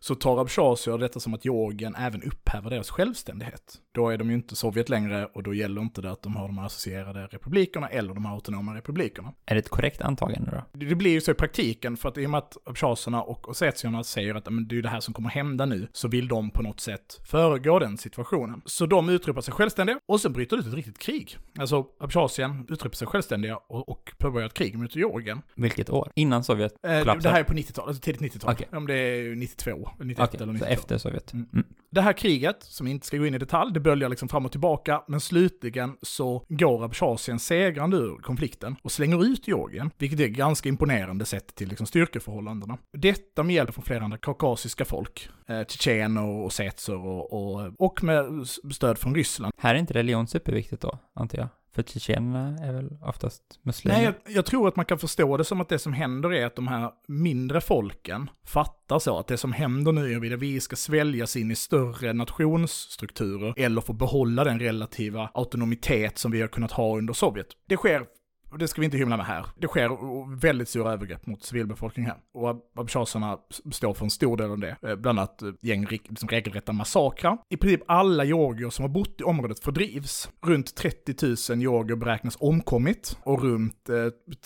så 0.00 0.14
tar 0.14 0.40
Abchasier 0.40 0.98
detta 0.98 1.20
som 1.20 1.34
att 1.34 1.44
Georgien 1.44 1.94
även 1.94 2.22
upphäver 2.22 2.70
deras 2.70 2.90
självständighet. 2.90 3.74
Då 3.92 4.08
är 4.08 4.18
de 4.18 4.28
ju 4.30 4.36
inte 4.36 4.56
Sovjet 4.56 4.88
längre 4.88 5.26
och 5.26 5.42
då 5.42 5.54
gäller 5.54 5.80
inte 5.80 6.02
det 6.02 6.10
att 6.10 6.22
de 6.22 6.36
har 6.36 6.46
de 6.46 6.58
här 6.58 6.66
associerade 6.66 7.26
republikerna 7.26 7.88
eller 7.88 8.14
de 8.14 8.24
här 8.24 8.34
autonoma 8.34 8.74
republikerna. 8.74 9.32
Är 9.46 9.54
det 9.54 9.58
ett 9.58 9.68
korrekt 9.68 10.00
antagande 10.00 10.50
då? 10.50 10.78
Det 10.86 10.94
blir 10.94 11.10
ju 11.10 11.20
så 11.20 11.30
i 11.30 11.34
praktiken, 11.34 11.96
för 11.96 12.08
att 12.08 12.18
i 12.18 12.26
och 12.26 12.30
med 12.30 12.38
att 12.38 12.56
abchasierna 12.64 13.22
och 13.22 13.48
ossetierna 13.48 14.04
säger 14.04 14.34
att 14.34 14.50
men, 14.50 14.68
det 14.68 14.78
är 14.78 14.82
det 14.82 14.88
här 14.88 15.00
som 15.00 15.14
kommer 15.14 15.28
hända 15.28 15.66
nu, 15.66 15.88
så 15.92 16.08
vill 16.08 16.28
de 16.28 16.50
på 16.50 16.62
något 16.62 16.80
sätt 16.80 17.20
föregå 17.30 17.78
den 17.78 17.98
situationen. 17.98 18.62
Så 18.64 18.86
de 18.86 19.08
utropar 19.08 19.40
sig 19.40 19.54
självständiga 19.54 20.00
och 20.08 20.20
sen 20.20 20.32
bryter 20.32 20.56
det 20.56 20.60
ut 20.60 20.66
ett 20.66 20.74
riktigt 20.74 20.98
krig. 20.98 21.36
Alltså 21.58 21.86
Abchasien 22.00 22.66
utropar 22.68 22.96
sig 22.96 23.06
självständiga 23.06 23.56
och, 23.56 23.88
och 23.88 24.12
påbörjar 24.18 24.46
ett 24.46 24.54
krig 24.54 24.78
mot 24.78 24.96
Georgien. 24.96 25.42
Vilket 25.54 25.90
år? 25.90 26.10
Innan 26.14 26.44
Sovjet 26.44 26.72
Eh, 26.82 26.98
kollapsade? 26.98 27.20
det 27.20 27.28
här 27.28 27.40
är 27.40 27.44
på 27.44 27.54
90-talet, 27.54 27.88
alltså 27.88 28.02
tidigt 28.02 28.20
90-tal. 28.34 28.52
Okej. 28.52 28.68
Om 28.72 28.86
det 28.86 28.94
är 28.94 29.34
92, 29.34 29.89
91 29.98 30.28
Okej, 30.28 30.42
eller 30.42 30.46
så 30.46 30.52
92. 30.52 30.66
efter 30.72 30.98
Sovjet. 30.98 31.32
Mm. 31.32 31.48
Mm. 31.52 31.66
Det 31.90 32.00
här 32.00 32.12
kriget, 32.12 32.56
som 32.62 32.86
vi 32.86 32.92
inte 32.92 33.06
ska 33.06 33.16
gå 33.16 33.26
in 33.26 33.34
i 33.34 33.38
detalj, 33.38 33.72
det 33.74 33.80
böljar 33.80 34.08
liksom 34.08 34.28
fram 34.28 34.44
och 34.44 34.50
tillbaka, 34.50 35.02
men 35.08 35.20
slutligen 35.20 35.96
så 36.02 36.44
går 36.48 36.84
Abchasien 36.84 37.38
segrande 37.38 37.96
ur 37.96 38.16
konflikten 38.16 38.76
och 38.82 38.92
slänger 38.92 39.24
ut 39.24 39.48
Georgien, 39.48 39.90
vilket 39.98 40.20
är 40.20 40.28
ganska 40.28 40.68
imponerande 40.68 41.24
sett 41.24 41.54
till 41.54 41.68
liksom 41.68 41.86
styrkeförhållandena. 41.86 42.78
Detta 42.92 43.42
med 43.42 43.54
hjälp 43.54 43.74
från 43.74 43.84
flera 43.84 44.04
andra 44.04 44.18
kaukasiska 44.18 44.84
folk, 44.84 45.28
eh, 45.48 45.64
tjetjener 45.68 46.24
och 46.24 46.46
ossetser 46.46 47.06
och, 47.06 47.32
och, 47.32 47.72
och 47.78 48.04
med 48.04 48.46
stöd 48.72 48.98
från 48.98 49.14
Ryssland. 49.14 49.52
Här 49.58 49.74
är 49.74 49.78
inte 49.78 49.94
religion 49.94 50.26
superviktigt 50.26 50.82
då, 50.82 50.98
antar 51.14 51.38
jag? 51.38 51.48
För 51.72 51.82
tjetjenerna 51.82 52.58
är 52.66 52.72
väl 52.72 52.98
oftast 53.02 53.42
muslimer? 53.62 53.96
Nej, 53.96 54.04
jag, 54.04 54.34
jag 54.34 54.46
tror 54.46 54.68
att 54.68 54.76
man 54.76 54.84
kan 54.84 54.98
förstå 54.98 55.36
det 55.36 55.44
som 55.44 55.60
att 55.60 55.68
det 55.68 55.78
som 55.78 55.92
händer 55.92 56.32
är 56.32 56.46
att 56.46 56.56
de 56.56 56.68
här 56.68 56.90
mindre 57.08 57.60
folken 57.60 58.30
fattar 58.44 58.98
så 58.98 59.18
att 59.18 59.26
det 59.26 59.36
som 59.36 59.52
händer 59.52 59.92
nu 59.92 60.12
är 60.12 60.34
att 60.34 60.40
vi 60.40 60.60
ska 60.60 60.76
sväljas 60.76 61.36
in 61.36 61.50
i 61.50 61.56
större 61.56 62.12
nationsstrukturer 62.12 63.54
eller 63.56 63.80
få 63.80 63.92
behålla 63.92 64.44
den 64.44 64.60
relativa 64.60 65.30
autonomitet 65.34 66.18
som 66.18 66.30
vi 66.30 66.40
har 66.40 66.48
kunnat 66.48 66.72
ha 66.72 66.98
under 66.98 67.14
Sovjet. 67.14 67.46
Det 67.68 67.76
sker 67.76 68.06
och 68.50 68.58
det 68.58 68.68
ska 68.68 68.80
vi 68.80 68.84
inte 68.84 68.96
hymla 68.96 69.16
med 69.16 69.26
här. 69.26 69.46
Det 69.58 69.66
sker 69.66 70.36
väldigt 70.40 70.68
stora 70.68 70.92
övergrepp 70.92 71.26
mot 71.26 71.44
civilbefolkningen 71.44 72.10
här. 72.10 72.20
Och 72.42 72.56
abchasierna 72.80 73.38
står 73.72 73.94
för 73.94 74.04
en 74.04 74.10
stor 74.10 74.36
del 74.36 74.50
av 74.50 74.58
det. 74.58 74.76
Eh, 74.82 74.96
Bland 74.96 75.18
annat 75.18 75.42
eh, 75.42 75.48
gäng 75.62 75.86
liksom 75.86 76.28
regelrätta 76.28 76.72
massakrar. 76.72 77.38
I 77.48 77.56
princip 77.56 77.80
alla 77.88 78.24
georgier 78.24 78.70
som 78.70 78.82
har 78.82 78.88
bott 78.90 79.20
i 79.20 79.24
området 79.24 79.60
fördrivs. 79.64 80.30
Runt 80.46 80.74
30 80.74 81.26
000 81.52 81.60
georgier 81.62 81.96
beräknas 81.96 82.36
omkommit 82.40 83.18
och 83.22 83.42
runt 83.42 83.88
eh, 83.88 83.94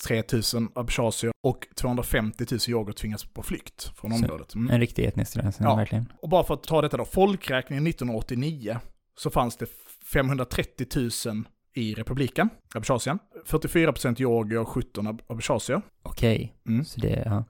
3 0.06 0.22
000 0.54 0.68
abchasier 0.74 1.32
och 1.42 1.66
250 1.76 2.44
000 2.50 2.60
georgier 2.66 2.92
tvingas 2.94 3.24
på 3.24 3.42
flykt 3.42 3.92
från 3.96 4.10
Så- 4.10 4.16
området. 4.24 4.54
Mm. 4.54 4.70
En 4.70 4.80
riktig 4.80 5.04
etnisk 5.04 5.36
rensning, 5.36 5.68
Ja. 5.68 5.76
verkligen. 5.76 6.12
Och 6.22 6.28
bara 6.28 6.44
för 6.44 6.54
att 6.54 6.62
ta 6.62 6.82
detta 6.82 6.96
då, 6.96 7.04
folkräkningen 7.04 7.86
1989 7.86 8.78
så 9.16 9.30
fanns 9.30 9.56
det 9.56 9.66
530 10.12 10.86
000 11.26 11.44
i 11.74 11.94
republiken, 11.94 12.48
Abchasien. 12.74 13.18
44% 13.46 14.14
georgier 14.18 14.60
och 14.60 14.68
17 14.68 15.06
ab- 15.06 15.22
abchasier. 15.26 15.82
Okej, 16.02 16.54
Mm. 16.66 16.84
så 16.84 17.00
det, 17.00 17.22
ja. 17.26 17.44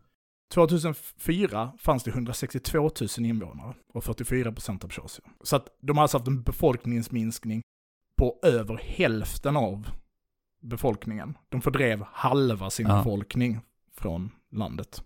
2004 0.55 1.73
fanns 1.79 2.05
det 2.05 2.11
162 2.11 2.79
000 3.19 3.27
invånare 3.27 3.75
och 3.95 4.05
44% 4.05 4.85
abchasier. 4.85 5.27
Så 5.43 5.57
att 5.57 5.69
de 5.81 5.97
har 5.97 6.03
alltså 6.03 6.19
haft 6.19 6.29
en 6.29 6.43
befolkningsminskning 6.43 7.63
på 8.19 8.39
över 8.43 8.77
hälften 8.77 9.57
av 9.57 9.87
befolkningen. 10.63 11.39
De 11.49 11.61
fördrev 11.63 12.05
halva 12.13 12.71
sin 12.71 12.87
Ja. 12.87 12.97
befolkning 12.99 13.61
från 13.97 14.31
landet. 14.53 15.05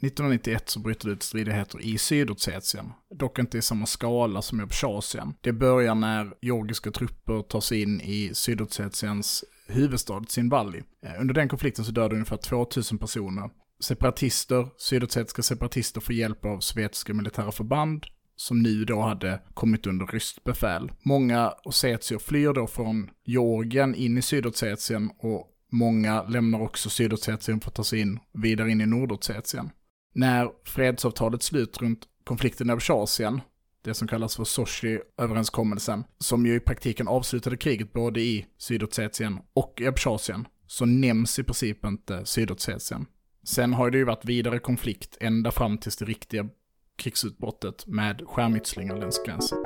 1991 0.00 0.68
så 0.70 0.80
bryter 0.80 1.08
det 1.08 1.12
ut 1.12 1.22
stridigheter 1.22 1.80
i 1.80 1.98
Sydossetien. 1.98 2.92
Dock 3.18 3.38
inte 3.38 3.58
i 3.58 3.62
samma 3.62 3.86
skala 3.86 4.42
som 4.42 4.60
i 4.60 4.62
Abchasien. 4.62 5.34
Det 5.40 5.52
börjar 5.52 5.94
när 5.94 6.34
georgiska 6.40 6.90
trupper 6.90 7.42
tar 7.42 7.60
sig 7.60 7.82
in 7.82 8.00
i 8.00 8.30
Sydossetiens 8.34 9.44
huvudstad 9.66 10.24
Tsinvali. 10.24 10.82
Eh, 11.02 11.20
under 11.20 11.34
den 11.34 11.48
konflikten 11.48 11.84
så 11.84 11.92
dödade 11.92 12.14
ungefär 12.14 12.36
2000 12.36 12.98
personer. 12.98 13.50
Separatister, 13.80 14.68
sydossetiska 14.76 15.42
separatister 15.42 16.00
får 16.00 16.14
hjälp 16.14 16.44
av 16.44 16.60
sovjetiska 16.60 17.14
militära 17.14 17.52
förband 17.52 18.06
som 18.36 18.62
nu 18.62 18.84
då 18.84 19.00
hade 19.00 19.40
kommit 19.54 19.86
under 19.86 20.06
ryskt 20.06 20.44
befäl. 20.44 20.92
Många 21.02 21.54
ossetier 21.64 22.18
flyr 22.18 22.52
då 22.52 22.66
från 22.66 23.10
Georgien 23.24 23.94
in 23.94 24.18
i 24.18 24.22
Sydossetien 24.22 25.10
och 25.18 25.46
många 25.72 26.22
lämnar 26.22 26.62
också 26.62 26.90
Sydossetien 26.90 27.60
för 27.60 27.68
att 27.68 27.74
ta 27.74 27.84
sig 27.84 28.00
in 28.00 28.18
vidare 28.32 28.70
in 28.70 28.80
i 28.80 28.86
Nordossetien. 28.86 29.70
När 30.14 30.50
fredsavtalet 30.64 31.42
slut 31.42 31.82
runt 31.82 32.00
konflikten 32.24 32.70
i 32.70 32.80
Tjasien, 32.80 33.40
det 33.84 33.94
som 33.94 34.08
kallas 34.08 34.36
för 34.36 34.44
Sochi-överenskommelsen, 34.44 36.04
som 36.18 36.46
ju 36.46 36.54
i 36.54 36.60
praktiken 36.60 37.08
avslutade 37.08 37.56
kriget 37.56 37.92
både 37.92 38.20
i 38.20 38.46
Sydossetien 38.58 39.38
och 39.54 39.74
i 39.80 39.86
Abchasien, 39.86 40.48
så 40.66 40.84
nämns 40.84 41.38
i 41.38 41.42
princip 41.42 41.84
inte 41.84 42.26
Sydossetien. 42.26 43.06
Sen 43.44 43.74
har 43.74 43.90
det 43.90 43.98
ju 43.98 44.04
varit 44.04 44.24
vidare 44.24 44.58
konflikt 44.58 45.16
ända 45.20 45.50
fram 45.50 45.78
tills 45.78 45.96
det 45.96 46.04
riktiga 46.04 46.48
krigsutbrottet 46.96 47.86
med 47.86 48.22
skärmytslingar 48.26 48.96
längs 48.96 49.22
gränsen. 49.26 49.58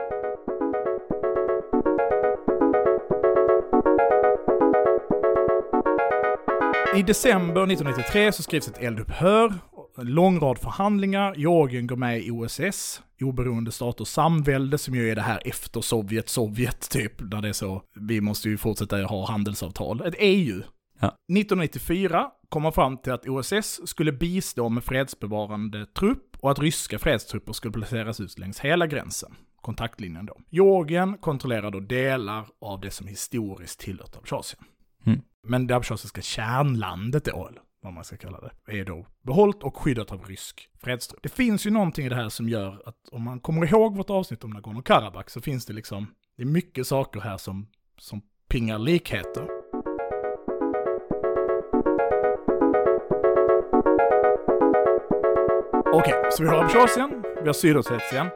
I 6.96 7.02
december 7.02 7.62
1993 7.62 8.33
så 8.33 8.42
skrivs 8.42 8.68
ett 8.68 8.78
eldupphör, 8.78 9.55
lång 9.96 10.40
rad 10.40 10.59
förhandlingar, 10.59 11.35
Georgien 11.35 11.87
går 11.87 11.96
med 11.96 12.20
i 12.20 12.31
OSS, 12.31 13.02
oberoende 13.20 13.72
staters 13.72 14.09
samvälde, 14.09 14.78
som 14.78 14.94
ju 14.94 15.11
är 15.11 15.14
det 15.14 15.22
här 15.22 15.42
efter 15.44 15.81
Sovjet, 15.81 16.28
Sovjet 16.28 16.90
typ, 16.90 17.12
där 17.31 17.42
det 17.42 17.48
är 17.48 17.52
så, 17.52 17.83
vi 17.94 18.20
måste 18.20 18.48
ju 18.48 18.59
fortsätta 18.59 19.02
ha 19.02 19.31
handelsavtal. 19.31 20.00
Ett 20.07 20.14
EU. 20.18 20.62
Ja. 21.00 21.07
1994 21.09 22.31
kom 22.48 22.62
man 22.62 22.72
fram 22.72 22.96
till 22.96 23.12
att 23.12 23.28
OSS 23.28 23.81
skulle 23.85 24.12
bistå 24.12 24.68
med 24.68 24.85
fredsbevarande 24.85 25.87
trupp 25.87 26.37
och 26.40 26.50
att 26.50 26.59
ryska 26.59 26.98
fredstrupper 26.98 27.52
skulle 27.52 27.72
placeras 27.72 28.20
ut 28.20 28.38
längs 28.38 28.61
hela 28.61 28.87
gränsen. 28.87 29.35
Kontaktlinjen 29.61 30.26
då. 30.26 30.37
Georgien 30.50 31.18
kontrollerar 31.18 31.70
då 31.70 31.81
delar 31.81 32.46
av 32.61 32.81
det 32.81 32.90
som 32.90 33.07
historiskt 33.07 33.81
tillhört 33.81 34.16
Abchasien. 34.16 34.64
Mm. 35.07 35.20
Men 35.46 35.66
det 35.66 35.76
abchasiska 35.76 36.22
kärnlandet 36.22 37.24
då, 37.24 37.48
eller 37.48 37.62
vad 37.83 37.92
man 37.92 38.05
ska 38.05 38.16
kalla 38.16 38.40
det, 38.40 38.81
är 38.81 38.85
då 38.85 39.07
behållt 39.23 39.62
och 39.62 39.77
skyddat 39.77 40.12
av 40.12 40.25
rysk 40.25 40.68
fredstrupp. 40.83 41.23
Det 41.23 41.29
finns 41.29 41.66
ju 41.66 41.71
någonting 41.71 42.07
i 42.07 42.09
det 42.09 42.14
här 42.14 42.29
som 42.29 42.49
gör 42.49 42.83
att 42.88 43.09
om 43.12 43.23
man 43.23 43.40
kommer 43.40 43.66
ihåg 43.66 43.97
vårt 43.97 44.11
avsnitt 44.11 44.45
om 44.45 44.55
Nagorno-Karabach 44.55 45.29
så 45.29 45.40
finns 45.40 45.66
det 45.66 45.73
liksom, 45.73 46.14
det 46.37 46.42
är 46.42 46.47
mycket 46.47 46.87
saker 46.87 47.21
här 47.21 47.37
som, 47.37 47.68
som 47.99 48.23
pingar 48.49 48.79
likheter. 48.79 49.49
Okej, 55.95 56.14
så 56.33 56.42
vi 56.42 56.49
har 56.49 56.64
Abchasien, 56.64 57.23
vi 57.40 57.47
har 57.47 57.53
Sydossetien 57.53 58.31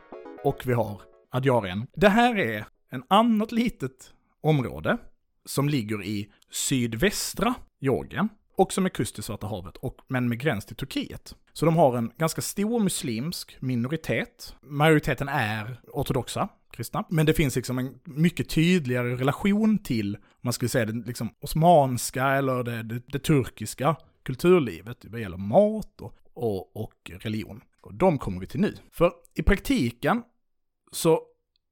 och 0.45 0.63
vi 0.67 0.73
har 0.73 1.03
Adjarien. 1.31 1.87
Det 1.95 2.09
här 2.09 2.39
är 2.39 2.67
en 2.91 3.03
annat 3.09 3.53
litet 3.53 4.15
område 4.41 4.99
som 5.45 5.69
ligger 5.69 6.05
i 6.05 6.33
sydvästra 6.51 7.55
Georgien 7.79 8.29
också 8.57 8.81
med 8.81 8.93
kust 8.93 9.15
till 9.15 9.25
Svarta 9.25 9.47
havet, 9.47 9.77
och, 9.77 9.97
men 10.09 10.29
med 10.29 10.41
gräns 10.41 10.67
till 10.67 10.77
Turkiet. 10.77 11.35
Så 11.53 11.65
de 11.65 11.77
har 11.77 11.97
en 11.97 12.13
ganska 12.17 12.43
stor 12.43 12.81
muslimsk 12.81 13.57
minoritet. 13.61 14.57
Majoriteten 14.63 15.29
är 15.29 15.81
ortodoxa 15.93 16.49
kristna, 16.71 17.05
men 17.09 17.27
det 17.27 17.35
finns 17.35 17.57
liksom 17.57 17.79
en 17.79 17.99
mycket 18.05 18.49
tydligare 18.49 19.17
relation 19.17 19.79
till, 19.79 20.17
om 20.17 20.41
man 20.41 20.53
skulle 20.53 20.69
säga 20.69 20.85
det 20.85 21.07
liksom 21.07 21.31
osmanska 21.41 22.27
eller 22.27 22.63
det, 22.63 22.83
det, 22.83 23.03
det 23.07 23.19
turkiska 23.19 23.97
kulturlivet 24.23 25.05
vad 25.05 25.21
gäller 25.21 25.37
mat 25.37 26.01
och, 26.01 26.15
och, 26.35 26.77
och 26.77 27.11
religion. 27.15 27.61
Och 27.81 27.95
de 27.95 28.19
kommer 28.19 28.41
vi 28.41 28.47
till 28.47 28.61
nu. 28.61 28.75
För 28.93 29.13
i 29.35 29.43
praktiken 29.43 30.23
så 30.93 31.21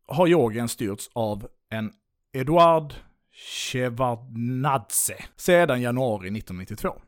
har 0.06 0.26
Georgien 0.26 0.68
styrts 0.68 1.10
av 1.12 1.48
en 1.70 1.92
Eduard 2.32 2.94
Shevardnadze 3.34 5.14
sedan 5.36 5.82
januari 5.82 6.28
1992. 6.38 7.00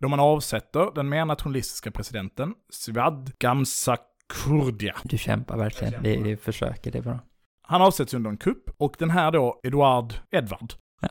Då 0.00 0.08
man 0.08 0.20
avsätter 0.20 0.94
den 0.94 1.08
mer 1.08 1.24
nationalistiska 1.24 1.90
presidenten 1.90 2.54
Svad 2.70 3.32
Gamsakhurdia. 3.38 4.96
Du 5.04 5.18
kämpar 5.18 5.56
verkligen. 5.56 5.92
Kämpar. 5.92 6.24
det 6.24 6.36
försöker, 6.36 6.90
det 6.92 6.98
är 6.98 7.02
bra. 7.02 7.18
Han 7.62 7.82
avsätts 7.82 8.14
under 8.14 8.30
en 8.30 8.36
kupp 8.36 8.70
och 8.76 8.96
den 8.98 9.10
här 9.10 9.30
då, 9.32 9.60
Eduard 9.62 10.14
Edvard, 10.30 10.72
Ja. 11.00 11.08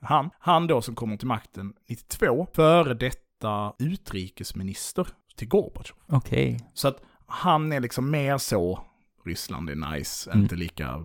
han, 0.00 0.30
han 0.38 0.66
då 0.66 0.82
som 0.82 0.94
kommer 0.94 1.16
till 1.16 1.26
makten 1.28 1.72
92, 1.88 2.46
före 2.54 2.94
detta 2.94 3.72
utrikesminister 3.78 5.08
till 5.36 5.48
Gorbatjov. 5.48 5.96
Okej. 6.08 6.60
Så 6.74 6.88
att 6.88 7.02
han 7.26 7.72
är 7.72 7.80
liksom 7.80 8.10
mer 8.10 8.38
så, 8.38 8.80
Ryssland 9.24 9.70
är 9.70 9.74
nice, 9.94 10.30
Mm. 10.30 10.42
inte 10.42 10.56
lika 10.56 11.04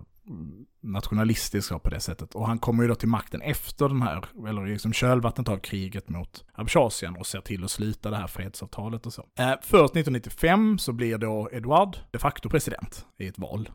nationalistisk 0.80 1.82
på 1.82 1.90
det 1.90 2.00
sättet. 2.00 2.34
Och 2.34 2.46
han 2.46 2.58
kommer 2.58 2.82
ju 2.82 2.88
då 2.88 2.94
till 2.94 3.08
makten 3.08 3.42
efter 3.42 3.88
den 3.88 4.02
här, 4.02 4.24
eller 4.48 4.66
liksom 4.66 4.92
kölvattnet 4.92 5.48
av 5.48 5.56
kriget 5.56 6.08
mot 6.08 6.44
Abchazien 6.52 7.16
och 7.16 7.26
ser 7.26 7.40
till 7.40 7.64
att 7.64 7.70
sluta 7.70 8.10
det 8.10 8.16
här 8.16 8.26
fredsavtalet 8.26 9.06
och 9.06 9.12
så. 9.12 9.26
Eh, 9.38 9.54
först 9.62 9.96
1995 9.96 10.78
så 10.78 10.92
blir 10.92 11.18
då 11.18 11.48
Edward 11.52 11.96
de 12.10 12.18
facto 12.18 12.48
president 12.48 13.06
i 13.18 13.26
ett 13.26 13.38
val. 13.38 13.70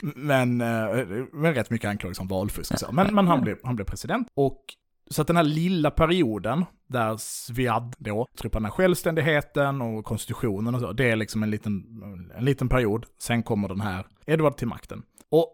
men, 0.00 0.60
eh, 0.60 1.06
men 1.32 1.54
rätt 1.54 1.70
mycket 1.70 1.90
anklagelser 1.90 2.22
om 2.22 2.28
valfusk 2.28 2.78
så. 2.78 2.92
Men, 2.92 3.14
men 3.14 3.28
han, 3.28 3.40
blev, 3.40 3.58
han 3.62 3.76
blev 3.76 3.86
president. 3.86 4.28
Och 4.34 4.64
så 5.10 5.22
att 5.22 5.26
den 5.26 5.36
här 5.36 5.44
lilla 5.44 5.90
perioden 5.90 6.64
där 6.86 7.16
Sviad 7.16 7.96
då 7.98 8.26
trycker 8.38 8.58
den 8.58 8.64
här 8.64 8.72
självständigheten 8.72 9.82
och 9.82 10.04
konstitutionen 10.04 10.74
och 10.74 10.80
så, 10.80 10.92
det 10.92 11.10
är 11.10 11.16
liksom 11.16 11.42
en 11.42 11.50
liten, 11.50 12.02
en 12.36 12.44
liten 12.44 12.68
period. 12.68 13.06
Sen 13.18 13.42
kommer 13.42 13.68
den 13.68 13.80
här 13.80 14.06
Edward 14.26 14.56
till 14.56 14.68
makten. 14.68 15.02
Och 15.30 15.50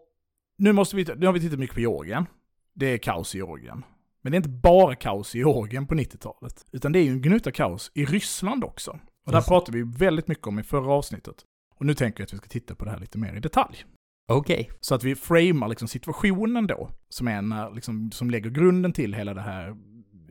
nu 0.57 0.71
måste 0.71 0.95
vi, 0.95 1.05
nu 1.17 1.25
har 1.25 1.33
vi 1.33 1.39
tittat 1.39 1.59
mycket 1.59 1.73
på 1.73 1.81
Georgien. 1.81 2.25
Det 2.73 2.85
är 2.85 2.97
kaos 2.97 3.35
i 3.35 3.37
Georgien. 3.37 3.83
Men 4.21 4.31
det 4.31 4.35
är 4.35 4.37
inte 4.37 4.49
bara 4.49 4.95
kaos 4.95 5.35
i 5.35 5.37
Georgien 5.37 5.87
på 5.87 5.95
90-talet, 5.95 6.65
utan 6.71 6.91
det 6.91 6.99
är 6.99 7.03
ju 7.03 7.11
en 7.11 7.21
gnutta 7.21 7.51
kaos 7.51 7.91
i 7.93 8.05
Ryssland 8.05 8.63
också. 8.63 8.99
Och 9.25 9.31
där 9.31 9.41
pratade 9.41 9.77
vi 9.77 9.83
väldigt 9.97 10.27
mycket 10.27 10.47
om 10.47 10.59
i 10.59 10.63
förra 10.63 10.93
avsnittet. 10.93 11.35
Och 11.75 11.85
nu 11.85 11.93
tänker 11.93 12.21
jag 12.21 12.25
att 12.25 12.33
vi 12.33 12.37
ska 12.37 12.47
titta 12.47 12.75
på 12.75 12.85
det 12.85 12.91
här 12.91 12.99
lite 12.99 13.17
mer 13.17 13.33
i 13.33 13.39
detalj. 13.39 13.85
Okej. 14.27 14.61
Okay. 14.61 14.77
Så 14.79 14.95
att 14.95 15.03
vi 15.03 15.15
framar 15.15 15.67
liksom 15.67 15.87
situationen 15.87 16.67
då, 16.67 16.89
som, 17.09 17.27
är 17.27 17.37
en, 17.37 17.55
liksom, 17.75 18.11
som 18.11 18.29
lägger 18.29 18.49
grunden 18.49 18.93
till 18.93 19.13
hela 19.13 19.33
det 19.33 19.41
här 19.41 19.75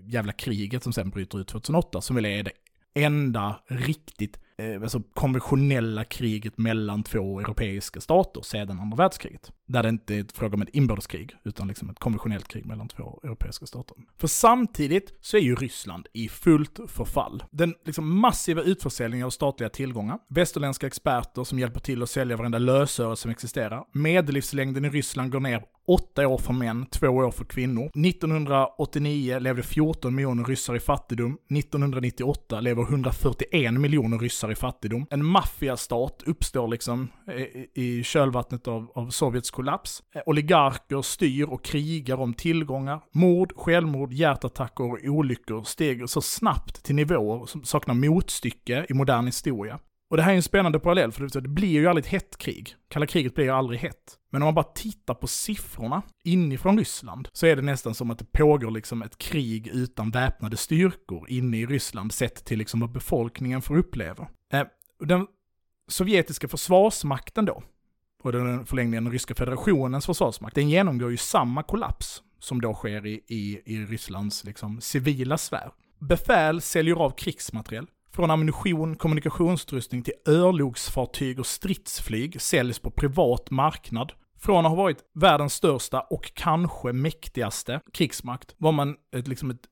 jävla 0.02 0.32
kriget 0.32 0.82
som 0.82 0.92
sen 0.92 1.10
bryter 1.10 1.40
ut 1.40 1.48
2008, 1.48 2.00
som 2.00 2.16
väl 2.16 2.26
är 2.26 2.42
det 2.42 2.52
enda 2.94 3.60
riktigt 3.66 4.38
eh, 4.60 4.82
alltså 4.82 5.02
konventionella 5.14 6.04
kriget 6.04 6.58
mellan 6.58 7.02
två 7.02 7.40
europeiska 7.40 8.00
stater 8.00 8.42
sedan 8.42 8.80
andra 8.80 8.96
världskriget. 8.96 9.52
Där 9.66 9.82
det 9.82 9.88
inte 9.88 10.14
är 10.14 10.26
fråga 10.34 10.54
om 10.54 10.62
ett 10.62 10.68
inbördeskrig, 10.72 11.36
utan 11.44 11.68
liksom 11.68 11.90
ett 11.90 11.98
konventionellt 11.98 12.48
krig 12.48 12.66
mellan 12.66 12.88
två 12.88 13.20
europeiska 13.22 13.66
stater. 13.66 13.96
För 14.18 14.28
samtidigt 14.28 15.18
så 15.20 15.36
är 15.36 15.40
ju 15.40 15.54
Ryssland 15.54 16.06
i 16.12 16.28
fullt 16.28 16.80
förfall. 16.88 17.44
Den 17.50 17.74
liksom 17.84 18.20
massiva 18.20 18.62
utförsäljningen 18.62 19.26
av 19.26 19.30
statliga 19.30 19.68
tillgångar, 19.68 20.18
västerländska 20.28 20.86
experter 20.86 21.44
som 21.44 21.58
hjälper 21.58 21.80
till 21.80 22.02
att 22.02 22.10
sälja 22.10 22.36
varenda 22.36 22.58
lösöre 22.58 23.16
som 23.16 23.30
existerar, 23.30 23.84
medellivslängden 23.92 24.84
i 24.84 24.90
Ryssland 24.90 25.32
går 25.32 25.40
ner 25.40 25.64
8 25.86 26.26
år 26.26 26.38
för 26.38 26.52
män, 26.52 26.86
2 26.86 27.08
år 27.08 27.30
för 27.30 27.44
kvinnor. 27.44 27.90
1989 28.06 29.38
levde 29.38 29.62
14 29.62 30.14
miljoner 30.14 30.44
ryssar 30.44 30.76
i 30.76 30.80
fattigdom. 30.80 31.38
1998 31.50 32.60
lever 32.60 32.82
141 32.82 33.74
miljoner 33.74 34.18
ryssar 34.18 34.52
i 34.52 34.54
fattigdom. 34.54 35.06
En 35.10 35.24
maffiastat 35.24 36.22
uppstår 36.26 36.68
liksom 36.68 37.08
eh, 37.26 37.64
i 37.74 38.02
kölvattnet 38.04 38.68
av, 38.68 38.92
av 38.94 39.10
Sovjets 39.10 39.50
kollaps. 39.50 40.02
Eh, 40.14 40.22
oligarker 40.26 41.02
styr 41.02 41.44
och 41.44 41.64
krigar 41.64 42.16
om 42.16 42.34
tillgångar. 42.34 43.00
Mord, 43.12 43.52
självmord, 43.56 44.12
hjärtattacker 44.12 44.84
och 44.84 44.98
olyckor 45.04 45.62
stiger 45.62 46.06
så 46.06 46.20
snabbt 46.20 46.84
till 46.84 46.94
nivåer 46.94 47.46
som 47.46 47.64
saknar 47.64 47.94
motstycke 47.94 48.86
i 48.88 48.94
modern 48.94 49.26
historia. 49.26 49.78
Och 50.10 50.16
det 50.16 50.22
här 50.22 50.32
är 50.32 50.36
en 50.36 50.42
spännande 50.42 50.80
parallell, 50.80 51.12
för 51.12 51.40
det 51.40 51.48
blir 51.48 51.68
ju 51.68 51.86
aldrig 51.86 52.04
ett 52.04 52.12
hett 52.12 52.38
krig. 52.38 52.74
Kalla 52.88 53.06
kriget 53.06 53.34
blir 53.34 53.44
ju 53.44 53.50
aldrig 53.50 53.80
hett. 53.80 54.18
Men 54.30 54.42
om 54.42 54.46
man 54.46 54.54
bara 54.54 54.72
tittar 54.74 55.14
på 55.14 55.26
siffrorna 55.26 56.02
inifrån 56.24 56.78
Ryssland 56.78 57.28
så 57.32 57.46
är 57.46 57.56
det 57.56 57.62
nästan 57.62 57.94
som 57.94 58.10
att 58.10 58.18
det 58.18 58.32
pågår 58.32 58.70
liksom 58.70 59.02
ett 59.02 59.18
krig 59.18 59.66
utan 59.66 60.10
väpnade 60.10 60.56
styrkor 60.56 61.30
inne 61.30 61.58
i 61.58 61.66
Ryssland 61.66 62.12
sett 62.12 62.44
till 62.44 62.58
liksom 62.58 62.80
vad 62.80 62.92
befolkningen 62.92 63.62
får 63.62 63.76
uppleva. 63.76 64.28
Eh, 64.52 64.64
den 65.00 65.26
sovjetiska 65.88 66.48
försvarsmakten 66.48 67.44
då, 67.44 67.62
och 68.22 68.32
den 68.32 68.66
förlängningen 68.66 69.04
den 69.04 69.12
ryska 69.12 69.34
federationens 69.34 70.06
försvarsmakt, 70.06 70.54
den 70.54 70.70
genomgår 70.70 71.10
ju 71.10 71.16
samma 71.16 71.62
kollaps 71.62 72.22
som 72.38 72.60
då 72.60 72.74
sker 72.74 73.06
i, 73.06 73.24
i, 73.26 73.62
i 73.64 73.78
Rysslands 73.84 74.44
liksom, 74.44 74.80
civila 74.80 75.38
sfär. 75.38 75.72
Befäl 75.98 76.60
säljer 76.60 76.94
av 76.94 77.10
krigsmateriel, 77.10 77.86
från 78.12 78.30
ammunition, 78.30 78.96
kommunikationsutrustning 78.96 80.02
till 80.02 80.14
örlogsfartyg 80.28 81.40
och 81.40 81.46
stridsflyg 81.46 82.40
säljs 82.40 82.78
på 82.78 82.90
privat 82.90 83.50
marknad. 83.50 84.12
Från 84.38 84.66
att 84.66 84.70
ha 84.70 84.76
varit 84.76 84.98
världens 85.14 85.54
största 85.54 86.00
och 86.00 86.34
kanske 86.34 86.92
mäktigaste 86.92 87.80
krigsmakt 87.92 88.54
var 88.58 88.72
man 88.72 88.96
ett, 89.16 89.28
liksom 89.28 89.50
ett 89.50 89.66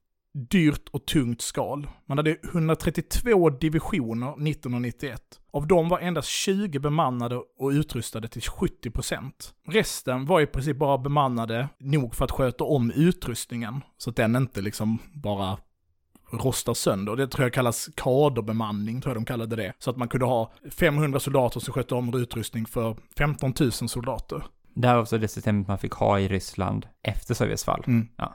dyrt 0.50 0.88
och 0.88 1.06
tungt 1.06 1.42
skal. 1.42 1.88
Man 2.06 2.18
hade 2.18 2.36
132 2.52 3.50
divisioner 3.50 4.28
1991. 4.28 5.22
Av 5.52 5.66
dem 5.66 5.88
var 5.88 5.98
endast 5.98 6.28
20 6.28 6.78
bemannade 6.78 7.36
och 7.58 7.68
utrustade 7.68 8.28
till 8.28 8.42
70%. 8.42 9.32
Resten 9.66 10.26
var 10.26 10.40
i 10.40 10.46
princip 10.46 10.76
bara 10.76 10.98
bemannade 10.98 11.68
nog 11.78 12.14
för 12.14 12.24
att 12.24 12.30
sköta 12.30 12.64
om 12.64 12.90
utrustningen, 12.90 13.80
så 13.96 14.10
att 14.10 14.16
den 14.16 14.36
inte 14.36 14.60
liksom 14.60 14.98
bara 15.12 15.58
rostar 16.30 16.74
sönder. 16.74 17.16
Det 17.16 17.28
tror 17.28 17.44
jag 17.44 17.52
kallas 17.52 17.88
kaderbemanning, 17.94 19.00
tror 19.00 19.10
jag 19.10 19.16
de 19.16 19.24
kallade 19.24 19.56
det. 19.56 19.72
Så 19.78 19.90
att 19.90 19.96
man 19.96 20.08
kunde 20.08 20.26
ha 20.26 20.52
500 20.70 21.20
soldater 21.20 21.60
som 21.60 21.74
skötte 21.74 21.94
om 21.94 22.14
utrustning 22.14 22.66
för 22.66 22.96
15 23.18 23.54
000 23.60 23.72
soldater. 23.72 24.42
Det 24.74 24.88
här 24.88 24.94
var 24.94 25.02
också 25.02 25.18
det 25.18 25.28
systemet 25.28 25.68
man 25.68 25.78
fick 25.78 25.92
ha 25.92 26.20
i 26.20 26.28
Ryssland 26.28 26.86
efter 27.02 27.34
Sovjets 27.34 27.64
fall. 27.64 27.84
Mm. 27.86 28.08
Ja. 28.16 28.34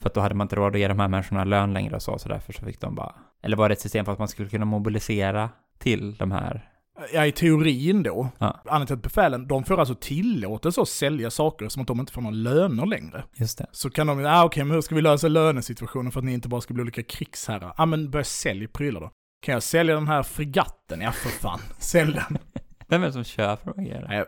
För 0.00 0.08
att 0.08 0.14
då 0.14 0.20
hade 0.20 0.34
man 0.34 0.44
inte 0.44 0.56
råd 0.56 0.74
att 0.74 0.80
ge 0.80 0.88
de 0.88 0.98
här 0.98 1.08
människorna 1.08 1.44
lön 1.44 1.72
längre 1.72 1.96
och 1.96 2.02
så, 2.02 2.18
så 2.18 2.28
därför 2.28 2.52
så 2.52 2.64
fick 2.64 2.80
de 2.80 2.94
bara... 2.94 3.14
Eller 3.42 3.56
var 3.56 3.68
det 3.68 3.72
ett 3.72 3.80
system 3.80 4.04
för 4.04 4.12
att 4.12 4.18
man 4.18 4.28
skulle 4.28 4.48
kunna 4.48 4.64
mobilisera 4.64 5.50
till 5.78 6.16
de 6.16 6.32
här 6.32 6.70
Ja, 7.12 7.26
i 7.26 7.32
teorin 7.32 8.02
då. 8.02 8.28
Ja. 8.38 8.46
Anledningen 8.46 8.86
till 8.86 8.94
att 8.94 9.02
befälen, 9.02 9.48
de 9.48 9.64
får 9.64 9.80
alltså 9.80 9.94
tillåtelse 9.94 10.80
att 10.80 10.88
sälja 10.88 11.30
saker 11.30 11.68
som 11.68 11.82
att 11.82 11.88
de 11.88 12.00
inte 12.00 12.12
får 12.12 12.22
några 12.22 12.36
löner 12.36 12.86
längre. 12.86 13.24
Just 13.34 13.58
det. 13.58 13.66
Så 13.72 13.90
kan 13.90 14.06
de, 14.06 14.24
ah, 14.24 14.44
okej, 14.44 14.46
okay, 14.46 14.64
men 14.64 14.74
hur 14.74 14.80
ska 14.80 14.94
vi 14.94 15.02
lösa 15.02 15.28
lönesituationen 15.28 16.12
för 16.12 16.20
att 16.20 16.24
ni 16.24 16.32
inte 16.32 16.48
bara 16.48 16.60
ska 16.60 16.74
bli 16.74 16.82
olika 16.82 17.02
krigsherrar? 17.02 17.66
Ja, 17.66 17.74
ah, 17.76 17.86
men 17.86 18.10
börja 18.10 18.24
sälja 18.24 18.68
prylar 18.68 19.00
då. 19.00 19.10
Kan 19.42 19.52
jag 19.52 19.62
sälja 19.62 19.94
den 19.94 20.08
här 20.08 20.22
fregatten? 20.22 21.00
Ja, 21.00 21.12
för 21.12 21.28
fan. 21.28 21.60
Sälj 21.78 22.12
den. 22.12 22.38
Vem 22.88 23.02
är 23.02 23.06
det 23.06 23.12
som 23.12 23.24
köper 23.24 23.72
de 23.74 23.84
grejerna? 23.84 24.24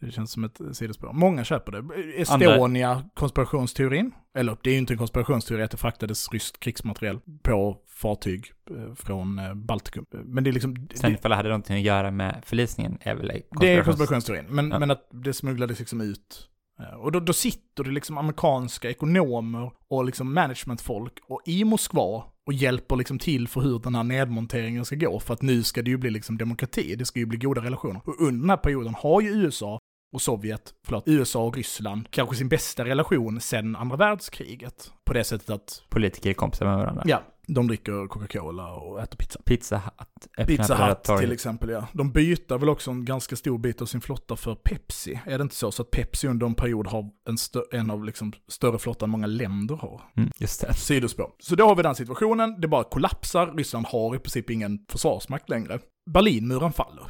Det 0.00 0.10
känns 0.10 0.32
som 0.32 0.44
ett 0.44 0.60
sidospår. 0.72 1.12
Många 1.12 1.44
köper 1.44 1.72
det. 1.72 2.22
Estonia, 2.22 3.04
konspirationsteorin. 3.14 4.12
Eller 4.34 4.56
det 4.62 4.70
är 4.70 4.72
ju 4.72 4.78
inte 4.78 4.94
en 4.94 4.98
konspirationsteori 4.98 5.62
att 5.62 5.70
det 5.70 5.76
fraktades 5.76 6.32
ryskt 6.32 6.60
krigsmateriel 6.60 7.20
på 7.42 7.76
fartyg 7.88 8.52
eh, 8.70 8.94
från 8.94 9.38
eh, 9.38 9.54
Baltikum. 9.54 10.06
Men 10.10 10.44
det 10.44 10.50
är 10.50 10.52
liksom... 10.52 10.88
Sen 10.94 11.14
ifall 11.14 11.30
det 11.30 11.36
hade 11.36 11.48
någonting 11.48 11.76
att 11.76 11.82
göra 11.82 12.10
med 12.10 12.42
förlisningen 12.46 12.98
är 13.00 13.14
väl 13.14 13.26
konspirations... 13.26 13.60
Det 13.60 13.72
är 13.72 13.82
konspirationsteorin. 13.82 14.44
Men, 14.48 14.70
ja. 14.70 14.78
men 14.78 14.90
att 14.90 15.08
det 15.10 15.32
smugglades 15.32 15.78
liksom 15.78 16.00
ut 16.00 16.48
eh, 16.80 16.94
och 16.94 17.12
då, 17.12 17.20
då, 17.20 17.32
sitter 17.32 17.84
det 17.84 17.90
liksom 17.90 18.18
amerikanska 18.18 18.90
ekonomer 18.90 19.72
och 19.88 20.04
liksom 20.04 20.34
managementfolk 20.34 21.18
och 21.28 21.42
i 21.46 21.64
Moskva 21.64 22.24
och 22.46 22.52
hjälper 22.52 22.96
liksom 22.96 23.18
till 23.18 23.48
för 23.48 23.60
hur 23.60 23.78
den 23.78 23.94
här 23.94 24.04
nedmonteringen 24.04 24.84
ska 24.84 24.96
gå. 24.96 25.20
För 25.20 25.34
att 25.34 25.42
nu 25.42 25.62
ska 25.62 25.82
det 25.82 25.90
ju 25.90 25.96
bli 25.96 26.10
liksom 26.10 26.38
demokrati, 26.38 26.96
det 26.96 27.04
ska 27.04 27.18
ju 27.18 27.26
bli 27.26 27.38
goda 27.38 27.60
relationer. 27.60 28.00
Och 28.04 28.20
under 28.20 28.40
den 28.40 28.50
här 28.50 28.56
perioden 28.56 28.94
har 28.94 29.20
ju 29.20 29.28
USA 29.28 29.78
och 30.12 30.22
Sovjet, 30.22 30.74
förlåt, 30.84 31.04
USA 31.06 31.44
och 31.44 31.56
Ryssland, 31.56 32.10
kanske 32.10 32.36
sin 32.36 32.48
bästa 32.48 32.84
relation 32.84 33.40
sedan 33.40 33.76
andra 33.76 33.96
världskriget. 33.96 34.92
På 35.04 35.12
det 35.12 35.24
sättet 35.24 35.50
att... 35.50 35.82
Politiker 35.88 36.30
är 36.30 36.34
kompisar 36.34 36.66
med 36.66 36.76
varandra. 36.76 37.02
Ja, 37.06 37.22
de 37.46 37.66
dricker 37.66 38.06
Coca-Cola 38.06 38.72
och 38.72 39.00
äter 39.00 39.16
pizza. 39.16 39.40
Pizza 39.44 39.76
Hut. 39.76 40.46
Pizza 40.46 40.86
Hut 40.86 41.20
till 41.20 41.32
exempel, 41.32 41.70
ja. 41.70 41.86
De 41.92 42.12
byter 42.12 42.58
väl 42.58 42.68
också 42.68 42.90
en 42.90 43.04
ganska 43.04 43.36
stor 43.36 43.58
bit 43.58 43.82
av 43.82 43.86
sin 43.86 44.00
flotta 44.00 44.36
för 44.36 44.54
Pepsi. 44.54 45.20
Är 45.26 45.38
det 45.38 45.42
inte 45.42 45.54
så? 45.54 45.72
Så 45.72 45.82
att 45.82 45.90
Pepsi 45.90 46.28
under 46.28 46.46
en 46.46 46.54
period 46.54 46.86
har 46.86 47.10
en, 47.28 47.36
en 47.72 47.90
av 47.90 48.04
liksom 48.04 48.32
större 48.48 48.78
flotta 48.78 49.04
än 49.04 49.10
många 49.10 49.26
länder 49.26 49.74
har. 49.74 50.00
Mm, 50.16 50.30
just 50.38 50.60
det. 50.60 50.74
Sidospår. 50.74 51.30
Så 51.38 51.54
då 51.54 51.66
har 51.66 51.76
vi 51.76 51.82
den 51.82 51.94
situationen, 51.94 52.60
det 52.60 52.68
bara 52.68 52.84
kollapsar, 52.84 53.46
Ryssland 53.56 53.86
har 53.86 54.16
i 54.16 54.18
princip 54.18 54.50
ingen 54.50 54.78
försvarsmakt 54.88 55.48
längre. 55.48 55.78
Berlinmuren 56.10 56.72
faller. 56.72 57.04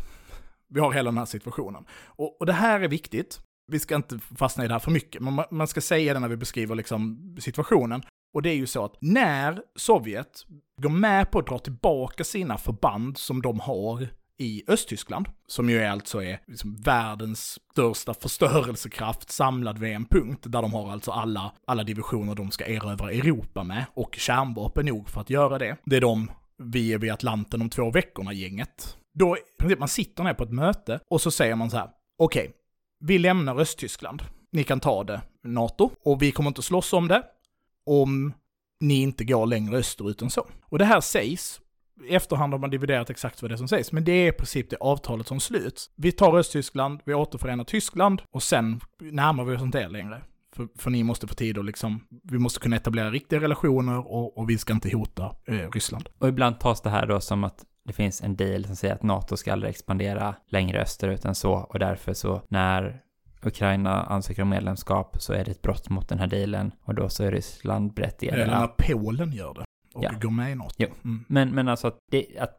Vi 0.68 0.80
har 0.80 0.92
hela 0.92 1.10
den 1.10 1.18
här 1.18 1.24
situationen. 1.24 1.84
Och, 2.06 2.40
och 2.40 2.46
det 2.46 2.52
här 2.52 2.80
är 2.80 2.88
viktigt. 2.88 3.40
Vi 3.72 3.78
ska 3.78 3.96
inte 3.96 4.18
fastna 4.18 4.64
i 4.64 4.68
det 4.68 4.74
här 4.74 4.78
för 4.78 4.90
mycket, 4.90 5.22
men 5.22 5.44
man 5.50 5.68
ska 5.68 5.80
säga 5.80 6.14
det 6.14 6.20
när 6.20 6.28
vi 6.28 6.36
beskriver 6.36 6.74
liksom 6.74 7.36
situationen. 7.40 8.02
Och 8.34 8.42
det 8.42 8.50
är 8.50 8.54
ju 8.54 8.66
så 8.66 8.84
att 8.84 8.96
när 9.00 9.62
Sovjet 9.76 10.46
går 10.82 10.90
med 10.90 11.30
på 11.30 11.38
att 11.38 11.46
dra 11.46 11.58
tillbaka 11.58 12.24
sina 12.24 12.58
förband 12.58 13.18
som 13.18 13.42
de 13.42 13.60
har 13.60 14.08
i 14.38 14.64
Östtyskland, 14.66 15.28
som 15.46 15.70
ju 15.70 15.84
alltså 15.84 16.22
är 16.22 16.40
liksom 16.46 16.76
världens 16.76 17.58
största 17.72 18.14
förstörelsekraft 18.14 19.30
samlad 19.30 19.78
vid 19.78 19.92
en 19.92 20.04
punkt, 20.04 20.44
där 20.46 20.62
de 20.62 20.72
har 20.72 20.92
alltså 20.92 21.10
alla, 21.10 21.52
alla 21.66 21.84
divisioner 21.84 22.34
de 22.34 22.50
ska 22.50 22.66
erövra 22.66 23.12
Europa 23.12 23.64
med, 23.64 23.84
och 23.94 24.14
kärnvapen 24.14 24.86
nog 24.86 25.08
för 25.08 25.20
att 25.20 25.30
göra 25.30 25.58
det. 25.58 25.76
Det 25.84 25.96
är 25.96 26.00
de 26.00 26.30
vi 26.62 26.92
är 26.92 26.98
vid 26.98 27.12
Atlanten 27.12 27.62
om 27.62 27.70
två 27.70 27.90
veckorna 27.90 28.32
gänget. 28.32 28.96
Då, 29.18 29.36
man 29.78 29.88
sitter 29.88 30.24
ner 30.24 30.34
på 30.34 30.44
ett 30.44 30.52
möte 30.52 31.00
och 31.10 31.20
så 31.20 31.30
säger 31.30 31.54
man 31.54 31.70
så 31.70 31.76
här, 31.76 31.90
okej, 32.18 32.42
okay, 32.42 32.52
vi 33.00 33.18
lämnar 33.18 33.60
Östtyskland. 33.60 34.22
Ni 34.52 34.64
kan 34.64 34.80
ta 34.80 35.04
det, 35.04 35.20
NATO, 35.42 35.90
och 36.04 36.22
vi 36.22 36.32
kommer 36.32 36.50
inte 36.50 36.62
slåss 36.62 36.92
om 36.92 37.08
det 37.08 37.22
om 37.86 38.32
ni 38.80 39.02
inte 39.02 39.24
går 39.24 39.46
längre 39.46 39.76
österut 39.76 40.22
än 40.22 40.30
så. 40.30 40.46
Och 40.62 40.78
det 40.78 40.84
här 40.84 41.00
sägs 41.00 41.60
I 42.04 42.14
efterhand 42.14 42.52
har 42.52 42.58
man 42.58 42.70
dividerat 42.70 43.10
exakt 43.10 43.42
vad 43.42 43.50
det 43.50 43.54
är 43.54 43.56
som 43.56 43.68
sägs, 43.68 43.92
men 43.92 44.04
det 44.04 44.12
är 44.12 44.28
i 44.28 44.32
princip 44.32 44.70
det 44.70 44.76
avtalet 44.76 45.26
som 45.26 45.40
sluts. 45.40 45.90
Vi 45.96 46.12
tar 46.12 46.38
Östtyskland, 46.38 47.00
vi 47.04 47.14
återförenar 47.14 47.64
Tyskland 47.64 48.22
och 48.30 48.42
sen 48.42 48.80
närmar 49.00 49.44
vi 49.44 49.56
oss 49.56 49.62
inte 49.62 49.78
er 49.78 49.88
längre. 49.88 50.22
För, 50.56 50.68
för 50.78 50.90
ni 50.90 51.02
måste 51.02 51.26
få 51.26 51.34
tid 51.34 51.58
och 51.58 51.64
liksom, 51.64 52.04
vi 52.22 52.38
måste 52.38 52.60
kunna 52.60 52.76
etablera 52.76 53.10
riktiga 53.10 53.40
relationer 53.40 54.12
och, 54.12 54.38
och 54.38 54.50
vi 54.50 54.58
ska 54.58 54.72
inte 54.72 54.96
hota 54.96 55.36
eh, 55.46 55.70
Ryssland. 55.70 56.08
Och 56.18 56.28
ibland 56.28 56.60
tas 56.60 56.80
det 56.80 56.90
här 56.90 57.06
då 57.06 57.20
som 57.20 57.44
att 57.44 57.64
det 57.88 57.94
finns 57.94 58.22
en 58.22 58.36
deal 58.36 58.64
som 58.64 58.76
säger 58.76 58.94
att 58.94 59.02
NATO 59.02 59.36
ska 59.36 59.52
aldrig 59.52 59.70
expandera 59.70 60.34
längre 60.48 60.82
österut 60.82 61.24
än 61.24 61.34
så 61.34 61.52
och 61.52 61.78
därför 61.78 62.14
så 62.14 62.42
när 62.48 63.02
Ukraina 63.42 64.02
ansöker 64.02 64.42
om 64.42 64.48
medlemskap 64.48 65.16
så 65.20 65.32
är 65.32 65.44
det 65.44 65.50
ett 65.50 65.62
brott 65.62 65.88
mot 65.88 66.08
den 66.08 66.18
här 66.18 66.26
dealen 66.26 66.72
och 66.84 66.94
då 66.94 67.08
så 67.08 67.24
är 67.24 67.30
Ryssland 67.30 67.94
berättigade. 67.94 68.42
Eller 68.42 68.60
när 68.60 68.66
Polen 68.66 69.32
gör 69.32 69.54
det 69.54 69.64
och 69.94 70.04
Ja. 70.04 70.10
går 70.22 70.30
med 70.30 70.52
i 70.52 70.54
NATO. 70.54 70.74
Jo. 70.78 70.88
Mm. 71.04 71.24
Men, 71.28 71.50
men 71.50 71.68
alltså 71.68 71.86
att 71.86 71.98
det, 72.10 72.26
att 72.38 72.54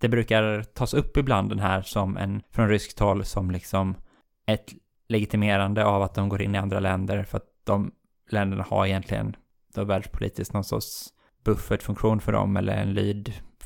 det 0.00 0.08
brukar 0.08 0.62
tas 0.62 0.94
upp 0.94 1.16
ibland 1.16 1.48
den 1.48 1.58
här 1.58 1.82
som 1.82 2.16
en, 2.16 2.42
från 2.50 2.68
ryskt 2.68 2.98
håll 2.98 3.24
som 3.24 3.50
liksom 3.50 3.94
ett 4.46 4.72
legitimerande 5.08 5.84
av 5.84 6.02
att 6.02 6.14
de 6.14 6.28
går 6.28 6.42
in 6.42 6.54
i 6.54 6.58
andra 6.58 6.80
länder 6.80 7.24
för 7.24 7.36
att 7.36 7.46
de 7.64 7.92
länderna 8.30 8.62
har 8.68 8.86
egentligen 8.86 9.36
då 9.74 9.84
världspolitiskt 9.84 10.54
någon 10.54 10.64
sorts 10.64 11.08
buffertfunktion 11.44 12.20
för 12.20 12.32
dem 12.32 12.56
eller 12.56 12.72
en 12.76 12.94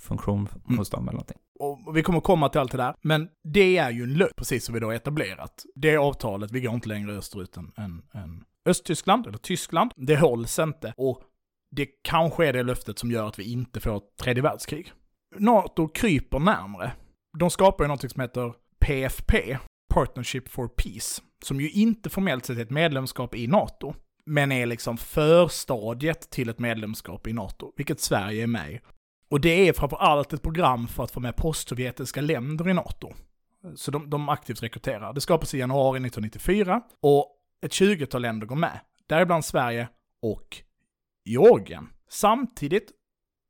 lydfunktion 0.03 0.49
Mm. 0.67 0.79
hos 0.79 0.91
dem 0.91 1.03
eller 1.09 1.13
någonting. 1.13 1.39
Och 1.59 1.97
vi 1.97 2.03
kommer 2.03 2.21
komma 2.21 2.49
till 2.49 2.61
allt 2.61 2.73
det 2.73 2.79
där, 2.79 2.95
men 3.03 3.29
det 3.45 3.79
är 3.79 3.91
ju 3.91 4.03
en 4.03 4.15
lögn, 4.15 4.33
precis 4.37 4.65
som 4.65 4.75
vi 4.75 4.81
då 4.81 4.87
har 4.87 4.95
etablerat. 4.95 5.65
Det 5.75 5.97
avtalet, 5.97 6.51
vi 6.51 6.61
går 6.61 6.75
inte 6.75 6.89
längre 6.89 7.13
österut 7.13 7.57
än, 7.57 7.73
än, 7.77 8.03
än 8.15 8.45
Östtyskland, 8.67 9.27
eller 9.27 9.39
Tyskland. 9.39 9.93
Det 9.97 10.17
hålls 10.17 10.59
inte, 10.59 10.95
och 10.97 11.23
det 11.71 11.87
kanske 12.03 12.47
är 12.47 12.53
det 12.53 12.63
löftet 12.63 12.99
som 12.99 13.11
gör 13.11 13.29
att 13.29 13.39
vi 13.39 13.53
inte 13.53 13.81
får 13.81 13.97
ett 13.97 14.17
tredje 14.21 14.43
världskrig. 14.43 14.93
NATO 15.39 15.89
kryper 15.89 16.39
närmre. 16.39 16.93
De 17.39 17.51
skapar 17.51 17.85
ju 17.85 17.89
något 17.89 18.11
som 18.13 18.21
heter 18.21 18.55
PFP, 18.81 19.59
Partnership 19.95 20.49
for 20.49 20.69
Peace, 20.69 21.23
som 21.45 21.61
ju 21.61 21.71
inte 21.71 22.11
formellt 22.11 22.47
sett 22.47 22.59
är 22.59 22.63
ett 22.63 22.71
medlemskap 22.71 23.35
i 23.35 23.47
NATO, 23.47 23.95
men 24.27 24.53
är 24.53 24.67
liksom 24.67 24.97
förstadiet 24.97 26.31
till 26.31 26.49
ett 26.49 26.59
medlemskap 26.59 27.27
i 27.27 27.33
NATO, 27.33 27.73
vilket 27.77 28.01
Sverige 28.01 28.43
är 28.43 28.47
med 28.47 28.73
i. 28.73 28.81
Och 29.33 29.41
det 29.41 29.69
är 29.69 29.73
framför 29.73 29.97
allt 29.97 30.33
ett 30.33 30.43
program 30.43 30.89
för 30.89 31.05
att 31.05 31.11
få 31.11 31.21
med 31.21 31.37
postsovjetiska 31.37 32.21
länder 32.21 32.69
i 32.69 32.75
NATO. 32.75 33.13
Så 33.75 33.91
de, 33.91 34.11
de 34.11 34.29
aktivt 34.29 34.63
rekryterar. 34.63 35.13
Det 35.13 35.21
skapas 35.21 35.55
i 35.55 35.59
januari 35.59 35.97
1994 35.97 36.83
och 37.01 37.37
ett 37.63 37.73
20-tal 37.73 38.23
länder 38.23 38.47
går 38.47 38.57
med. 38.57 38.81
Däribland 39.07 39.45
Sverige 39.45 39.89
och 40.23 40.57
Georgien. 41.25 41.89
Samtidigt 42.09 42.91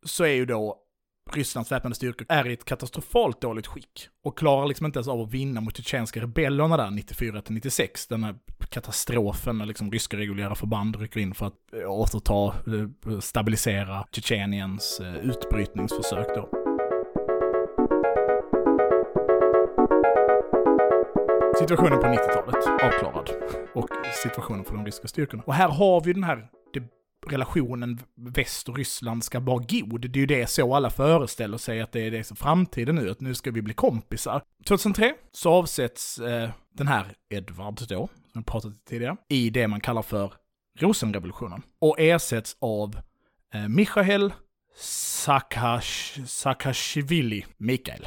så 0.07 0.25
är 0.25 0.33
ju 0.33 0.47
då 0.47 0.82
Rysslands 1.31 1.73
väpnade 1.73 1.95
styrkor 1.95 2.27
är 2.29 2.49
i 2.49 2.53
ett 2.53 2.65
katastrofalt 2.65 3.41
dåligt 3.41 3.67
skick 3.67 4.09
och 4.25 4.39
klarar 4.39 4.67
liksom 4.67 4.87
inte 4.87 4.99
ens 4.99 5.09
av 5.09 5.21
att 5.21 5.31
vinna 5.31 5.61
mot 5.61 5.77
tjetjenska 5.77 6.21
rebellerna 6.21 6.77
där 6.77 6.91
94 6.91 7.43
till 7.43 7.55
96. 7.55 8.07
Den 8.07 8.25
här 8.25 8.35
katastrofen 8.69 9.59
när 9.59 9.67
liksom 9.67 9.93
ryska 9.93 10.17
reguljära 10.17 10.55
förband 10.55 10.97
rycker 10.97 11.21
in 11.21 11.35
för 11.35 11.47
att 11.47 11.73
eh, 11.73 11.91
återta, 11.91 12.47
eh, 12.47 13.19
stabilisera 13.21 14.07
Tjetjeniens 14.13 15.01
eh, 15.01 15.17
utbrytningsförsök 15.17 16.27
då. 16.35 16.49
Situationen 21.59 21.99
på 21.99 22.07
90-talet 22.07 22.67
avklarad 22.83 23.31
och 23.75 23.89
situationen 24.23 24.65
för 24.65 24.75
de 24.75 24.87
ryska 24.87 25.09
styrkorna. 25.09 25.43
Och 25.47 25.55
här 25.55 25.69
har 25.69 26.01
vi 26.05 26.13
den 26.13 26.25
här 26.25 26.49
relationen 27.27 28.01
väst 28.17 28.69
och 28.69 28.77
Ryssland 28.77 29.25
ska 29.25 29.41
vara 29.41 29.65
god. 29.69 30.01
Det 30.11 30.19
är 30.19 30.21
ju 30.21 30.27
det 30.27 30.47
så 30.47 30.75
alla 30.75 30.91
föreställer 30.91 31.59
sig 31.59 31.81
att 31.81 31.93
det 31.93 32.01
är 32.01 32.11
det 32.11 32.25
som 32.25 32.37
framtiden 32.37 32.95
nu, 32.95 33.11
att 33.11 33.21
nu 33.21 33.35
ska 33.35 33.51
vi 33.51 33.63
bli 33.63 33.75
kompisar. 33.75 34.43
2003 34.67 35.15
så 35.33 35.51
avsätts 35.51 36.19
eh, 36.19 36.51
den 36.75 36.89
här 36.89 37.15
Edvard 37.31 37.75
då, 37.75 37.87
som 37.87 38.09
jag 38.33 38.47
pratat 38.47 38.65
om 38.65 38.79
tidigare, 38.89 39.17
i 39.29 39.51
det 39.51 39.69
man 39.69 39.81
kallar 39.81 40.03
för 40.03 40.33
Rosenrevolutionen 40.79 41.63
och 41.81 42.01
ersätts 42.01 42.57
av 42.61 43.01
eh, 43.55 43.69
Michael 43.69 44.33
Saakash, 44.77 46.27
Saakashvili, 46.27 47.45
Mikael. 47.57 48.07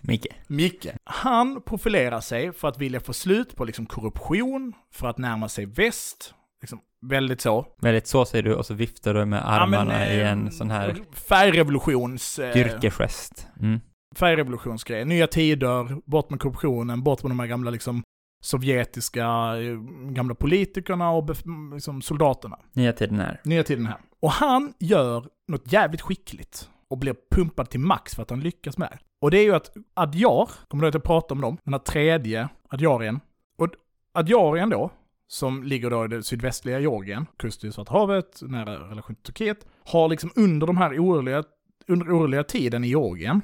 Micke. 0.00 0.26
Micke. 0.46 0.86
Han 1.04 1.62
profilerar 1.62 2.20
sig 2.20 2.52
för 2.52 2.68
att 2.68 2.78
vilja 2.78 3.00
få 3.00 3.12
slut 3.12 3.56
på 3.56 3.64
liksom 3.64 3.86
korruption, 3.86 4.72
för 4.92 5.08
att 5.08 5.18
närma 5.18 5.48
sig 5.48 5.66
väst. 5.66 6.34
Liksom 6.60 6.80
väldigt 7.08 7.40
så. 7.40 7.66
Väldigt 7.80 8.06
så 8.06 8.24
säger 8.24 8.42
du 8.42 8.54
och 8.54 8.66
så 8.66 8.74
viftar 8.74 9.14
du 9.14 9.24
med 9.24 9.48
armarna 9.52 9.92
Ja, 9.92 9.98
men, 9.98 10.12
i 10.12 10.20
eh, 10.20 10.32
en 10.32 10.50
sån 10.50 10.70
här 10.70 10.96
Färgrevolutions... 11.12 12.38
eh, 12.38 12.50
styrkegest. 12.50 13.46
Mm. 13.60 13.80
Färgrevolutionsgrej. 14.16 15.04
Nya 15.04 15.26
tider, 15.26 16.10
bort 16.10 16.30
med 16.30 16.40
korruptionen, 16.40 17.02
bort 17.02 17.22
med 17.22 17.30
de 17.30 17.40
här 17.40 17.46
gamla 17.46 17.70
liksom 17.70 18.02
sovjetiska 18.42 19.24
eh, 19.56 19.78
gamla 20.10 20.34
politikerna 20.34 21.10
och 21.10 21.30
liksom 21.74 22.02
soldaterna. 22.02 22.58
Nya 22.72 22.92
tiden 22.92 23.20
är. 23.20 23.40
Nya 23.44 23.62
tiden 23.62 23.86
här. 23.86 23.96
Och 24.20 24.30
han 24.30 24.72
gör 24.78 25.26
något 25.48 25.72
jävligt 25.72 26.00
skickligt 26.00 26.68
och 26.90 26.98
blir 26.98 27.16
pumpad 27.30 27.70
till 27.70 27.80
max 27.80 28.14
för 28.14 28.22
att 28.22 28.30
han 28.30 28.40
lyckas 28.40 28.78
med 28.78 28.88
det. 28.90 28.98
Och 29.20 29.30
det 29.30 29.38
är 29.38 29.42
ju 29.44 29.54
att 29.54 29.76
Adjar, 29.94 30.50
kommer 30.68 30.82
du 30.82 30.88
att 30.88 30.94
jag 30.94 31.04
pratade 31.04 31.32
om 31.32 31.40
dem? 31.40 31.58
Den 31.64 31.74
här 31.74 31.78
tredje 31.78 32.48
Adjarien. 32.68 33.20
Och 33.58 33.68
Adjarien 34.14 34.70
då, 34.70 34.90
som 35.28 35.62
ligger 35.62 35.90
då 35.90 36.04
i 36.04 36.08
det 36.08 36.22
sydvästliga 36.22 36.80
Georgien, 36.80 37.26
kust 37.36 37.60
till 37.60 37.72
Svarta 37.72 37.92
havet, 37.92 38.42
nära 38.42 38.90
relation 38.90 39.16
till 39.16 39.24
Turkiet, 39.24 39.66
har 39.84 40.08
liksom 40.08 40.30
under 40.36 40.66
de 40.66 40.76
här 40.76 40.98
oroliga, 40.98 41.44
under 41.86 42.06
oroliga 42.06 42.44
tiden 42.44 42.84
i 42.84 42.88
Georgien, 42.88 43.40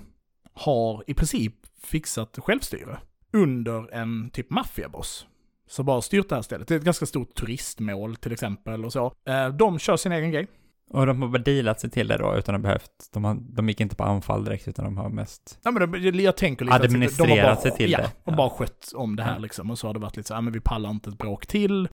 har 0.52 1.04
i 1.06 1.14
princip 1.14 1.54
fixat 1.82 2.38
självstyre 2.38 2.98
under 3.32 3.94
en 3.94 4.30
typ 4.30 4.50
maffiaboss. 4.50 5.26
som 5.66 5.86
bara 5.86 6.02
styrt 6.02 6.28
det 6.28 6.34
här 6.34 6.42
stället. 6.42 6.68
Det 6.68 6.74
är 6.74 6.78
ett 6.78 6.84
ganska 6.84 7.06
stort 7.06 7.34
turistmål 7.34 8.16
till 8.16 8.32
exempel 8.32 8.84
och 8.84 8.92
så. 8.92 9.12
Eh, 9.26 9.48
de 9.48 9.78
kör 9.78 9.96
sin 9.96 10.12
egen 10.12 10.30
grej. 10.30 10.46
Och 10.92 11.07
de 11.07 11.22
har 11.22 11.28
bara 11.28 11.42
dealat 11.42 11.81
sig 11.81 11.90
till 11.90 12.09
det 12.09 12.16
då 12.16 12.37
utan 12.37 12.55
att 12.55 12.61
behövt, 12.61 12.90
de, 13.12 13.24
har, 13.24 13.35
de 13.40 13.68
gick 13.68 13.81
inte 13.81 13.96
på 13.96 14.05
anfall 14.05 14.44
direkt 14.44 14.68
utan 14.68 14.85
de 14.85 14.96
har 14.96 15.09
mest 15.09 15.59
Ja, 15.62 15.70
men 15.70 15.92
de, 15.92 16.20
jag 16.20 16.37
tänker 16.37 16.64
liksom 16.64 16.83
Administrerat 16.85 17.28
de 17.28 17.40
har 17.40 17.48
bara, 17.48 17.57
sig 17.57 17.70
till 17.70 17.90
ja, 17.90 17.98
det. 17.98 18.11
de 18.24 18.31
Ja. 18.31 18.37
bara 18.37 18.50
skött 18.50 18.92
om 18.94 19.16
det 19.16 19.22
här 19.22 19.38
liksom. 19.38 19.70
Och 19.70 19.78
så 19.78 19.87
har 19.87 19.94
det 19.94 20.00
varit 20.00 20.16
lite 20.16 20.26
så 20.26 20.35
här, 20.35 20.40
men 20.40 20.52
vi 20.52 20.61
pallar 20.61 20.90
inte 20.90 21.11
ett 21.11 21.18
bråk 21.18 21.46
till. 21.46 21.88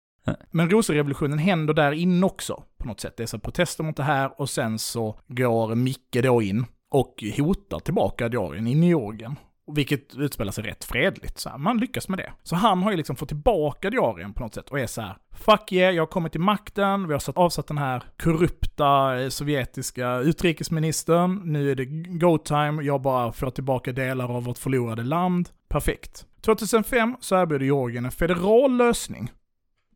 Men 0.50 0.70
rosenrevolutionen 0.70 1.38
händer 1.38 1.74
där 1.74 1.92
inne 1.92 2.26
också, 2.26 2.62
på 2.78 2.88
något 2.88 3.00
sätt. 3.00 3.16
Det 3.16 3.22
är 3.22 3.26
så 3.26 3.38
protester 3.38 3.84
mot 3.84 3.96
det 3.96 4.02
här 4.02 4.40
och 4.40 4.50
sen 4.50 4.78
så 4.78 5.18
går 5.26 5.74
Micke 5.74 6.22
då 6.22 6.42
in 6.42 6.66
och 6.90 7.24
hotar 7.36 7.78
tillbaka 7.78 8.28
Diarien 8.28 8.66
in 8.66 8.82
i 8.82 8.86
Georgien. 8.86 9.36
Vilket 9.72 10.14
utspelar 10.14 10.52
sig 10.52 10.64
rätt 10.64 10.84
fredligt. 10.84 11.38
Så 11.38 11.48
här, 11.48 11.58
man 11.58 11.78
lyckas 11.78 12.08
med 12.08 12.18
det. 12.18 12.32
Så 12.42 12.56
han 12.56 12.82
har 12.82 12.90
ju 12.90 12.96
liksom 12.96 13.16
fått 13.16 13.28
tillbaka 13.28 13.90
Diarien 13.90 14.32
på 14.32 14.42
något 14.42 14.54
sätt 14.54 14.70
och 14.70 14.80
är 14.80 14.86
så 14.86 15.00
här, 15.00 15.16
fuck 15.32 15.72
yeah, 15.72 15.94
jag 15.94 16.02
har 16.02 16.06
kommit 16.06 16.32
till 16.32 16.40
makten, 16.40 17.06
vi 17.06 17.12
har 17.12 17.20
satt, 17.20 17.36
avsatt 17.36 17.66
den 17.66 17.78
här 17.78 18.02
korrupta 18.18 19.20
eh, 19.20 19.28
sovjetiska 19.28 20.16
utrikesministern, 20.18 21.40
nu 21.44 21.70
är 21.70 21.74
det 21.74 21.84
go-time, 22.18 22.82
jag 22.82 23.02
bara 23.02 23.32
får 23.32 23.50
tillbaka 23.50 23.92
delar 23.92 24.36
av 24.36 24.44
vårt 24.44 24.58
förlorade 24.58 25.02
land. 25.02 25.48
Perfekt. 25.68 26.26
2005 26.40 27.16
så 27.20 27.42
erbjuder 27.42 27.66
Georgien 27.66 28.04
en 28.04 28.10
federal 28.10 28.76
lösning 28.76 29.32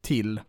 till 0.03 0.41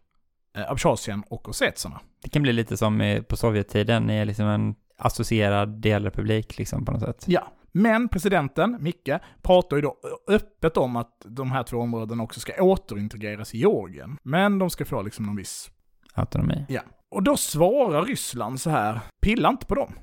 eh, 0.57 0.71
Abchazien 0.71 1.23
och 1.29 1.49
ossetierna. 1.49 1.99
Det 2.23 2.29
kan 2.29 2.41
bli 2.41 2.53
lite 2.53 2.77
som 2.77 3.23
på 3.27 3.37
Sovjettiden, 3.37 4.03
ni 4.03 4.17
är 4.17 4.25
liksom 4.25 4.45
en 4.45 4.75
associerad 4.97 5.81
delrepublik 5.81 6.57
liksom 6.57 6.85
på 6.85 6.91
något 6.91 7.01
sätt. 7.01 7.25
Ja, 7.27 7.51
men 7.71 8.09
presidenten, 8.09 8.77
Micke, 8.79 9.09
pratar 9.41 9.75
ju 9.75 9.81
då 9.81 9.97
öppet 10.27 10.77
om 10.77 10.95
att 10.95 11.25
de 11.25 11.51
här 11.51 11.63
två 11.63 11.77
områdena 11.77 12.23
också 12.23 12.39
ska 12.39 12.63
återintegreras 12.63 13.55
i 13.55 13.57
Georgien. 13.57 14.17
Men 14.23 14.59
de 14.59 14.69
ska 14.69 14.85
få 14.85 15.01
liksom 15.01 15.25
någon 15.25 15.35
viss... 15.35 15.71
Autonomi. 16.13 16.65
Ja. 16.69 16.81
Och 17.09 17.23
då 17.23 17.37
svarar 17.37 18.05
Ryssland 18.05 18.61
så 18.61 18.69
här, 18.69 18.99
pilla 19.21 19.49
inte 19.49 19.65
på 19.65 19.75
dem. 19.75 19.93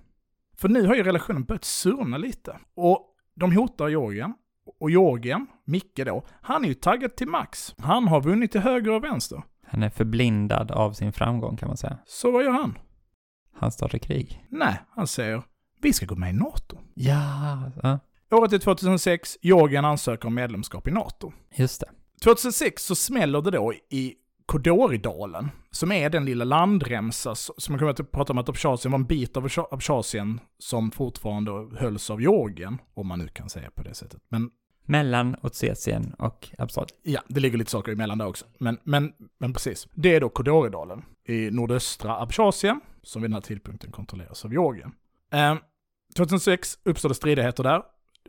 För 0.57 0.69
nu 0.69 0.87
har 0.87 0.95
ju 0.95 1.03
relationen 1.03 1.45
börjat 1.45 1.65
surna 1.65 2.19
lite. 2.19 2.59
Och 2.75 3.15
de 3.35 3.57
hotar 3.57 3.89
Georgien. 3.89 4.35
Och 4.81 4.91
Georgien, 4.91 5.47
Micke 5.65 6.05
då, 6.07 6.25
han 6.43 6.65
är 6.65 6.69
ju 6.69 6.75
taggad 6.75 7.17
till 7.17 7.29
max. 7.29 7.75
Han 7.79 8.09
har 8.09 8.21
vunnit 8.21 8.53
till 8.53 8.61
höger 8.61 8.93
och 8.93 9.05
vänster. 9.05 9.43
Han 9.67 9.83
är 9.83 9.91
förblindad 9.91 10.71
av 10.71 10.93
sin 10.93 11.13
framgång 11.13 11.57
kan 11.57 11.69
man 11.69 11.77
säga. 11.77 11.99
Så 12.07 12.31
vad 12.31 12.45
gör 12.45 12.51
han? 12.51 12.79
Han 13.55 13.73
startar 13.73 13.99
krig. 13.99 14.47
Nej, 14.49 14.81
han 14.91 15.07
säger, 15.07 15.43
vi 15.81 15.93
ska 15.93 16.07
gå 16.07 16.15
med 16.17 16.31
i 16.31 16.33
NATO. 16.33 16.79
Ja, 16.95 17.71
ja. 17.83 17.99
Året 18.31 18.53
är 18.53 18.59
2006, 18.59 19.39
Georgien 19.43 19.85
ansöker 19.85 20.29
om 20.29 20.35
medlemskap 20.35 20.89
i 20.89 20.91
NATO. 20.91 21.33
just 21.57 21.81
det. 21.81 21.87
2006 22.25 22.85
så 22.85 22.95
smäller 22.95 23.43
det 23.43 23.51
då 23.51 23.73
i 23.91 24.15
Kodoridalen, 24.47 25.49
som 25.71 25.93
är 25.93 26.11
den 26.11 26.25
lilla 26.25 26.45
landremsa 26.45 27.35
som 27.35 27.55
jag 27.75 27.79
kommer 27.79 27.91
att 27.91 28.11
prata 28.12 28.33
om 28.33 28.39
att 28.39 28.49
Abchazien 28.49 28.93
var 28.93 28.99
en 28.99 29.05
bit 29.05 29.37
av 29.37 29.47
Abcha- 29.49 29.67
Abchazien 29.71 30.41
som 30.59 30.91
fortfarande 30.91 31.51
hölls 31.79 32.11
av 32.11 32.21
Georgien, 32.21 32.79
om 32.95 33.07
man 33.07 33.19
nu 33.19 33.29
kan 33.29 33.49
säga 33.49 33.70
på 33.70 33.83
det 33.83 33.95
sättet. 33.95 34.22
Men 34.29 34.51
Mellan 34.89 35.37
Ossetien 35.43 36.14
och 36.18 36.49
Abchazien. 36.59 36.89
ja, 37.03 37.20
det 37.29 37.41
ligger 37.41 37.59
lite 37.59 37.70
saker 37.70 37.93
emellan 37.93 38.18
där 38.18 38.27
också. 38.27 38.45
Men, 38.59 38.79
men, 38.85 39.12
men 39.39 39.53
precis. 39.53 39.89
Det 39.95 40.14
är 40.14 40.20
då 40.20 40.29
Kodoridalen 40.29 41.03
i 41.29 41.51
nordöstra 41.51 42.20
Abchazien, 42.22 42.81
som 43.03 43.22
vid 43.22 43.31
den 43.31 43.35
här 43.35 43.41
tidpunkten 43.41 43.91
kontrolleras 43.93 44.45
av 44.45 44.53
Georgien. 44.53 44.93
Eh, 45.33 45.57
2006 46.16 46.79
uppstår 46.85 47.09
det 47.09 47.14
stridigheter 47.14 47.62
där. 47.62 47.83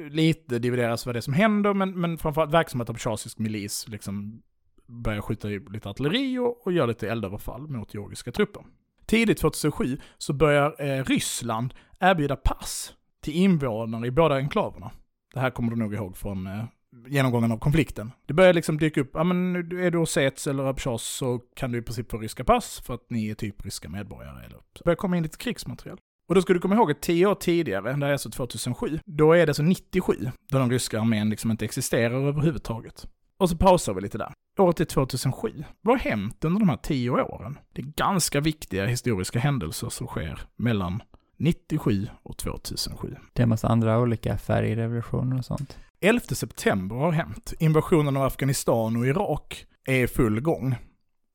Lite 0.10 0.60
divideras 0.60 1.06
vad 1.06 1.16
det 1.16 1.20
är 1.20 1.22
som 1.22 1.34
händer, 1.34 1.74
men, 1.74 2.02
men 2.02 2.18
framförallt 2.18 2.54
verksamhet 2.54 2.90
av 2.90 2.94
tjasisk 2.94 3.40
milis 3.40 3.88
liksom 3.88 4.42
börjar 4.88 5.22
skjuta 5.22 5.50
i 5.50 5.60
lite 5.60 5.90
artilleri 5.90 6.38
och, 6.38 6.68
och 6.68 6.74
gör 6.74 6.88
lite 6.88 7.10
eldöverfall 7.10 7.68
mot 7.68 7.94
georgiska 7.94 8.32
trupper. 8.32 8.64
Tidigt 9.06 9.38
2007 9.38 9.98
så 10.18 10.34
börjar 10.34 10.82
eh, 10.82 11.04
Ryssland 11.04 11.74
erbjuda 12.00 12.36
pass 12.36 12.94
till 13.22 13.34
invånare 13.36 14.08
i 14.08 14.12
båda 14.12 14.36
enklaverna. 14.36 14.92
Det 15.34 15.40
här 15.40 15.50
kommer 15.50 15.72
du 15.72 15.76
nog 15.76 15.94
ihåg 15.94 16.18
från 16.18 16.48
eh, 16.48 16.66
genomgången 17.08 17.52
av 17.52 17.58
konflikten. 17.58 18.12
Det 18.26 18.34
börjar 18.34 18.54
liksom 18.54 18.78
dyka 18.78 19.02
upp, 19.02 19.12
ja 19.14 19.24
men 19.24 19.56
är 19.56 19.92
du 19.92 19.98
Osets 19.98 20.48
eller 20.48 20.64
Abchas 20.64 21.04
så 21.04 21.40
kan 21.56 21.72
du 21.72 21.78
i 21.78 21.82
princip 21.82 22.12
få 22.12 22.18
ryska 22.18 22.44
pass 22.44 22.82
för 22.86 22.94
att 22.94 23.10
ni 23.10 23.30
är 23.30 23.36
typ 23.36 23.66
ryska 23.66 23.90
medborgare. 23.90 24.46
Eller 24.46 24.58
så 24.76 24.84
börjar 24.84 24.96
komma 24.96 25.18
in 25.18 25.24
lite 25.24 25.38
krigsmateriel. 25.38 25.98
Och 26.28 26.36
då 26.36 26.42
ska 26.42 26.54
du 26.54 26.60
komma 26.60 26.76
ihåg 26.76 26.92
att 26.92 27.02
tio 27.02 27.26
år 27.28 27.36
tidigare, 27.36 27.94
det 27.94 28.06
är 28.06 28.12
alltså 28.12 28.30
2007, 28.30 29.00
då 29.06 29.34
är 29.34 29.46
det 29.46 29.50
alltså 29.50 29.64
97, 29.64 30.14
då 30.52 30.60
den 30.60 30.72
ryska 30.72 31.00
armén 31.00 31.30
liksom 31.30 31.52
inte 31.52 31.66
existerar 31.66 32.28
överhuvudtaget. 32.28 33.08
Och 33.38 33.50
så 33.50 33.58
pausar 33.58 33.94
vi 33.94 34.02
lite 34.02 34.18
där. 34.18 34.34
Året 34.60 34.80
är 34.80 34.86
2007. 34.86 35.64
Vad 35.82 35.96
har 35.96 36.10
hänt 36.10 36.46
under 36.46 36.60
de 36.60 36.70
här 36.70 36.78
tio 36.78 37.10
åren? 37.10 37.58
Det 37.74 37.82
är 37.82 37.86
ganska 37.86 38.40
viktiga 38.40 38.86
historiska 38.86 39.40
händelser 39.40 39.90
som 39.90 40.08
sker 40.08 40.40
mellan 40.56 41.02
97 41.38 42.08
och 42.24 42.38
2007. 42.38 43.16
Det 43.34 43.42
är 43.42 43.44
en 43.44 43.50
massa 43.50 43.68
andra 43.68 44.00
olika 44.00 44.38
färgrevolutioner 44.38 45.38
och 45.38 45.46
sånt. 45.46 45.78
11 46.02 46.20
september 46.20 46.96
har 46.96 47.12
hänt. 47.12 47.54
Invasionen 47.60 48.18
av 48.18 48.24
Afghanistan 48.24 48.96
och 48.96 49.08
Irak 49.08 49.66
är 49.86 50.04
i 50.04 50.08
full 50.08 50.42
gång. 50.42 50.76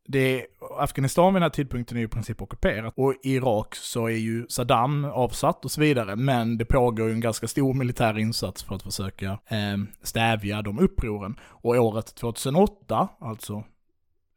Det, 0.08 0.46
Afghanistan 0.78 1.34
vid 1.34 1.34
den 1.34 1.42
här 1.42 1.50
tidpunkten 1.50 1.96
är 1.96 2.00
ju 2.00 2.06
i 2.06 2.10
princip 2.10 2.42
ockuperat 2.42 2.94
och 2.96 3.14
i 3.22 3.34
Irak 3.34 3.74
så 3.74 4.06
är 4.06 4.16
ju 4.16 4.46
Saddam 4.48 5.04
avsatt 5.04 5.64
och 5.64 5.70
så 5.70 5.80
vidare. 5.80 6.16
Men 6.16 6.58
det 6.58 6.64
pågår 6.64 7.08
ju 7.08 7.14
en 7.14 7.20
ganska 7.20 7.48
stor 7.48 7.74
militär 7.74 8.18
insats 8.18 8.62
för 8.62 8.74
att 8.74 8.82
försöka 8.82 9.30
eh, 9.30 9.76
stävja 10.02 10.62
de 10.62 10.78
upproren. 10.78 11.36
Och 11.42 11.74
året 11.74 12.14
2008, 12.14 13.08
alltså 13.20 13.64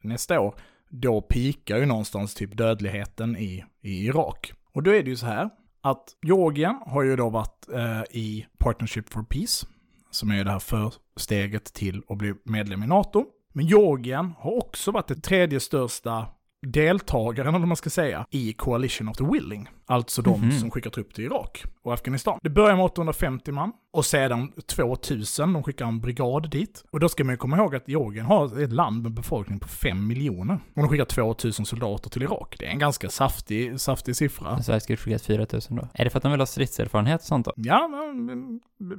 nästa 0.01 0.39
år, 0.39 0.55
då 0.89 1.21
pikar 1.21 1.77
ju 1.77 1.85
någonstans 1.85 2.33
typ 2.33 2.57
dödligheten 2.57 3.37
i, 3.37 3.65
i 3.81 4.05
Irak. 4.05 4.53
Och 4.73 4.83
då 4.83 4.91
är 4.91 5.03
det 5.03 5.09
ju 5.09 5.15
så 5.15 5.25
här 5.25 5.49
att 5.81 6.03
Georgien 6.21 6.79
har 6.85 7.03
ju 7.03 7.15
då 7.15 7.29
varit 7.29 7.69
eh, 7.73 8.01
i 8.11 8.45
Partnership 8.57 9.09
for 9.09 9.23
Peace, 9.23 9.67
som 10.11 10.31
är 10.31 10.43
det 10.43 10.51
här 10.51 10.59
försteget 10.59 11.73
till 11.73 12.01
att 12.09 12.17
bli 12.17 12.33
medlem 12.43 12.83
i 12.83 12.87
NATO. 12.87 13.25
Men 13.57 13.65
Georgien 13.65 14.33
har 14.39 14.57
också 14.57 14.91
varit 14.91 15.07
det 15.07 15.15
tredje 15.15 15.59
största 15.59 16.27
deltagaren, 16.61 17.47
eller 17.49 17.59
vad 17.59 17.67
man 17.67 17.77
ska 17.77 17.89
säga, 17.89 18.25
i 18.31 18.53
Coalition 18.53 19.07
of 19.09 19.17
the 19.17 19.23
Willing. 19.25 19.69
Alltså 19.87 20.21
de 20.21 20.41
Mhm. 20.41 20.51
som 20.51 20.71
skickar 20.71 20.89
trupp 20.89 21.13
till 21.13 21.23
Irak 21.25 21.63
och 21.83 21.93
Afghanistan. 21.93 22.39
Det 22.43 22.49
börjar 22.49 22.75
med 22.75 22.85
850 22.85 23.51
man 23.51 23.71
och 23.93 24.05
sedan 24.05 24.51
2000, 24.67 25.53
de 25.53 25.63
skickar 25.63 25.85
en 25.85 25.99
brigad 26.01 26.49
dit. 26.49 26.83
Och 26.91 26.99
då 26.99 27.09
ska 27.09 27.23
man 27.23 27.33
ju 27.33 27.37
komma 27.37 27.57
ihåg 27.57 27.75
att 27.75 27.87
Georgien 27.87 28.25
har 28.25 28.61
ett 28.63 28.71
land 28.71 29.03
med 29.03 29.11
befolkning 29.11 29.59
på 29.59 29.67
5 29.67 30.07
miljoner. 30.07 30.53
Och 30.75 30.81
de 30.81 30.87
skickar 30.89 31.05
2000 31.05 31.65
soldater 31.65 32.09
till 32.09 32.23
Irak. 32.23 32.55
Det 32.59 32.65
är 32.65 32.69
en 32.69 32.79
ganska 32.79 33.09
saftig, 33.09 33.79
saftig 33.79 34.15
siffra. 34.15 34.63
Sverige 34.63 34.79
skulle 34.79 34.97
skickat 34.97 35.21
4000 35.21 35.75
då. 35.75 35.87
Är 35.93 36.03
det 36.03 36.09
för 36.09 36.17
att 36.19 36.23
de 36.23 36.31
vill 36.31 36.41
ha 36.41 36.45
stridserfarenhet 36.45 37.21
och 37.21 37.27
sånt 37.27 37.45
då? 37.45 37.53
Ja, 37.55 37.89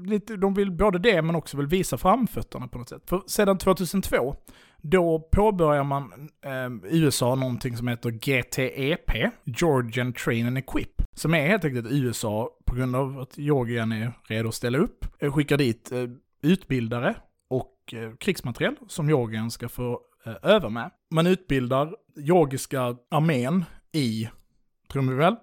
lite, 0.06 0.36
de 0.36 0.54
vill 0.54 0.72
både 0.72 0.98
det 0.98 1.22
men 1.22 1.34
också 1.34 1.56
vill 1.56 1.66
visa 1.66 1.98
framfötterna 1.98 2.68
på 2.68 2.78
något 2.78 2.88
sätt. 2.88 3.02
För 3.06 3.22
sedan 3.26 3.58
2002, 3.58 4.36
då 4.82 5.28
påbörjar 5.32 5.84
man 5.84 6.12
eh, 6.44 6.90
USA 6.90 7.34
någonting 7.34 7.76
som 7.76 7.88
heter 7.88 8.10
GTEP, 8.10 9.32
Georgian 9.44 10.12
Train 10.12 10.46
and 10.46 10.58
Equip. 10.58 11.02
Som 11.16 11.34
är 11.34 11.48
helt 11.48 11.64
enkelt 11.64 11.86
USA, 11.90 12.50
på 12.66 12.74
grund 12.74 12.96
av 12.96 13.18
att 13.20 13.38
Georgien 13.38 13.92
är 13.92 14.12
redo 14.28 14.48
att 14.48 14.54
ställa 14.54 14.78
upp, 14.78 15.04
eh, 15.18 15.32
skickar 15.32 15.56
dit 15.56 15.92
eh, 15.92 16.04
utbildare 16.42 17.14
och 17.50 17.94
eh, 17.94 18.16
krigsmateriel 18.16 18.74
som 18.88 19.08
Georgien 19.08 19.50
ska 19.50 19.68
få 19.68 20.00
eh, 20.26 20.34
öva 20.42 20.68
med. 20.68 20.90
Man 21.14 21.26
utbildar 21.26 21.94
georgiska 22.16 22.96
armén 23.10 23.64
i, 23.92 24.28
tror 24.92 25.02
vi 25.02 25.14
väl, 25.14 25.36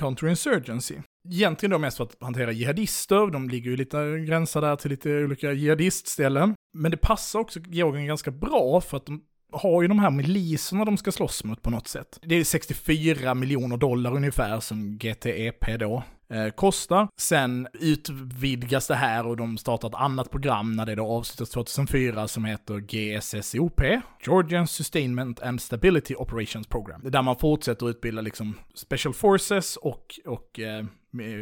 counterinsurgency. 0.00 0.94
Egentligen 1.28 1.70
då 1.70 1.78
mest 1.78 1.96
för 1.96 2.04
att 2.04 2.16
hantera 2.20 2.52
jihadister, 2.52 3.30
de 3.30 3.48
ligger 3.48 3.70
ju 3.70 3.76
lite 3.76 4.18
gränsar 4.18 4.60
där 4.60 4.76
till 4.76 4.90
lite 4.90 5.24
olika 5.24 5.52
jihadistställen. 5.52 6.54
Men 6.76 6.90
det 6.90 6.96
passar 6.96 7.38
också 7.38 7.60
Georgien 7.60 8.06
ganska 8.06 8.30
bra 8.30 8.80
för 8.80 8.96
att 8.96 9.06
de 9.06 9.22
har 9.52 9.82
ju 9.82 9.88
de 9.88 9.98
här 9.98 10.10
miliserna 10.10 10.84
de 10.84 10.96
ska 10.96 11.12
slåss 11.12 11.44
mot 11.44 11.62
på 11.62 11.70
något 11.70 11.88
sätt. 11.88 12.18
Det 12.22 12.34
är 12.34 12.44
64 12.44 13.34
miljoner 13.34 13.76
dollar 13.76 14.14
ungefär 14.16 14.60
som 14.60 14.98
GTEP 14.98 15.78
då 15.78 16.02
eh, 16.30 16.48
kostar. 16.48 17.08
Sen 17.16 17.68
utvidgas 17.72 18.86
det 18.86 18.94
här 18.94 19.26
och 19.26 19.36
de 19.36 19.58
startar 19.58 19.88
ett 19.88 19.94
annat 19.94 20.30
program 20.30 20.72
när 20.72 20.86
det 20.86 20.94
då 20.94 21.06
avslutas 21.06 21.50
2004 21.50 22.28
som 22.28 22.44
heter 22.44 22.78
GSSOP, 22.78 23.80
Georgian 24.26 24.66
Sustainment 24.66 25.42
and 25.42 25.60
Stability 25.60 26.14
Operations 26.14 26.66
Program. 26.66 27.00
Det 27.02 27.08
är 27.08 27.12
där 27.12 27.22
man 27.22 27.36
fortsätter 27.36 27.90
utbilda 27.90 28.22
liksom 28.22 28.54
Special 28.74 29.14
Forces 29.14 29.76
och, 29.76 30.20
och 30.26 30.60
eh, 30.60 30.84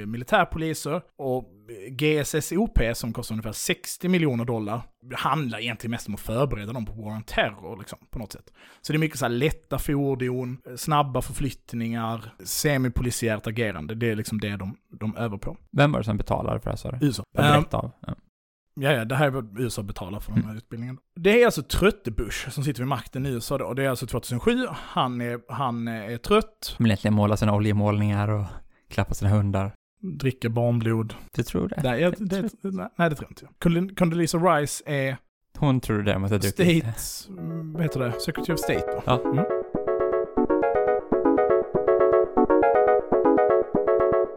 militärpoliser. 0.07 1.03
Och 1.17 1.51
GSSOP 1.91 2.79
som 2.95 3.13
kostar 3.13 3.35
ungefär 3.35 3.53
60 3.53 4.09
miljoner 4.09 4.45
dollar 4.45 4.83
handlar 5.15 5.59
egentligen 5.59 5.91
mest 5.91 6.09
om 6.09 6.15
att 6.15 6.21
förbereda 6.21 6.73
dem 6.73 6.87
på 6.87 6.93
War 6.93 7.17
on 7.17 7.23
Terror 7.23 7.79
liksom, 7.79 7.99
på 8.11 8.19
något 8.19 8.33
sätt. 8.33 8.53
Så 8.81 8.93
det 8.93 8.97
är 8.97 9.01
mycket 9.01 9.19
så 9.19 9.25
här 9.25 9.31
lätta 9.31 9.79
fordon, 9.79 10.59
snabba 10.77 11.23
förflyttningar, 11.23 12.35
semipolisiärt 12.45 13.47
agerande. 13.47 13.95
Det 13.95 14.11
är 14.11 14.17
liksom 14.17 14.41
det 14.41 14.57
de, 14.57 14.77
de 15.01 15.17
övar 15.17 15.39
på. 15.39 15.57
Vem 15.73 15.93
var 15.93 15.99
det 15.99 16.05
som 16.05 16.17
betalade 16.17 16.61
för 16.61 16.65
det 16.65 16.71
här 16.71 16.77
sa 16.77 16.91
du? 16.91 17.07
USA. 17.07 17.23
Vad 17.35 17.47
Ehm, 17.47 17.53
direkt 17.53 17.75
av? 17.75 17.91
Ja. 18.07 18.15
Ja, 18.81 18.93
ja, 18.93 19.05
det 19.05 19.15
här 19.15 19.27
är 19.27 19.31
vad 19.31 19.61
USA 19.61 19.83
betalar 19.83 20.21
för 20.21 20.33
den 20.33 20.45
här 20.45 20.57
utbildningen. 20.57 20.99
Det 21.21 21.43
är 21.43 21.47
alltså 21.47 21.63
trötte 21.63 22.11
Bush 22.11 22.51
som 22.51 22.65
sitter 22.65 22.81
vid 22.81 22.89
makten 22.89 23.27
i 23.27 23.29
USA 23.29 23.59
då. 23.59 23.65
Och 23.65 23.75
det 23.75 23.85
är 23.85 23.89
alltså 23.89 24.07
2007. 24.07 24.67
Han 24.71 25.21
är, 25.21 25.41
han 25.49 25.89
är 25.89 26.17
trött, 26.19 26.75
De 26.79 26.85
vill 26.85 26.91
egentligen 26.91 27.15
måla 27.15 27.37
sina 27.37 27.55
oljemålningar 27.55 28.29
och 28.29 28.47
klappa 28.89 29.15
sina 29.15 29.31
hundar. 29.31 29.73
Dricker 30.05 30.49
barnblod. 30.49 31.15
Du 31.35 31.43
tror 31.43 31.69
det? 31.69 31.81
Nej, 31.83 32.01
jag, 32.01 32.15
det, 32.19 32.51
nej, 32.63 32.89
nej, 32.97 33.11
det 33.11 33.17
tror 33.17 33.31
inte 33.31 33.45
jag. 33.45 33.71
Condoleezza- 33.97 34.57
Rice 34.61 34.83
är 34.87 35.17
Hon 35.59 35.81
tror 35.81 35.99
det 35.99 36.03
däremot 36.05 36.31
har 36.31 36.39
druckit. 36.39 36.85
State, 36.95 37.33
mm, 37.41 37.73
vad 37.73 37.83
heter 37.83 38.01
det? 38.01 38.13
Secretary 38.21 38.55
of 38.55 38.61
State 38.61 38.85
då. 38.87 39.03
Ja. 39.07 39.21
Mm. 39.25 39.45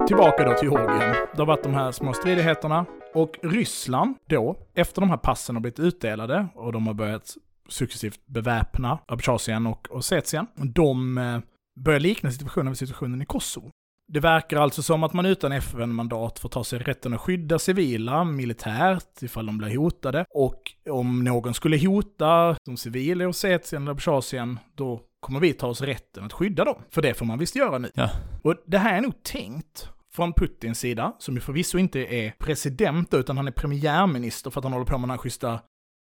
Tillbaka 0.07 0.43
då 0.43 0.53
till 0.57 0.67
Georgien. 0.69 1.15
Det 1.33 1.41
har 1.41 1.45
varit 1.45 1.63
de 1.63 1.73
här 1.73 1.91
små 1.91 2.13
stridigheterna. 2.13 2.85
Och 3.13 3.39
Ryssland 3.43 4.15
då, 4.29 4.55
efter 4.73 5.01
de 5.01 5.09
här 5.09 5.17
passen 5.17 5.55
har 5.55 5.61
blivit 5.61 5.79
utdelade 5.79 6.47
och 6.55 6.71
de 6.73 6.87
har 6.87 6.93
börjat 6.93 7.37
successivt 7.69 8.19
beväpna 8.25 8.99
Abchazien 9.07 9.67
och 9.67 9.87
Ossetien. 9.91 10.47
De 10.55 11.17
eh, 11.17 11.39
börjar 11.79 11.99
likna 11.99 12.31
situationen 12.31 12.67
vid 12.71 12.77
situationen 12.77 13.21
i 13.21 13.25
Kosovo. 13.25 13.69
Det 14.07 14.19
verkar 14.19 14.57
alltså 14.57 14.83
som 14.83 15.03
att 15.03 15.13
man 15.13 15.25
utan 15.25 15.51
FN-mandat 15.51 16.39
får 16.39 16.49
ta 16.49 16.63
sig 16.63 16.79
rätten 16.79 17.13
att 17.13 17.21
skydda 17.21 17.59
civila 17.59 18.23
militärt 18.23 19.21
ifall 19.21 19.45
de 19.45 19.57
blir 19.57 19.77
hotade. 19.77 20.25
Och 20.29 20.61
om 20.89 21.23
någon 21.23 21.53
skulle 21.53 21.87
hota 21.87 22.55
de 22.65 22.77
civila 22.77 23.23
i 23.23 23.27
Ossetien 23.27 23.81
eller 23.81 23.91
Abchazien, 23.91 24.59
då 24.75 25.01
kommer 25.19 25.39
vi 25.39 25.53
ta 25.53 25.67
oss 25.67 25.81
rätten 25.81 26.23
att 26.23 26.33
skydda 26.33 26.65
dem. 26.65 26.81
För 26.89 27.01
det 27.01 27.13
får 27.13 27.25
man 27.25 27.39
visst 27.39 27.55
göra 27.55 27.77
nu. 27.77 27.91
Ja. 27.93 28.09
Och 28.43 28.55
det 28.67 28.77
här 28.77 28.97
är 28.97 29.01
nog 29.01 29.23
tänkt 29.23 29.89
från 30.13 30.33
Putins 30.33 30.79
sida, 30.79 31.13
som 31.19 31.35
ju 31.35 31.41
förvisso 31.41 31.77
inte 31.77 31.99
är 31.99 32.33
president, 32.39 33.13
utan 33.13 33.37
han 33.37 33.47
är 33.47 33.51
premiärminister 33.51 34.49
för 34.51 34.59
att 34.59 34.63
han 34.63 34.73
håller 34.73 34.85
på 34.85 34.97
med 34.97 35.01
den 35.01 35.09
här 35.09 35.17
schyssta... 35.17 35.59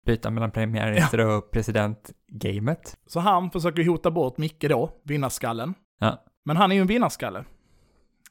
Byta 0.06 0.30
mellan 0.30 0.50
premiärminister 0.50 1.18
och 1.18 1.50
president-gamet. 1.50 2.96
Så 3.06 3.20
han 3.20 3.50
försöker 3.50 3.84
hota 3.84 4.10
bort 4.10 4.38
Micke 4.38 4.68
då, 4.68 4.90
vinnarskallen. 5.04 5.74
Ja. 6.00 6.24
Men 6.44 6.56
han 6.56 6.70
är 6.72 6.74
ju 6.74 6.80
en 6.80 6.86
vinnarskalle. 6.86 7.44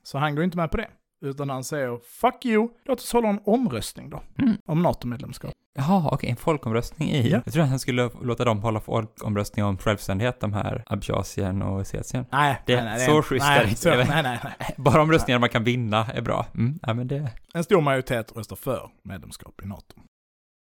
Så 0.03 0.17
han 0.17 0.35
går 0.35 0.43
inte 0.43 0.57
med 0.57 0.71
på 0.71 0.77
det. 0.77 0.87
Utan 1.25 1.49
han 1.49 1.63
säger 1.63 1.99
'fuck 2.03 2.45
you, 2.45 2.69
låt 2.85 2.99
oss 2.99 3.13
hålla 3.13 3.29
en 3.29 3.39
omröstning 3.45 4.09
då' 4.09 4.21
Mm. 4.39 4.57
om 4.65 4.81
NATO-medlemskap. 4.83 5.51
Jaha, 5.75 6.09
okej, 6.11 6.29
en 6.29 6.35
folkomröstning 6.35 7.09
i. 7.09 7.29
Ja. 7.29 7.41
Jag 7.45 7.53
tror 7.53 7.63
att 7.63 7.69
han 7.69 7.79
skulle 7.79 8.09
låta 8.21 8.45
dem 8.45 8.61
hålla 8.61 8.79
folkomröstning 8.79 9.65
om 9.65 9.77
självständighet, 9.77 10.39
de 10.39 10.53
här 10.53 10.83
Abchazien 10.85 11.61
och 11.61 11.79
Ossetien. 11.79 12.25
Nej, 12.31 12.61
Det- 12.65 12.75
nej, 12.75 12.83
nej, 12.85 13.05
så 13.05 13.21
schysst 13.21 13.45
är 13.45 13.63
det 13.63 13.69
inte. 13.69 13.89
nej, 14.13 14.23
nej, 14.23 14.39
nej. 14.43 14.73
Bara 14.77 15.01
omröstningar 15.01 15.39
man 15.39 15.49
kan 15.49 15.63
vinna 15.63 16.05
är 16.05 16.21
bra. 16.21 16.45
Mm, 16.55 16.79
ja 16.81 16.93
men 16.93 17.07
det... 17.07 17.31
En 17.53 17.63
stor 17.63 17.81
majoritet 17.81 18.31
röstar 18.35 18.55
för 18.55 18.89
medlemskap 19.03 19.61
i 19.63 19.67
NATO. 19.67 19.95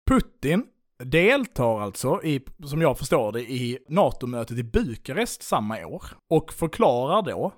Putin 0.09 0.63
deltar 1.03 1.81
alltså, 1.81 2.23
i, 2.23 2.41
som 2.65 2.81
jag 2.81 2.97
förstår 2.97 3.31
det, 3.31 3.41
i 3.41 3.77
NATO-mötet 3.89 4.57
i 4.57 4.63
Bukarest 4.63 5.43
samma 5.43 5.85
år 5.85 6.03
och 6.29 6.53
förklarar 6.53 7.21
då 7.21 7.51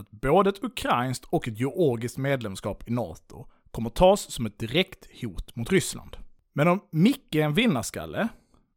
att 0.00 0.10
både 0.10 0.50
ett 0.50 0.64
ukrainskt 0.64 1.24
och 1.24 1.48
ett 1.48 1.58
georgiskt 1.60 2.18
medlemskap 2.18 2.88
i 2.88 2.92
NATO 2.92 3.46
kommer 3.70 3.90
tas 3.90 4.30
som 4.32 4.46
ett 4.46 4.58
direkt 4.58 5.06
hot 5.22 5.56
mot 5.56 5.70
Ryssland. 5.72 6.16
Men 6.52 6.68
om 6.68 6.80
Micke 6.92 7.34
är 7.34 7.44
en 7.44 7.54
vinnarskalle, 7.54 8.28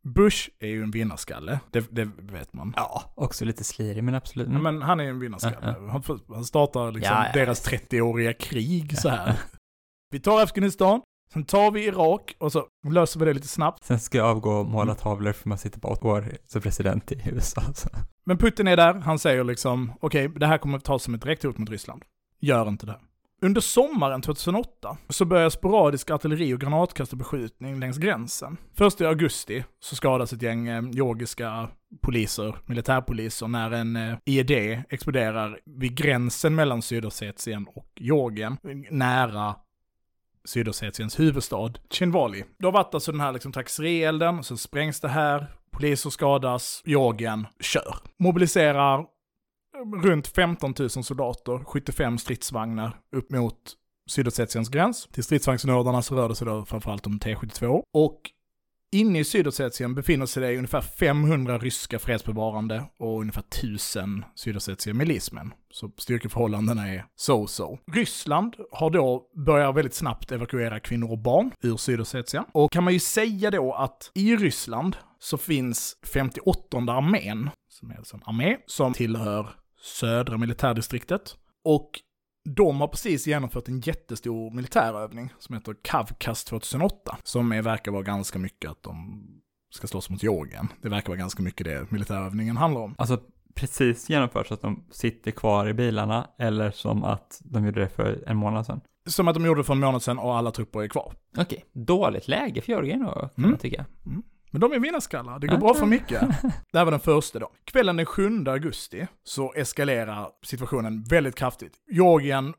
Bush 0.03 0.49
är 0.59 0.67
ju 0.67 0.83
en 0.83 0.91
vinnarskalle, 0.91 1.59
det, 1.71 1.87
det 1.95 2.09
vet 2.19 2.53
man. 2.53 2.73
Ja, 2.75 3.13
också 3.15 3.45
lite 3.45 3.63
slirig 3.63 4.03
men 4.03 4.15
absolut. 4.15 4.47
Ja, 4.51 4.59
Men 4.59 4.81
han 4.81 4.99
är 4.99 5.03
en 5.03 5.19
vinnarskalle. 5.19 5.75
Han, 5.91 6.03
får- 6.03 6.19
han 6.33 6.45
startar 6.45 6.91
liksom 6.91 7.15
Ja, 7.15 7.25
ja. 7.25 7.33
deras 7.33 7.67
30-åriga 7.67 8.33
krig 8.33 8.97
så 8.99 9.09
här. 9.09 9.39
Vi 10.11 10.19
tar 10.19 10.43
Afghanistan, 10.43 11.01
sen 11.33 11.43
tar 11.45 11.71
vi 11.71 11.85
Irak 11.87 12.35
och 12.39 12.51
så 12.51 12.67
löser 12.87 13.19
vi 13.19 13.25
det 13.25 13.33
lite 13.33 13.47
snabbt. 13.47 13.83
Sen 13.83 13.99
ska 13.99 14.17
jag 14.17 14.27
avgå 14.27 14.51
och 14.51 14.65
måla 14.65 14.95
tavlor 14.95 15.31
för 15.33 15.49
man 15.49 15.57
sitter 15.57 15.79
på 15.79 15.87
åtta 15.87 16.07
år 16.07 16.37
som 16.47 16.61
president 16.61 17.11
i 17.11 17.21
USA. 17.25 17.61
Så. 17.75 17.89
Men 18.25 18.37
Putin 18.37 18.67
är 18.67 18.77
där, 18.77 18.93
han 18.93 19.19
säger 19.19 19.43
liksom, 19.43 19.93
okej, 19.99 20.27
det 20.27 20.47
här 20.47 20.57
kommer 20.57 20.77
att 20.77 20.83
tas 20.83 21.03
som 21.03 21.13
ett 21.13 21.21
direkt 21.21 21.43
hot 21.43 21.57
mot 21.57 21.69
Ryssland. 21.69 22.03
Gör 22.39 22.67
inte 22.67 22.85
det. 22.85 22.99
Under 23.41 23.61
sommaren 23.61 24.21
2008 24.21 24.97
så 25.09 25.25
börjar 25.25 25.49
sporadisk 25.49 26.11
artilleri 26.11 26.53
och 26.53 26.61
granatkastarbeskjutning 26.61 27.79
längs 27.79 27.97
gränsen. 27.97 28.57
Först 28.73 29.01
i 29.01 29.05
augusti 29.05 29.63
så 29.79 29.95
skadas 29.95 30.33
ett 30.33 30.41
gäng 30.41 30.67
eh, 30.67 30.83
georgiska 30.91 31.69
poliser, 32.01 32.55
militärpoliser, 32.65 33.47
när 33.47 33.71
en 33.71 33.95
eh, 33.95 34.17
IED 34.25 34.83
exploderar 34.89 35.59
vid 35.65 35.95
gränsen 35.95 36.55
mellan 36.55 36.81
Sydossetien 36.81 37.67
och 37.75 37.87
Georgien, 37.99 38.57
nära 38.91 39.55
Sydossetiens 40.45 41.19
huvudstad, 41.19 41.73
Chinvali. 41.89 42.43
Det 42.59 42.65
har 42.65 42.71
varit 42.71 42.93
alltså 42.93 43.11
den 43.11 43.21
här 43.21 43.31
liksom 43.31 43.51
trakasserielden, 43.51 44.43
så 44.43 44.57
sprängs 44.57 44.99
det 44.99 45.07
här, 45.07 45.47
poliser 45.71 46.09
skadas, 46.09 46.81
Georgien 46.85 47.47
kör. 47.59 47.95
Mobiliserar 48.19 49.05
runt 50.03 50.27
15 50.27 50.73
000 50.79 50.89
soldater, 50.89 51.63
75 51.65 52.17
stridsvagnar 52.17 52.97
upp 53.15 53.31
mot 53.31 53.57
Sydossetiens 54.09 54.69
gräns. 54.69 55.07
Till 55.11 55.23
stridsvagnsnördarna 55.23 56.01
så 56.01 56.15
rör 56.15 56.29
det 56.29 56.35
sig 56.35 56.47
då 56.47 56.65
framförallt 56.65 57.07
om 57.07 57.19
T72. 57.19 57.81
Och 57.93 58.21
inne 58.93 59.19
i 59.19 59.23
Sydossetien 59.23 59.95
befinner 59.95 60.25
sig 60.25 60.43
det 60.43 60.57
ungefär 60.57 60.81
500 60.81 61.57
ryska 61.57 61.99
fredsbevarande 61.99 62.83
och 62.99 63.19
ungefär 63.19 63.43
1000 63.49 64.25
sydossetiska 64.35 64.93
milismän. 64.93 65.53
Så 65.71 65.91
styrkeförhållandena 65.97 66.89
är 66.89 67.05
so-so. 67.15 67.79
Ryssland 67.91 68.55
har 68.71 68.89
då 68.89 69.23
börjat 69.45 69.75
väldigt 69.75 69.93
snabbt 69.93 70.31
evakuera 70.31 70.79
kvinnor 70.79 71.11
och 71.11 71.17
barn 71.17 71.51
ur 71.61 71.77
Sydossetien. 71.77 72.43
Och 72.51 72.71
kan 72.71 72.83
man 72.83 72.93
ju 72.93 72.99
säga 72.99 73.51
då 73.51 73.73
att 73.73 74.11
i 74.13 74.35
Ryssland 74.35 74.95
så 75.19 75.37
finns 75.37 75.97
58 76.13 76.77
armén, 76.77 77.49
som 77.69 77.91
är 77.91 77.97
alltså 77.97 78.15
en 78.15 78.23
armé, 78.25 78.57
som 78.65 78.93
tillhör 78.93 79.49
södra 79.81 80.37
militärdistriktet. 80.37 81.35
Och 81.63 81.89
de 82.45 82.81
har 82.81 82.87
precis 82.87 83.27
genomfört 83.27 83.67
en 83.67 83.79
jättestor 83.79 84.51
militärövning 84.51 85.33
som 85.39 85.55
heter 85.55 85.75
Kavkaz 85.81 86.43
2008. 86.43 87.17
Som 87.23 87.51
är, 87.51 87.61
verkar 87.61 87.91
vara 87.91 88.03
ganska 88.03 88.39
mycket 88.39 88.71
att 88.71 88.83
de 88.83 89.23
ska 89.73 89.87
slåss 89.87 90.09
mot 90.09 90.23
Georgien. 90.23 90.67
Det 90.81 90.89
verkar 90.89 91.07
vara 91.07 91.17
ganska 91.19 91.43
mycket 91.43 91.65
det 91.65 91.91
militärövningen 91.91 92.57
handlar 92.57 92.81
om. 92.81 92.95
Alltså 92.97 93.19
precis 93.55 94.09
genomfört 94.09 94.47
så 94.47 94.53
att 94.53 94.61
de 94.61 94.83
sitter 94.91 95.31
kvar 95.31 95.67
i 95.67 95.73
bilarna 95.73 96.27
eller 96.37 96.71
som 96.71 97.03
att 97.03 97.41
de 97.43 97.65
gjorde 97.65 97.81
det 97.81 97.89
för 97.89 98.23
en 98.27 98.37
månad 98.37 98.65
sedan. 98.65 98.81
Som 99.05 99.27
att 99.27 99.33
de 99.33 99.45
gjorde 99.45 99.59
det 99.59 99.63
för 99.63 99.73
en 99.73 99.79
månad 99.79 100.03
sedan 100.03 100.19
och 100.19 100.37
alla 100.37 100.51
trupper 100.51 100.79
är 100.83 100.87
kvar. 100.87 101.13
Okej, 101.37 101.65
dåligt 101.73 102.27
läge 102.27 102.61
för 102.61 102.71
Georgien 102.71 102.99
då, 102.99 103.11
kan 103.11 103.29
Mm. 103.37 103.49
man 103.49 103.59
tycka. 103.59 103.85
Men 104.53 104.61
de 104.61 104.73
är 104.73 104.79
vinnarskallar, 104.79 105.39
det 105.39 105.47
går 105.47 105.57
bra 105.57 105.73
för 105.73 105.85
mycket. 105.85 106.21
Det 106.71 106.77
här 106.77 106.85
var 106.85 106.91
den 106.91 106.99
första 106.99 107.39
då. 107.39 107.51
Kvällen 107.65 107.97
den 107.97 108.05
7 108.05 108.43
augusti 108.47 109.07
så 109.23 109.53
eskalerar 109.53 110.29
situationen 110.43 111.03
väldigt 111.03 111.35
kraftigt. 111.35 111.73
Georgien, 111.91 112.53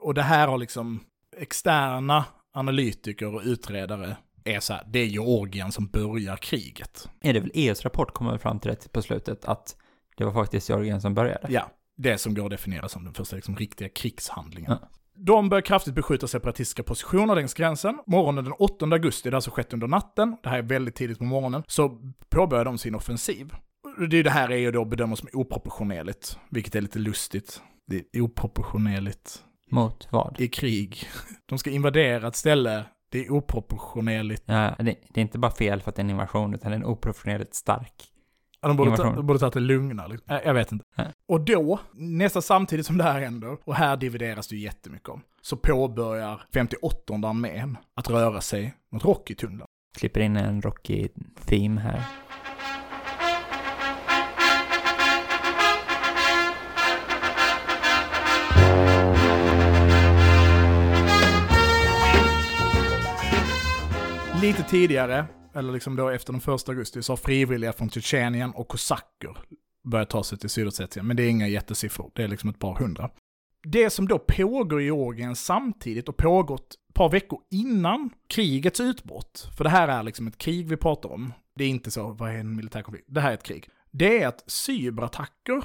och 0.00 0.14
det 0.14 0.22
här 0.22 0.48
har 0.48 0.58
liksom 0.58 1.00
externa 1.36 2.24
analytiker 2.52 3.34
och 3.34 3.42
utredare 3.44 4.16
är 4.44 4.60
så 4.60 4.72
här, 4.72 4.84
det 4.86 4.98
är 4.98 5.06
Georgien 5.06 5.72
som 5.72 5.86
börjar 5.86 6.36
kriget. 6.36 7.08
Är 7.20 7.32
det 7.32 7.40
väl 7.40 7.50
EUs 7.54 7.84
rapport 7.84 8.14
kommer 8.14 8.38
fram 8.38 8.60
till 8.60 8.70
det 8.70 8.92
på 8.92 9.02
slutet 9.02 9.44
att 9.44 9.76
det 10.16 10.24
var 10.24 10.32
faktiskt 10.32 10.68
Georgien 10.68 11.00
som 11.00 11.14
började? 11.14 11.46
Ja, 11.50 11.70
det 11.96 12.18
som 12.18 12.34
går 12.34 12.44
att 12.44 12.50
definiera 12.50 12.88
som 12.88 13.04
den 13.04 13.14
första 13.14 13.36
liksom, 13.36 13.56
riktiga 13.56 13.88
krigshandlingen. 13.88 14.76
Ja. 14.80 14.88
De 15.26 15.48
börjar 15.48 15.62
kraftigt 15.62 15.94
beskjuta 15.94 16.26
separatistiska 16.26 16.82
positioner 16.82 17.34
längs 17.34 17.54
gränsen. 17.54 17.98
Morgonen 18.06 18.44
den 18.44 18.52
8 18.58 18.86
augusti, 18.86 19.30
det 19.30 19.34
har 19.34 19.36
alltså 19.36 19.50
skett 19.50 19.72
under 19.72 19.86
natten, 19.86 20.36
det 20.42 20.48
här 20.48 20.58
är 20.58 20.62
väldigt 20.62 20.94
tidigt 20.94 21.18
på 21.18 21.24
morgonen, 21.24 21.62
så 21.66 21.98
påbörjar 22.28 22.64
de 22.64 22.78
sin 22.78 22.94
offensiv. 22.94 23.52
Det 24.10 24.22
det 24.22 24.30
här 24.30 24.50
är 24.50 24.56
ju 24.56 24.70
då 24.72 24.84
bedömt 24.84 25.18
som 25.18 25.28
oproportionerligt, 25.32 26.38
vilket 26.50 26.74
är 26.74 26.80
lite 26.80 26.98
lustigt. 26.98 27.62
Det 27.86 28.04
är 28.12 28.20
oproportionerligt 28.20 29.44
Mot 29.70 30.08
vad? 30.10 30.40
i 30.40 30.48
krig. 30.48 31.08
De 31.46 31.58
ska 31.58 31.70
invadera 31.70 32.28
ett 32.28 32.36
ställe, 32.36 32.84
det 33.12 33.26
är 33.26 33.32
oproportionerligt. 33.32 34.42
Ja, 34.46 34.74
det, 34.78 34.84
det 34.84 35.20
är 35.20 35.22
inte 35.22 35.38
bara 35.38 35.50
fel 35.50 35.80
för 35.80 35.90
att 35.90 35.96
det 35.96 36.00
är 36.00 36.04
en 36.04 36.10
invasion, 36.10 36.54
utan 36.54 36.70
det 36.70 36.74
är 36.74 36.80
en 36.80 36.84
oproportionerligt 36.84 37.54
stark. 37.54 38.09
De 38.62 38.76
borde, 38.76 38.96
ta, 38.96 39.02
de 39.02 39.26
borde 39.26 39.38
tagit 39.38 39.54
det 39.54 39.60
lugna. 39.60 40.06
Liksom. 40.06 40.40
Jag 40.44 40.54
vet 40.54 40.72
inte. 40.72 40.84
Nej. 40.96 41.06
Och 41.28 41.40
då, 41.40 41.80
nästan 41.92 42.42
samtidigt 42.42 42.86
som 42.86 42.98
det 42.98 43.04
här 43.04 43.20
händer, 43.20 43.56
och 43.64 43.74
här 43.74 43.96
divideras 43.96 44.48
det 44.48 44.56
ju 44.56 44.62
jättemycket 44.62 45.08
om, 45.08 45.22
så 45.42 45.56
påbörjar 45.56 46.42
58 46.54 47.14
armén 47.14 47.76
att 47.94 48.10
röra 48.10 48.40
sig 48.40 48.74
mot 48.92 49.04
Rockytunneln. 49.04 49.66
Klipper 49.98 50.20
in 50.20 50.36
en 50.36 50.62
rocky 50.62 51.08
theme 51.44 51.80
här. 51.80 52.02
Lite 64.40 64.62
tidigare, 64.62 65.26
eller 65.54 65.72
liksom 65.72 65.96
då 65.96 66.08
efter 66.08 66.32
den 66.32 66.40
första 66.40 66.72
augusti, 66.72 67.02
så 67.02 67.12
har 67.12 67.16
frivilliga 67.16 67.72
från 67.72 67.90
Tjetjenien 67.90 68.50
och 68.50 68.68
kosacker 68.68 69.36
börjat 69.84 70.10
ta 70.10 70.24
sig 70.24 70.38
till 70.38 70.50
Sydossetien. 70.50 71.06
Men 71.06 71.16
det 71.16 71.22
är 71.22 71.28
inga 71.28 71.48
jättesiffror, 71.48 72.10
det 72.14 72.22
är 72.22 72.28
liksom 72.28 72.50
ett 72.50 72.58
par 72.58 72.74
hundra. 72.74 73.10
Det 73.62 73.90
som 73.90 74.08
då 74.08 74.18
pågår 74.18 74.80
i 74.80 74.84
Georgien 74.84 75.36
samtidigt 75.36 76.08
och 76.08 76.16
pågått 76.16 76.74
ett 76.88 76.94
par 76.94 77.08
veckor 77.08 77.40
innan 77.50 78.10
krigets 78.28 78.80
utbrott, 78.80 79.48
för 79.56 79.64
det 79.64 79.70
här 79.70 79.88
är 79.88 80.02
liksom 80.02 80.26
ett 80.26 80.38
krig 80.38 80.68
vi 80.68 80.76
pratar 80.76 81.12
om, 81.12 81.32
det 81.54 81.64
är 81.64 81.68
inte 81.68 81.90
så, 81.90 82.10
vad 82.10 82.30
är 82.30 82.34
en 82.34 82.56
militär 82.56 82.82
konflikt? 82.82 83.06
Det 83.08 83.20
här 83.20 83.30
är 83.30 83.34
ett 83.34 83.42
krig. 83.42 83.68
Det 83.90 84.22
är 84.22 84.28
att 84.28 84.50
cyberattacker 84.50 85.64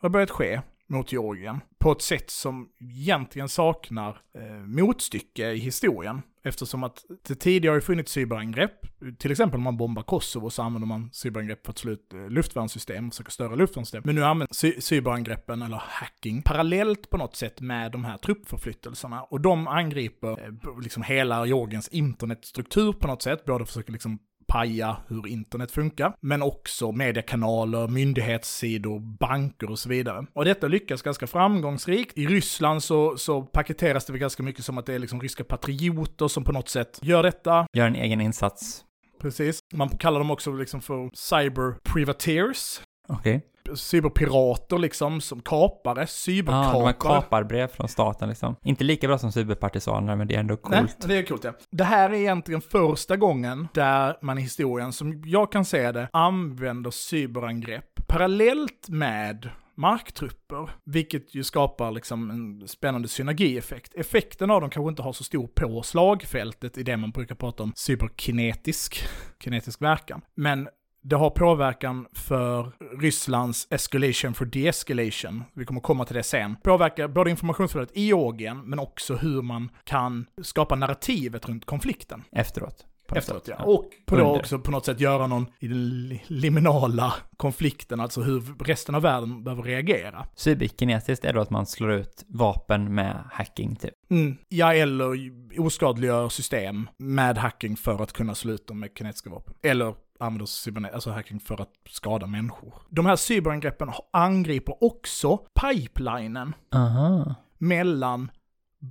har 0.00 0.08
börjat 0.08 0.30
ske 0.30 0.60
mot 0.86 1.12
Georgien 1.12 1.60
på 1.78 1.92
ett 1.92 2.02
sätt 2.02 2.30
som 2.30 2.68
egentligen 2.80 3.48
saknar 3.48 4.22
eh, 4.34 4.66
motstycke 4.66 5.50
i 5.50 5.58
historien. 5.58 6.22
Eftersom 6.42 6.84
att 6.84 7.04
det 7.28 7.34
tidigare 7.34 7.70
har 7.72 7.76
ju 7.76 7.80
funnits 7.80 8.12
cyberangrepp. 8.12 8.72
Till 9.18 9.30
exempel 9.30 9.56
om 9.56 9.62
man 9.62 9.76
bombar 9.76 10.02
Kosovo 10.02 10.50
så 10.50 10.62
använder 10.62 10.86
man 10.86 11.10
cyberangrepp 11.12 11.66
för 11.66 11.72
att 11.72 11.78
slå 11.78 11.92
ut 11.92 12.14
eh, 12.14 12.28
luftvärnssystem 12.28 13.06
och 13.06 13.12
försöka 13.12 13.30
störa 13.30 13.54
luftvärnssystem. 13.54 14.02
Men 14.04 14.14
nu 14.14 14.24
används 14.24 14.64
cy- 14.64 14.80
cyberangreppen, 14.80 15.62
eller 15.62 15.82
hacking, 15.86 16.42
parallellt 16.42 17.10
på 17.10 17.16
något 17.16 17.36
sätt 17.36 17.60
med 17.60 17.92
de 17.92 18.04
här 18.04 18.18
truppförflyttelserna. 18.18 19.22
Och 19.22 19.40
de 19.40 19.68
angriper 19.68 20.30
eh, 20.30 20.80
liksom 20.82 21.02
hela 21.02 21.46
Georgiens 21.46 21.88
internetstruktur 21.88 22.92
på 22.92 23.06
något 23.06 23.22
sätt. 23.22 23.44
Både 23.44 23.66
försöker 23.66 23.92
liksom 23.92 24.18
paja 24.50 24.96
hur 25.08 25.26
internet 25.26 25.70
funkar, 25.70 26.12
men 26.20 26.42
också 26.42 26.92
mediekanaler, 26.92 27.88
myndighetssidor, 27.88 29.00
banker 29.00 29.70
och 29.70 29.78
så 29.78 29.88
vidare. 29.88 30.26
Och 30.32 30.44
detta 30.44 30.68
lyckas 30.68 31.02
ganska 31.02 31.26
framgångsrikt. 31.26 32.18
I 32.18 32.26
Ryssland 32.26 32.82
så, 32.82 33.16
så 33.16 33.42
paketeras 33.42 34.04
det 34.04 34.12
väl 34.12 34.20
ganska 34.20 34.42
mycket 34.42 34.64
som 34.64 34.78
att 34.78 34.86
det 34.86 34.94
är 34.94 34.98
liksom 34.98 35.20
ryska 35.20 35.44
patrioter 35.44 36.28
som 36.28 36.44
på 36.44 36.52
något 36.52 36.68
sätt 36.68 36.98
gör 37.02 37.22
detta. 37.22 37.66
Gör 37.72 37.86
en 37.86 37.96
egen 37.96 38.20
insats. 38.20 38.84
Precis. 39.20 39.58
Man 39.72 39.88
kallar 39.88 40.18
dem 40.20 40.30
också 40.30 40.52
liksom 40.52 40.80
för 40.80 41.10
cyber 41.12 41.74
privateers. 41.92 42.80
Okej. 43.08 43.42
Cyberpirater 43.74 44.78
liksom, 44.78 45.20
som 45.20 45.40
kapare, 45.40 45.94
Ja, 45.94 45.94
de 45.94 46.00
har 46.00 46.06
cyberkapare. 46.06 46.92
kaparbrev 46.92 47.66
från 47.68 47.88
staten 47.88 48.28
liksom. 48.28 48.56
Inte 48.64 48.84
lika 48.84 49.06
bra 49.06 49.18
som 49.18 49.32
cyberpartisaner, 49.32 50.16
men 50.16 50.28
det 50.28 50.34
är 50.34 50.40
ändå 50.40 50.56
coolt. 50.56 50.96
Nej, 50.98 51.08
det 51.08 51.18
är 51.18 51.22
coolt 51.22 51.44
ja. 51.44 51.52
Det 51.70 51.84
här 51.84 52.10
är 52.10 52.14
egentligen 52.14 52.60
första 52.60 53.16
gången 53.16 53.68
där 53.74 54.16
man 54.22 54.38
i 54.38 54.42
historien, 54.42 54.92
som 54.92 55.22
jag 55.26 55.52
kan 55.52 55.64
se 55.64 55.92
det, 55.92 56.08
använder 56.12 56.90
cyberangrepp 56.90 57.84
parallellt 58.08 58.88
med 58.88 59.50
marktrupper, 59.76 60.70
vilket 60.84 61.34
ju 61.34 61.44
skapar 61.44 61.90
liksom 61.90 62.30
en 62.30 62.68
spännande 62.68 63.08
synergieffekt. 63.08 63.94
Effekten 63.94 64.50
av 64.50 64.60
dem 64.60 64.70
kanske 64.70 64.88
inte 64.90 65.02
har 65.02 65.12
så 65.12 65.24
stor 65.24 65.46
på 65.46 65.82
slagfältet 65.82 66.78
i 66.78 66.82
det 66.82 66.96
man 66.96 67.10
brukar 67.10 67.34
prata 67.34 67.62
om 67.62 67.72
cyberkinetisk, 67.76 69.08
kinetisk 69.44 69.82
verkan. 69.82 70.20
Men 70.34 70.68
det 71.02 71.16
har 71.16 71.30
påverkan 71.30 72.06
för 72.12 72.72
Rysslands 73.00 73.66
escalation 73.70 74.34
for 74.34 74.44
de-escalation. 74.44 75.44
Vi 75.54 75.64
kommer 75.64 75.80
komma 75.80 76.04
till 76.04 76.16
det 76.16 76.22
sen. 76.22 76.56
Påverkar 76.62 77.08
både 77.08 77.30
informationsflödet 77.30 77.96
i 77.96 78.06
Georgien, 78.06 78.60
men 78.60 78.78
också 78.78 79.16
hur 79.16 79.42
man 79.42 79.70
kan 79.84 80.26
skapa 80.42 80.74
narrativet 80.76 81.48
runt 81.48 81.64
konflikten. 81.64 82.24
Efteråt. 82.32 82.86
Efteråt, 83.14 83.48
ja. 83.48 83.64
Och 83.64 83.84
på 84.06 84.16
då 84.16 84.36
också 84.36 84.58
på 84.58 84.70
något 84.70 84.86
sätt 84.86 85.00
göra 85.00 85.26
någon 85.26 85.46
i 85.58 85.68
den 85.68 86.08
li- 86.08 86.22
liminala 86.26 87.14
konflikten, 87.36 88.00
alltså 88.00 88.22
hur 88.22 88.42
resten 88.64 88.94
av 88.94 89.02
världen 89.02 89.44
behöver 89.44 89.62
reagera. 89.62 90.26
Cyberkinetiskt 90.34 91.24
är 91.24 91.32
då 91.32 91.40
att 91.40 91.50
man 91.50 91.66
slår 91.66 91.92
ut 91.92 92.24
vapen 92.28 92.94
med 92.94 93.24
hacking, 93.32 93.76
typ. 93.76 93.94
Mm. 94.10 94.36
Ja, 94.48 94.74
eller 94.74 95.16
oskadliggör 95.60 96.28
system 96.28 96.88
med 96.96 97.38
hacking 97.38 97.76
för 97.76 98.02
att 98.02 98.12
kunna 98.12 98.34
slå 98.34 98.52
ut 98.52 98.66
dem 98.66 98.80
med 98.80 98.90
kinetiska 98.98 99.30
vapen. 99.30 99.54
Eller 99.62 99.94
använder 100.20 100.46
cybernet, 100.46 100.94
alltså 100.94 101.10
hacking 101.10 101.40
för 101.40 101.60
att 101.62 101.70
skada 101.88 102.26
människor. 102.26 102.74
De 102.90 103.06
här 103.06 103.16
cyberangreppen 103.16 103.90
angriper 104.12 104.84
också 104.84 105.36
pipelinen 105.36 106.54
Aha. 106.74 107.34
mellan 107.58 108.30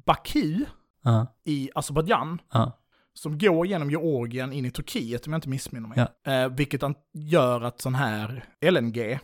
Baku 0.05 0.65
Ja. 1.03 1.27
i 1.45 1.69
Azerbajdzjan 1.75 2.41
Ja. 2.53 2.71
som 3.13 3.37
går 3.37 3.67
genom 3.67 3.89
Georgien 3.89 4.53
in 4.53 4.65
i 4.65 4.71
Turkiet 4.71 5.27
om 5.27 5.33
jag 5.33 5.37
inte 5.37 5.49
missminner 5.49 5.87
mig. 5.87 6.07
Ja. 6.23 6.31
Eh, 6.33 6.49
vilket 6.49 6.81
gör 7.13 7.61
att 7.61 7.81
sån 7.81 7.95
här 7.95 8.45
LNG 8.61 9.19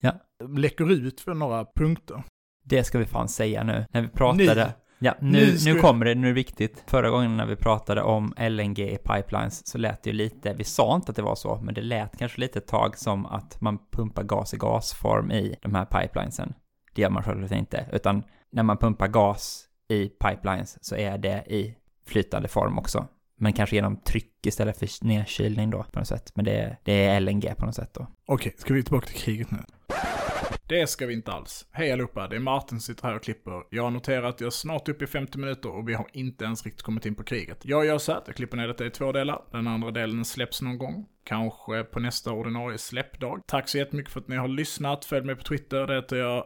Ja. 0.00 0.12
läcker 0.48 0.90
ut 0.92 1.20
för 1.20 1.34
några 1.34 1.64
punkter. 1.76 2.22
Det 2.64 2.84
ska 2.84 2.98
vi 2.98 3.04
fan 3.06 3.28
säga 3.28 3.62
nu. 3.64 3.86
När 3.90 4.00
vi 4.02 4.08
pratade... 4.08 4.74
Ja, 4.98 5.14
nu, 5.20 5.46
Nu 5.64 5.74
nu, 5.74 5.80
kommer 5.80 6.04
det, 6.04 6.14
nu 6.14 6.26
är 6.26 6.30
det 6.30 6.34
viktigt. 6.34 6.84
Förra 6.86 7.10
gången 7.10 7.36
när 7.36 7.46
vi 7.46 7.56
pratade 7.56 8.02
om 8.02 8.34
LNG 8.38 8.98
pipelines 9.04 9.66
så 9.66 9.78
lät 9.78 10.02
det 10.02 10.10
ju 10.10 10.16
lite, 10.16 10.54
vi 10.54 10.64
sa 10.64 10.94
inte 10.96 11.10
att 11.10 11.16
det 11.16 11.22
var 11.22 11.34
så, 11.34 11.56
men 11.62 11.74
det 11.74 11.80
lät 11.82 12.18
kanske 12.18 12.40
lite 12.40 12.58
ett 12.58 12.66
tag 12.66 12.98
som 12.98 13.26
att 13.26 13.60
man 13.60 13.78
pumpar 13.92 14.22
gas 14.22 14.54
i 14.54 14.56
gasform 14.56 15.30
i 15.30 15.56
de 15.62 15.74
här 15.74 15.84
pipelinesen. 15.84 16.54
Det 16.94 17.02
gör 17.02 17.10
man 17.10 17.22
självklart 17.22 17.58
inte, 17.58 17.86
utan 17.92 18.22
när 18.52 18.62
man 18.62 18.76
pumpar 18.78 19.08
gas 19.08 19.64
i 19.88 20.08
pipelines 20.08 20.78
så 20.84 20.96
är 20.96 21.18
det 21.18 21.44
i 21.46 21.74
flytande 22.06 22.48
form 22.48 22.78
också. 22.78 23.06
Men 23.38 23.52
kanske 23.52 23.76
genom 23.76 23.96
tryck 23.96 24.46
istället 24.46 24.78
för 24.78 25.04
nedkylning 25.06 25.70
då 25.70 25.82
på 25.82 25.98
något 25.98 26.08
sätt. 26.08 26.32
Men 26.34 26.44
det, 26.44 26.56
är- 26.60 26.78
det 26.84 26.92
är 27.06 27.20
LNG 27.20 27.54
på 27.58 27.66
något 27.66 27.74
sätt 27.74 27.90
då. 27.94 28.06
Okej, 28.26 28.54
ska 28.58 28.74
vi 28.74 28.82
tillbaka 28.82 29.06
till 29.06 29.16
kriget 29.16 29.50
nu? 29.50 29.58
Det 30.68 30.86
ska 30.86 31.06
vi 31.06 31.14
inte 31.14 31.32
alls. 31.32 31.66
Hej 31.72 31.92
allihopa, 31.92 32.28
det 32.28 32.36
är 32.36 32.40
Martin 32.40 32.80
som 32.80 32.94
sitter 32.94 33.08
här 33.08 33.16
och 33.16 33.22
klipper. 33.22 33.62
Jag 33.70 33.82
har 33.82 33.90
noterat 33.90 34.34
att 34.34 34.40
jag 34.40 34.46
är 34.46 34.50
snart 34.50 34.88
uppe 34.88 35.04
i 35.04 35.06
50 35.06 35.38
minuter 35.38 35.70
och 35.70 35.88
vi 35.88 35.94
har 35.94 36.06
inte 36.12 36.44
ens 36.44 36.64
riktigt 36.64 36.82
kommit 36.82 37.06
in 37.06 37.14
på 37.14 37.22
kriget. 37.22 37.58
Jag 37.64 37.86
gör 37.86 37.98
så 37.98 38.12
här 38.12 38.18
att 38.18 38.26
jag 38.26 38.36
klipper 38.36 38.56
ner 38.56 38.68
detta 38.68 38.86
i 38.86 38.90
två 38.90 39.12
delar. 39.12 39.42
Den 39.52 39.66
andra 39.66 39.90
delen 39.90 40.24
släpps 40.24 40.62
någon 40.62 40.78
gång. 40.78 41.06
Kanske 41.24 41.84
på 41.84 42.00
nästa 42.00 42.32
ordinarie 42.32 42.78
släppdag. 42.78 43.42
Tack 43.46 43.68
så 43.68 43.78
jättemycket 43.78 44.12
för 44.12 44.20
att 44.20 44.28
ni 44.28 44.36
har 44.36 44.48
lyssnat. 44.48 45.04
Följ 45.04 45.26
mig 45.26 45.36
på 45.36 45.42
Twitter, 45.42 45.86
det 45.86 45.94
heter 45.94 46.16
jag 46.16 46.44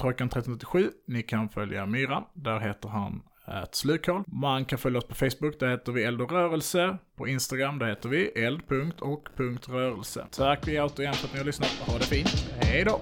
Trojkan1337. 0.00 0.90
Ni 1.06 1.22
kan 1.22 1.48
följa 1.48 1.86
Myran, 1.86 2.24
där 2.34 2.60
heter 2.60 2.88
han 2.88 3.22
ett 3.46 3.74
slukhål. 3.74 4.22
Man 4.26 4.64
kan 4.64 4.78
följa 4.78 4.98
oss 4.98 5.04
på 5.04 5.14
Facebook, 5.14 5.60
där 5.60 5.70
heter 5.70 5.92
vi 5.92 6.04
Eld 6.04 6.20
och 6.20 6.32
rörelse. 6.32 6.98
På 7.16 7.28
Instagram, 7.28 7.78
där 7.78 7.86
heter 7.86 8.08
vi 8.08 8.26
eld.och.rörelse. 8.26 10.26
Tack 10.30 10.68
vi 10.68 10.80
återigen 10.80 11.14
för 11.14 11.26
att 11.26 11.32
ni 11.32 11.38
har 11.38 11.46
lyssnat. 11.46 11.68
Ha 11.68 11.98
det 11.98 12.04
fint. 12.04 12.46
Hej 12.60 12.84
då! 12.84 13.00